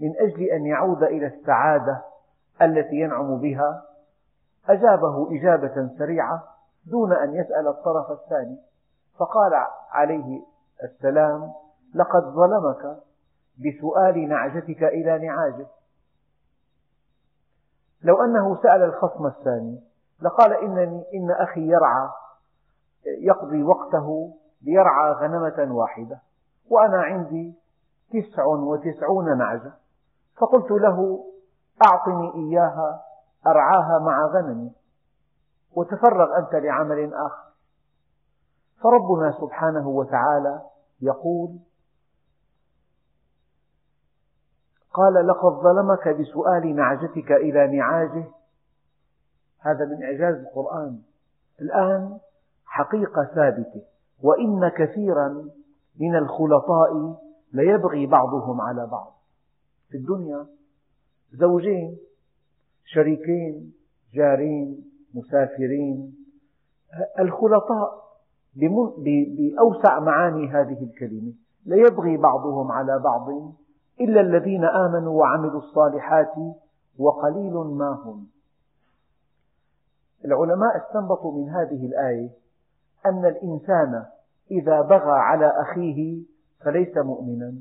من 0.00 0.16
أجل 0.18 0.42
أن 0.42 0.66
يعود 0.66 1.02
إلى 1.02 1.26
السعادة 1.26 2.02
التي 2.62 2.96
ينعم 2.96 3.38
بها 3.38 3.82
أجابه 4.68 5.38
إجابة 5.38 5.90
سريعة 5.98 6.44
دون 6.86 7.12
أن 7.12 7.34
يسأل 7.34 7.68
الطرف 7.68 8.10
الثاني 8.10 8.58
فقال 9.18 9.52
عليه 9.90 10.42
السلام 10.82 11.52
لقد 11.94 12.22
ظلمك 12.22 12.96
بسؤال 13.58 14.28
نعجتك 14.28 14.82
إلى 14.82 15.26
نعاجه. 15.26 15.66
لو 18.02 18.22
أنه 18.22 18.62
سأل 18.62 18.82
الخصم 18.82 19.26
الثاني 19.26 19.80
لقال 20.22 20.52
إنني 20.52 21.04
إن 21.14 21.30
أخي 21.30 21.60
يرعى 21.60 22.08
يقضي 23.06 23.62
وقته 23.62 24.36
ليرعى 24.62 25.12
غنمة 25.12 25.74
واحدة. 25.74 26.20
وأنا 26.70 27.02
عندي 27.02 27.54
تسع 28.10 28.44
وتسعون 28.44 29.38
نعجة 29.38 29.72
فقلت 30.36 30.70
له 30.70 31.26
أعطني 31.86 32.34
إياها 32.34 33.02
أرعاها 33.46 33.98
مع 33.98 34.26
غنمي. 34.26 34.72
وتفرغ 35.72 36.38
أنت 36.38 36.54
لعمل 36.54 37.14
آخر. 37.14 37.50
فربنا 38.82 39.32
سبحانه 39.40 39.88
وتعالى 39.88 40.62
يقول 41.00 41.58
قال 44.92 45.26
لقد 45.26 45.52
ظلمك 45.52 46.08
بسؤال 46.08 46.76
نعجتك 46.76 47.32
إلى 47.32 47.76
نعاجه 47.78 48.24
هذا 49.60 49.84
من 49.84 50.02
إعجاز 50.02 50.34
القرآن. 50.34 51.02
الآن 51.60 52.18
حقيقة 52.64 53.24
ثابتة. 53.34 53.82
وإن 54.22 54.68
كثيرا 54.68 55.44
من 56.00 56.16
الخلطاء 56.16 57.16
ليبغي 57.52 58.06
بعضهم 58.06 58.60
على 58.60 58.86
بعض. 58.86 59.12
في 59.88 59.96
الدنيا 59.96 60.46
زوجين 61.32 61.98
شريكين 62.84 63.72
جارين 64.14 64.84
مسافرين. 65.14 66.14
الخلطاء 67.18 68.00
بأوسع 68.56 70.00
معاني 70.00 70.48
هذه 70.48 70.82
الكلمة. 70.82 71.32
ليبغي 71.66 72.16
بعضهم 72.16 72.72
على 72.72 72.98
بعض 72.98 73.28
إلا 74.00 74.20
الذين 74.20 74.64
آمنوا 74.64 75.20
وعملوا 75.20 75.60
الصالحات 75.60 76.34
وقليل 76.98 77.52
ما 77.52 78.02
هم. 78.04 78.26
العلماء 80.24 80.76
استنبطوا 80.76 81.32
من 81.32 81.48
هذه 81.48 81.86
الآية 81.86 82.30
أن 83.06 83.24
الإنسان 83.24 84.04
إذا 84.50 84.80
بغى 84.80 85.12
على 85.12 85.52
أخيه 85.60 86.22
فليس 86.64 86.96
مؤمنا. 86.96 87.54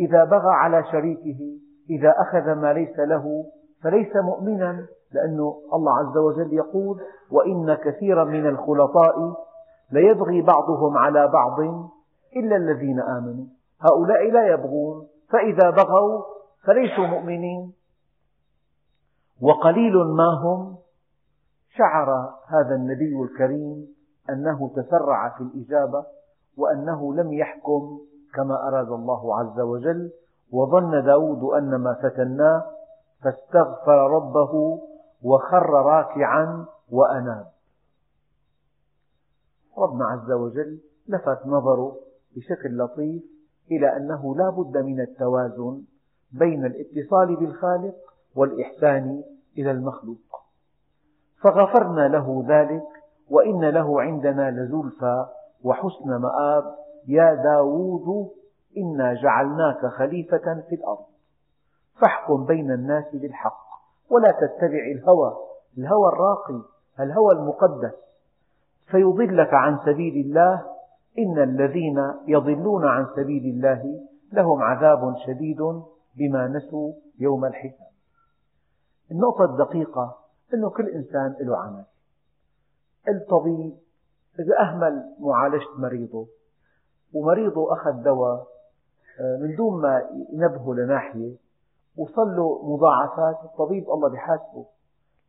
إذا 0.00 0.24
بغى 0.24 0.50
على 0.50 0.84
شريكه 0.92 1.58
إذا 1.90 2.14
أخذ 2.18 2.54
ما 2.54 2.72
ليس 2.72 2.98
له 2.98 3.44
فليس 3.82 4.16
مؤمنا 4.16 4.86
لأن 5.12 5.52
الله 5.72 5.98
عز 5.98 6.16
وجل 6.16 6.52
يقول 6.52 7.00
وإن 7.30 7.74
كثيرا 7.74 8.24
من 8.24 8.46
الخلطاء 8.46 9.36
ليبغي 9.92 10.42
بعضهم 10.42 10.98
على 10.98 11.28
بعض 11.28 11.60
إلا 12.36 12.56
الذين 12.56 13.00
آمنوا. 13.00 13.44
هؤلاء 13.80 14.30
لا 14.30 14.46
يبغون 14.46 15.06
فإذا 15.30 15.70
بغوا 15.70 16.22
فليسوا 16.64 17.06
مؤمنين. 17.06 17.72
وقليل 19.42 19.96
ما 19.96 20.28
هم 20.42 20.76
شعر 21.76 22.34
هذا 22.48 22.74
النبي 22.74 23.22
الكريم 23.22 23.94
أنه 24.30 24.70
تسرع 24.76 25.28
في 25.28 25.40
الإجابة 25.40 26.04
وأنه 26.56 27.14
لم 27.14 27.32
يحكم 27.32 28.00
كما 28.34 28.68
أراد 28.68 28.88
الله 28.88 29.38
عز 29.38 29.60
وجل 29.60 30.10
وظن 30.52 31.04
داود 31.04 31.42
أن 31.42 31.74
ما 31.74 31.94
فتناه 31.94 32.64
فاستغفر 33.22 34.10
ربه 34.10 34.80
وخر 35.22 35.70
راكعا 35.70 36.66
وأناب. 36.90 37.46
ربنا 39.78 40.06
عز 40.06 40.32
وجل 40.32 40.80
لفت 41.08 41.46
نظره 41.46 41.96
بشكل 42.36 42.78
لطيف 42.78 43.22
إلى 43.70 43.96
أنه 43.96 44.36
لا 44.36 44.50
بد 44.50 44.76
من 44.76 45.00
التوازن 45.00 45.82
بين 46.32 46.64
الاتصال 46.64 47.36
بالخالق 47.36 47.94
والإحسان 48.36 49.22
إلى 49.58 49.70
المخلوق. 49.70 50.18
فغفرنا 51.42 52.08
له 52.08 52.44
ذلك 52.48 53.03
وإن 53.30 53.64
له 53.64 54.02
عندنا 54.02 54.50
لزلفى 54.50 55.26
وحسن 55.64 56.08
مآب. 56.08 56.74
يا 57.08 57.34
داود 57.34 58.30
إنا 58.76 59.14
جعلناك 59.14 59.86
خليفة 59.86 60.62
في 60.68 60.74
الأرض. 60.74 61.06
فاحكم 62.00 62.44
بين 62.44 62.70
الناس 62.70 63.04
بالحق 63.14 63.64
ولا 64.10 64.30
تتبع 64.30 64.84
الهوى. 64.92 65.36
الهوى 65.78 66.08
الراقي 66.08 66.62
الهوى 67.00 67.32
المقدس. 67.32 67.94
فيضلك 68.90 69.54
عن 69.54 69.78
سبيل 69.78 70.26
الله. 70.26 70.74
إن 71.18 71.42
الذين 71.42 72.12
يضلون 72.26 72.84
عن 72.84 73.06
سبيل 73.16 73.44
الله 73.44 74.00
لهم 74.32 74.62
عذاب 74.62 75.14
شديد 75.26 75.58
بما 76.16 76.48
نسوا 76.48 76.92
يوم 77.18 77.44
الحساب. 77.44 77.88
النقطة 79.10 79.44
الدقيقة 79.44 80.16
أنه 80.54 80.70
كل 80.70 80.88
إنسان 80.88 81.36
له 81.40 81.56
عمل. 81.56 81.84
الطبيب 83.08 83.76
إذا 84.38 84.60
أهمل 84.60 85.14
معالجة 85.20 85.68
مريضه 85.78 86.26
ومريضه 87.14 87.72
أخذ 87.72 88.02
دواء 88.02 88.46
آه، 89.20 89.36
من 89.36 89.56
دون 89.56 89.82
ما 89.82 90.08
ينبهه 90.32 90.74
لناحية 90.74 91.36
وصل 91.96 92.36
له 92.36 92.74
مضاعفات 92.74 93.36
الطبيب 93.44 93.90
الله 93.90 94.08
بحاسبه 94.08 94.66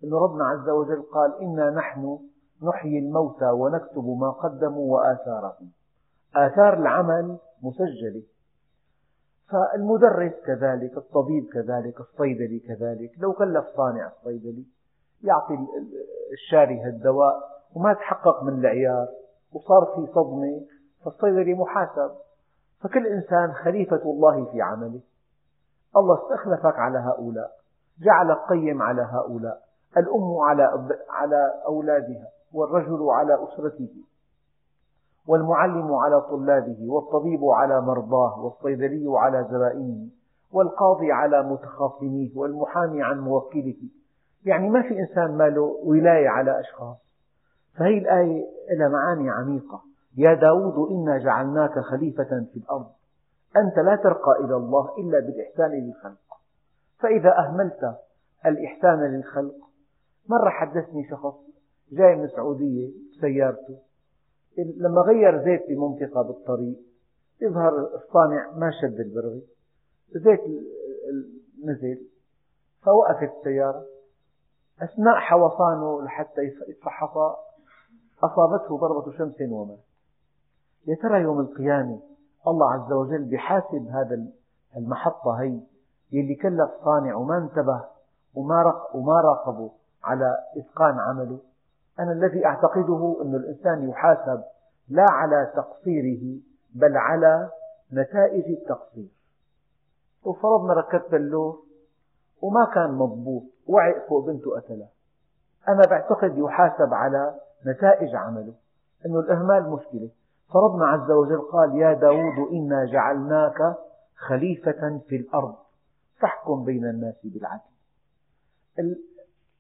أن 0.04 0.14
ربنا 0.14 0.46
عز 0.46 0.70
وجل 0.70 1.02
قال 1.02 1.42
إنا 1.42 1.70
نحن 1.70 2.20
نحيي 2.64 3.00
الموتى 3.00 3.50
ونكتب 3.50 4.06
ما 4.06 4.32
قدموا 4.32 4.94
وآثارهم. 4.94 5.70
آثار 6.36 6.74
العمل 6.74 7.38
مسجلة. 7.64 8.24
فالمدرس 9.50 10.34
كذلك 10.46 10.98
الطبيب 10.98 11.46
كذلك 11.54 12.00
الصيدلي 12.00 12.60
كذلك 12.60 13.12
لو 13.20 13.34
كلف 13.34 13.66
صانع 13.78 14.08
الصيدلي 14.08 14.66
يعطي 15.24 15.58
الشاري 16.34 16.86
الدواء 16.86 17.55
وما 17.76 17.94
تحقق 17.94 18.44
من 18.44 18.60
العيار 18.60 19.08
وصار 19.54 19.86
في 19.96 20.12
صدمة 20.14 20.62
فالصيدلي 21.06 21.54
محاسب 21.54 22.12
فكل 22.82 23.08
إنسان 23.08 23.54
خليفة 23.54 24.02
الله 24.06 24.46
في 24.46 24.62
عمله. 24.62 25.00
الله 25.98 26.16
استخلفك 26.24 26.80
على 26.80 26.98
هؤلاء 27.00 27.52
جعلك 28.02 28.38
قيم 28.50 28.82
على 28.82 29.02
هؤلاء 29.02 29.62
الأم 29.98 30.38
على 30.38 30.96
على 31.10 31.54
أولادها 31.66 32.28
والرجل 32.54 33.10
على 33.10 33.44
أسرته 33.44 33.96
والمعلم 35.28 35.94
على 35.94 36.22
طلابه 36.22 36.78
والطبيب 36.90 37.46
على 37.46 37.82
مرضاه 37.82 38.40
والصيدلي 38.40 39.06
على 39.08 39.48
زبائنه 39.52 40.08
والقاضي 40.54 41.12
على 41.12 41.44
متخاصميه 41.44 42.38
والمحامي 42.38 43.04
عن 43.04 43.20
موكله. 43.20 43.90
يعني 44.46 44.70
ما 44.70 44.82
في 44.82 45.00
إنسان 45.00 45.38
ما 45.38 45.50
له 45.50 45.80
ولاية 45.84 46.30
على 46.30 46.60
أشخاص. 46.60 47.05
فهي 47.78 47.98
الآية 47.98 48.46
لها 48.80 48.90
معاني 48.90 49.30
عميقة. 49.30 49.82
يا 50.18 50.34
داود 50.34 50.92
إنا 50.92 51.18
جعلناك 51.18 51.80
خليفة 51.80 52.46
في 52.54 52.60
الأرض. 52.60 52.88
أنت 53.58 53.78
لا 53.86 53.96
ترقى 53.96 54.32
إلى 54.46 54.56
الله 54.56 54.98
إلا 54.98 55.20
بالإحسان 55.20 55.72
للخلق. 55.72 56.40
فإذا 57.00 57.38
أهملت 57.38 57.96
الإحسان 58.46 59.00
للخلق 59.00 59.56
مرة 60.30 60.50
حدثني 60.50 61.08
شخص 61.10 61.36
جاي 61.92 62.16
من 62.16 62.24
السعودية 62.24 62.94
بسيارته 63.18 63.78
لما 64.58 65.02
غير 65.02 65.44
زيت 65.44 65.70
بمنطقة 65.70 66.22
بالطريق 66.22 66.80
يظهر 67.42 67.90
الصانع 67.96 68.52
ما 68.52 68.72
شد 68.82 69.00
البرغي. 69.00 69.44
زيت 70.12 70.42
نزل 71.64 72.08
فوقفت 72.82 73.38
السيارة. 73.38 73.86
أثناء 74.82 75.16
حوصانه 75.16 76.02
لحتى 76.02 76.42
يتفحصها 76.68 77.36
أصابته 78.24 78.78
ضربة 78.78 79.12
شمس 79.18 79.36
ومات 79.52 79.80
يا 80.88 80.96
ترى 80.96 81.22
يوم 81.22 81.40
القيامة 81.40 82.00
الله 82.48 82.72
عز 82.74 82.92
وجل 82.92 83.26
بحاسب 83.26 83.88
هذا 83.90 84.26
المحطة 84.78 85.42
هي 85.42 85.60
يلي 86.12 86.36
كلف 86.36 86.70
صانع 86.84 87.16
وما 87.16 87.38
انتبه 87.38 87.84
وما 88.94 89.22
راقبه 89.22 89.72
على 90.04 90.38
إتقان 90.58 91.00
عمله. 91.00 91.40
أنا 92.00 92.12
الذي 92.12 92.46
أعتقده 92.46 93.18
أن 93.22 93.36
الإنسان 93.36 93.90
يحاسب 93.90 94.44
لا 94.90 95.06
على 95.10 95.52
تقصيره 95.56 96.40
بل 96.76 96.98
على 96.98 97.50
نتائج 97.94 98.46
التقصير. 98.46 99.10
وفرضنا 100.26 100.74
ركبت 100.74 101.14
اللور 101.14 101.60
وما 102.42 102.66
كان 102.66 102.92
مضبوط 102.92 103.44
وعي 103.68 104.02
فوق 104.10 104.26
بنته 104.26 104.56
قتلها 104.56 104.90
أنا 105.68 105.82
بعتقد 105.90 106.38
يحاسب 106.38 106.94
على 106.94 107.40
نتائج 107.66 108.16
عمله. 108.16 108.54
أن 109.06 109.16
الإهمال 109.16 109.70
مشكلة. 109.70 110.10
فربنا 110.54 110.88
عز 110.88 111.12
وجل 111.12 111.42
قال 111.42 111.76
يا 111.76 111.94
داود 111.94 112.52
إنا 112.52 112.86
جعلناك 112.86 113.76
خليفة 114.16 115.02
في 115.08 115.16
الأرض. 115.16 115.56
فاحكم 116.20 116.64
بين 116.64 116.86
الناس 116.86 117.16
بالعدل. 117.24 117.62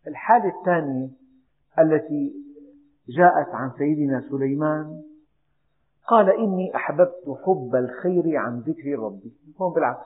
الحالة 0.08 0.60
الثانية 0.60 1.10
التي 1.80 2.34
جاءت 3.10 3.50
عن 3.50 3.72
سيدنا 3.78 4.22
سليمان 4.30 5.02
قال 6.08 6.30
إني 6.30 6.76
أحببت 6.76 7.38
حب 7.46 7.76
الخير 7.76 8.38
عن 8.38 8.60
ذكر 8.60 9.00
ربي. 9.00 9.34
هون 9.62 9.74
بالعكس. 9.74 10.06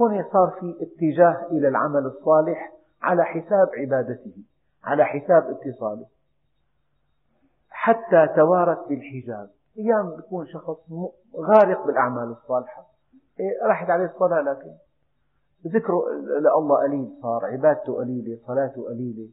هون 0.00 0.24
صار 0.32 0.50
في 0.60 0.76
اتجاه 0.80 1.46
إلى 1.50 1.68
العمل 1.68 2.06
الصالح 2.06 2.72
على 3.02 3.24
حساب 3.24 3.68
عبادته 3.78 4.36
على 4.84 5.04
حساب 5.04 5.42
اتصاله. 5.50 6.06
حتى 7.84 8.28
توارت 8.36 8.88
بالحجاب. 8.88 9.50
أيام 9.78 10.16
بيكون 10.16 10.46
شخص 10.46 10.78
غارق 11.36 11.86
بالأعمال 11.86 12.30
الصالحة. 12.30 12.86
إيه، 13.40 13.68
راحت 13.68 13.90
عليه 13.90 14.04
الصلاة 14.04 14.40
لكن 14.40 14.70
ذكره 15.66 16.10
لله 16.10 16.78
قليل 16.82 17.10
صار 17.22 17.44
عبادته 17.44 17.94
قليلة 17.96 18.38
صلاته 18.46 18.84
قليلة 18.84 19.28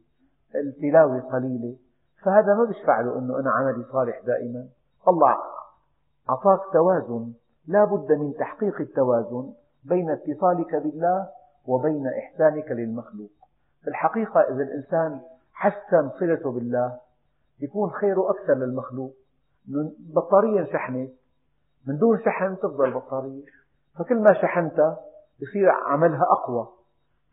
التلاوة 0.54 1.20
قليلة. 1.20 1.76
فهذا 2.24 2.54
ما 2.54 2.64
بيشفع 2.64 3.00
له 3.00 3.18
أنه 3.18 3.40
أنا 3.40 3.50
عملي 3.50 3.84
صالح 3.92 4.20
دائما. 4.26 4.68
الله 5.08 5.36
أعطاك 6.30 6.60
توازن. 6.72 7.32
لا 7.66 7.84
بد 7.84 8.12
من 8.12 8.34
تحقيق 8.34 8.80
التوازن 8.80 9.52
بين 9.84 10.10
اتصالك 10.10 10.74
بالله 10.74 11.28
وبين 11.66 12.06
إحسانك 12.06 12.70
للمخلوق. 12.70 13.30
الحقيقة 13.88 14.40
إذا 14.40 14.62
الإنسان 14.62 15.20
حسن 15.52 16.10
صلته 16.20 16.52
بالله 16.52 16.98
يكون 17.62 17.90
خيره 17.90 18.30
أكثر 18.30 18.54
للمخلوق. 18.54 19.14
بطارية 20.14 20.60
انشحنت 20.60 21.10
من 21.86 21.98
دون 21.98 22.18
شحن 22.18 22.56
تفضل 22.56 22.84
البطارية 22.84 23.42
فكل 23.98 24.22
ما 24.22 24.32
شحنتها 24.32 24.98
يصير 25.40 25.70
عملها 25.70 26.22
أقوى. 26.30 26.68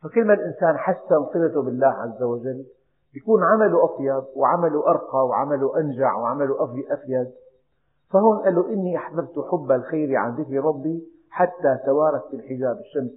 فكل 0.02 0.24
ما 0.24 0.34
الإنسان 0.34 0.78
حسن 0.78 1.26
صلته 1.32 1.62
بالله 1.62 1.86
عز 1.86 2.22
وجل 2.22 2.66
يكون 3.14 3.42
عمله 3.42 3.84
أطيب 3.84 4.24
وعمله 4.36 4.88
أرقى 4.88 5.26
وعمله 5.26 5.80
أنجع 5.80 6.16
وعمله 6.16 6.64
أفيد. 6.90 7.32
فهون 8.10 8.38
قال 8.38 8.54
له 8.54 8.68
إني 8.68 8.96
أحببت 8.96 9.38
حب 9.50 9.72
الخير 9.72 10.16
عن 10.16 10.34
ذكر 10.34 10.64
ربي 10.64 11.08
حتى 11.30 11.78
توارت 11.86 12.24
في 12.30 12.36
الحجاب 12.36 12.78
الشمس. 12.78 13.10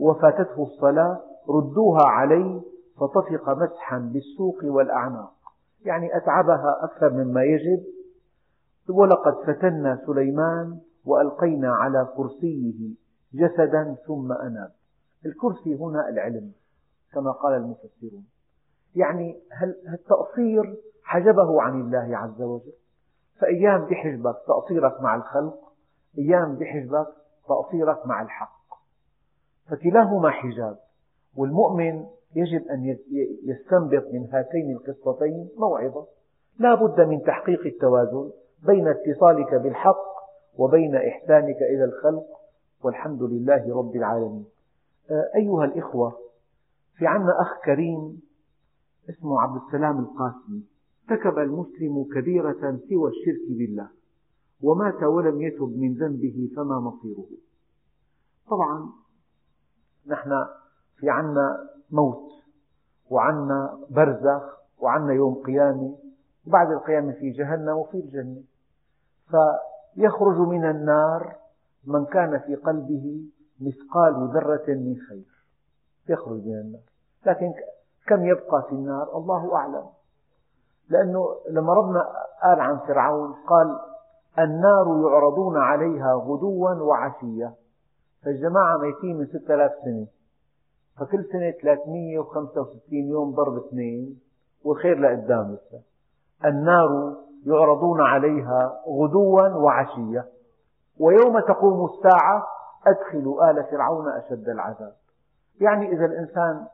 وفاتته 0.00 0.62
الصلاة 0.62 1.20
ردوها 1.48 2.04
علي 2.04 2.60
فطفق 2.96 3.48
مسحا 3.48 3.98
بالسوق 3.98 4.58
والأعناق. 4.64 5.39
يعني 5.84 6.16
أتعبها 6.16 6.84
أكثر 6.84 7.10
مما 7.10 7.42
يجب. 7.42 7.84
ولقد 8.88 9.34
فتنا 9.46 10.02
سليمان 10.06 10.80
وألقينا 11.04 11.74
على 11.74 12.08
كرسيه 12.16 12.94
جسدا 13.34 13.96
ثم 14.06 14.32
أناب. 14.32 14.72
الكرسي 15.26 15.74
هنا 15.74 16.08
العلم 16.08 16.52
كما 17.12 17.30
قال 17.32 17.54
المفسرون. 17.54 18.24
يعني 18.94 19.40
التقصير 19.92 20.76
حجبه 21.04 21.62
عن 21.62 21.80
الله 21.80 22.16
عز 22.16 22.42
وجل؟ 22.42 22.72
فأيام 23.40 23.84
بحجبك 23.84 24.36
تقصيرك 24.46 25.00
مع 25.00 25.16
الخلق 25.16 25.72
أيام 26.18 26.54
بحجبك 26.56 27.06
تقصيرك 27.48 28.06
مع 28.06 28.22
الحق. 28.22 28.60
فكلاهما 29.70 30.30
حجاب 30.30 30.78
والمؤمن 31.36 32.06
يجب 32.34 32.66
أن 32.68 32.96
يستنبط 33.44 34.04
من 34.12 34.28
هاتين 34.32 34.76
القصتين 34.76 35.48
موعظة. 35.56 36.06
لا 36.58 36.74
بد 36.74 37.00
من 37.00 37.22
تحقيق 37.22 37.66
التوازن 37.66 38.30
بين 38.66 38.88
اتصالك 38.88 39.54
بالحق 39.54 40.10
وبين 40.58 40.96
إحسانك 40.96 41.56
إلى 41.56 41.84
الخلق 41.84 42.26
والحمد 42.84 43.22
لله 43.22 43.76
رب 43.76 43.96
العالمين. 43.96 44.46
أيها 45.36 45.64
الإخوة 45.64 46.18
في 46.94 47.06
عنا 47.06 47.40
أخ 47.40 47.64
كريم 47.64 48.22
اسمه 49.10 49.40
عبد 49.40 49.62
السلام 49.66 49.98
القاسمي 49.98 50.62
ارتكب 51.10 51.38
المسلم 51.38 52.04
كبيرة 52.14 52.78
سوى 52.88 53.10
الشرك 53.10 53.58
بالله 53.58 53.88
ومات 54.62 55.02
ولم 55.02 55.40
يتب 55.40 55.76
من 55.78 55.94
ذنبه 55.94 56.50
فما 56.56 56.80
مصيره. 56.80 57.26
طبعا 58.50 58.88
نحن 60.06 60.30
في 60.96 61.10
عنا 61.10 61.68
موت 61.92 62.30
وعنا 63.10 63.78
برزخ 63.90 64.60
وعنا 64.80 65.12
يوم 65.12 65.34
قيامة 65.34 65.94
وبعد 66.46 66.70
القيامة 66.70 67.12
في 67.12 67.30
جهنم 67.30 67.76
وفي 67.76 67.94
الجنة. 67.94 68.42
فيخرج 69.30 70.38
من 70.38 70.64
النار 70.70 71.36
من 71.86 72.04
كان 72.04 72.38
في 72.38 72.54
قلبه 72.54 73.24
مثقال 73.60 74.28
ذرة 74.34 74.64
من 74.68 74.96
خير. 75.08 75.44
يخرج 76.08 76.46
من 76.46 76.60
النار. 76.60 76.82
لكن 77.26 77.52
كم 78.06 78.24
يبقى 78.24 78.62
في 78.68 78.72
النار؟ 78.72 79.16
الله 79.16 79.56
أعلم. 79.56 79.86
لأنه 80.88 81.36
لما 81.50 81.72
ربنا 81.72 82.00
قال 82.42 82.60
عن 82.60 82.78
فرعون 82.78 83.32
قال 83.46 83.78
النار 84.38 85.10
يعرضون 85.10 85.56
عليها 85.56 86.14
غدوا 86.14 86.70
وعشيا. 86.70 87.54
فالجماعة 88.22 88.78
ميتين 88.78 89.18
من 89.18 89.26
ستة 89.26 89.54
آلاف 89.54 89.72
سنة. 89.84 90.06
فكل 91.00 91.24
سنة 91.32 91.50
365 91.50 92.78
يوم 92.90 93.34
ضرب 93.34 93.56
اثنين 93.56 94.20
والخير 94.64 94.98
لقدام 94.98 95.58
النار 96.44 97.16
يعرضون 97.46 98.00
عليها 98.00 98.82
غدوا 98.88 99.48
وعشيا 99.48 100.24
ويوم 101.00 101.40
تقوم 101.40 101.90
الساعة 101.90 102.46
أدخلوا 102.86 103.50
آل 103.50 103.64
فرعون 103.70 104.08
أشد 104.08 104.48
العذاب. 104.48 104.92
يعني 105.60 105.92
إذا 105.92 106.04
الإنسان 106.04 106.66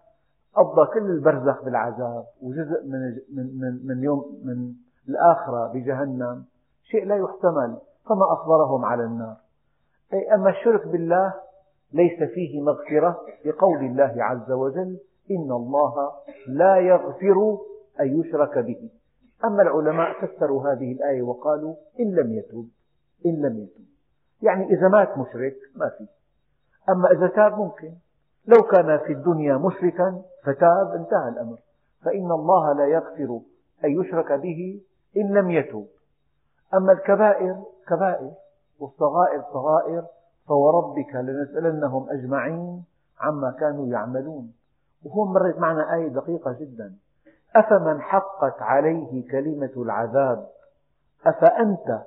قضى 0.55 0.87
كل 0.95 1.11
البرزخ 1.11 1.65
بالعذاب 1.65 2.25
وجزء 2.43 2.85
من 2.85 3.01
من 3.35 3.87
من 3.87 4.05
يوم 4.05 4.41
من 4.45 4.73
الآخرة 5.09 5.73
بجهنم 5.75 6.45
شيء 6.83 7.07
لا 7.07 7.17
يحتمل 7.17 7.79
فما 8.09 8.33
أصبرهم 8.33 8.85
على 8.85 9.05
النار. 9.05 9.37
أما 10.35 10.51
الشرك 10.51 10.87
بالله 10.87 11.35
ليس 11.93 12.23
فيه 12.23 12.63
مغفرة 12.63 13.21
لقول 13.45 13.79
الله 13.79 14.15
عز 14.19 14.51
وجل 14.51 14.99
إن 15.31 15.53
الله 15.53 16.13
لا 16.49 16.77
يغفر 16.77 17.59
أن 18.01 18.21
يشرك 18.21 18.59
به. 18.59 18.91
أما 19.45 19.63
العلماء 19.63 20.27
فسروا 20.27 20.73
هذه 20.73 20.93
الآية 20.93 21.23
وقالوا 21.23 21.75
إن 22.01 22.15
لم 22.15 22.33
يتوب 22.33 22.69
إن 23.27 23.43
لم 23.43 23.59
يتوب. 23.59 23.87
يعني 24.43 24.65
إذا 24.65 24.89
مات 24.89 25.19
مشرك 25.19 25.57
ما 25.75 25.89
في. 25.99 26.07
أما 26.89 27.11
إذا 27.11 27.27
تاب 27.27 27.59
ممكن. 27.59 27.93
لو 28.47 28.63
كان 28.63 28.99
في 28.99 29.13
الدنيا 29.13 29.57
مشركا 29.57 30.23
فتاب 30.45 30.91
انتهى 30.95 31.29
الأمر. 31.29 31.59
فإن 32.05 32.33
الله 32.33 32.73
لا 32.73 32.87
يغفر 32.87 33.41
أن 33.85 34.01
يشرك 34.01 34.33
به 34.33 34.81
إن 35.17 35.35
لم 35.35 35.51
يتوب. 35.51 35.89
أما 36.75 36.93
الكبائر 36.93 37.63
كبائر 37.89 38.31
والصغائر 38.81 39.43
صغائر 39.53 40.05
فوربك 40.49 41.15
لنسألنهم 41.15 42.11
أجمعين 42.11 42.85
عما 43.21 43.51
كانوا 43.61 43.87
يعملون. 43.87 44.53
وهون 45.05 45.33
مرت 45.35 45.59
معنا 45.59 45.95
آية 45.95 46.09
دقيقة 46.09 46.53
جدا. 46.61 46.95
أفمن 47.57 48.01
حقت 48.01 48.63
عليه 48.63 49.31
كلمة 49.31 49.73
العذاب؟ 49.77 50.49
أفأنت 51.27 52.03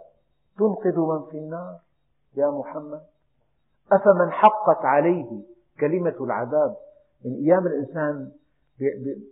تنقذ 0.58 1.00
من 1.00 1.26
في 1.32 1.38
النار 1.38 1.76
يا 2.36 2.48
محمد؟ 2.52 3.02
أفمن 3.92 4.32
حقت 4.32 4.86
عليه 4.86 5.42
كلمة 5.80 6.16
العذاب؟ 6.22 6.76
من 7.26 7.34
أيام 7.34 7.68
الإنسان 7.68 8.32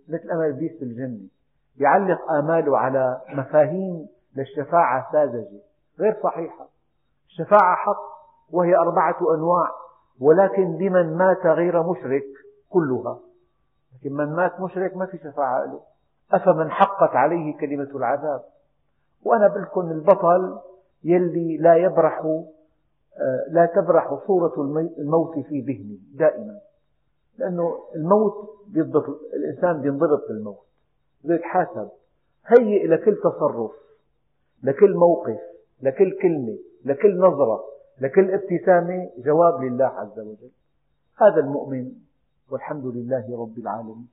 مثل 0.08 0.30
أمل 0.30 0.48
إبليس 0.48 0.78
في 0.78 0.84
الجنة 0.84 1.28
يعلق 1.76 2.30
آماله 2.30 2.78
على 2.78 3.20
مفاهيم 3.28 4.08
للشفاعة 4.36 5.12
ساذجة 5.12 5.60
غير 5.98 6.16
صحيحة. 6.22 6.68
الشفاعة 7.28 7.76
حق. 7.76 8.17
وهي 8.50 8.76
أربعة 8.76 9.34
أنواع 9.34 9.70
ولكن 10.20 10.76
لمن 10.76 11.16
مات 11.16 11.46
غير 11.46 11.82
مشرك 11.82 12.24
كلها. 12.70 13.18
لكن 13.94 14.12
من 14.12 14.36
مات 14.36 14.60
مشرك 14.60 14.96
ما 14.96 15.06
في 15.06 15.18
شفاعة 15.18 15.64
له. 15.64 15.80
أفمن 16.32 16.70
حقت 16.70 17.16
عليه 17.16 17.58
كلمة 17.58 17.88
العذاب؟ 17.94 18.44
وأنا 19.24 19.44
لكم 19.44 19.90
البطل 19.90 20.58
يلي 21.04 21.56
لا 21.56 21.76
يبرح 21.76 22.18
آه، 23.20 23.44
لا 23.50 23.66
تبرح 23.66 24.18
صورة 24.26 24.52
الموت 24.98 25.38
في 25.38 25.60
ذهني 25.60 26.00
دائما. 26.14 26.60
لأنه 27.38 27.78
الموت 27.94 28.34
الإنسان 29.34 29.80
بينضبط 29.80 30.28
بالموت 30.28 30.58
بده 31.24 31.34
يتحاسب 31.34 31.88
هيئ 32.46 32.86
لكل 32.86 33.16
تصرف 33.16 33.72
لكل 34.62 34.94
موقف 34.94 35.40
لكل 35.82 36.18
كلمة 36.22 36.58
لكل 36.84 37.18
نظرة. 37.18 37.77
لكل 38.00 38.30
ابتسامة 38.30 39.10
جواب 39.18 39.62
لله 39.62 39.86
عز 39.86 40.18
وجل. 40.18 40.50
هذا 41.16 41.40
المؤمن 41.40 41.92
والحمد 42.50 42.86
لله 42.86 43.40
رب 43.42 43.58
العالمين. 43.58 44.08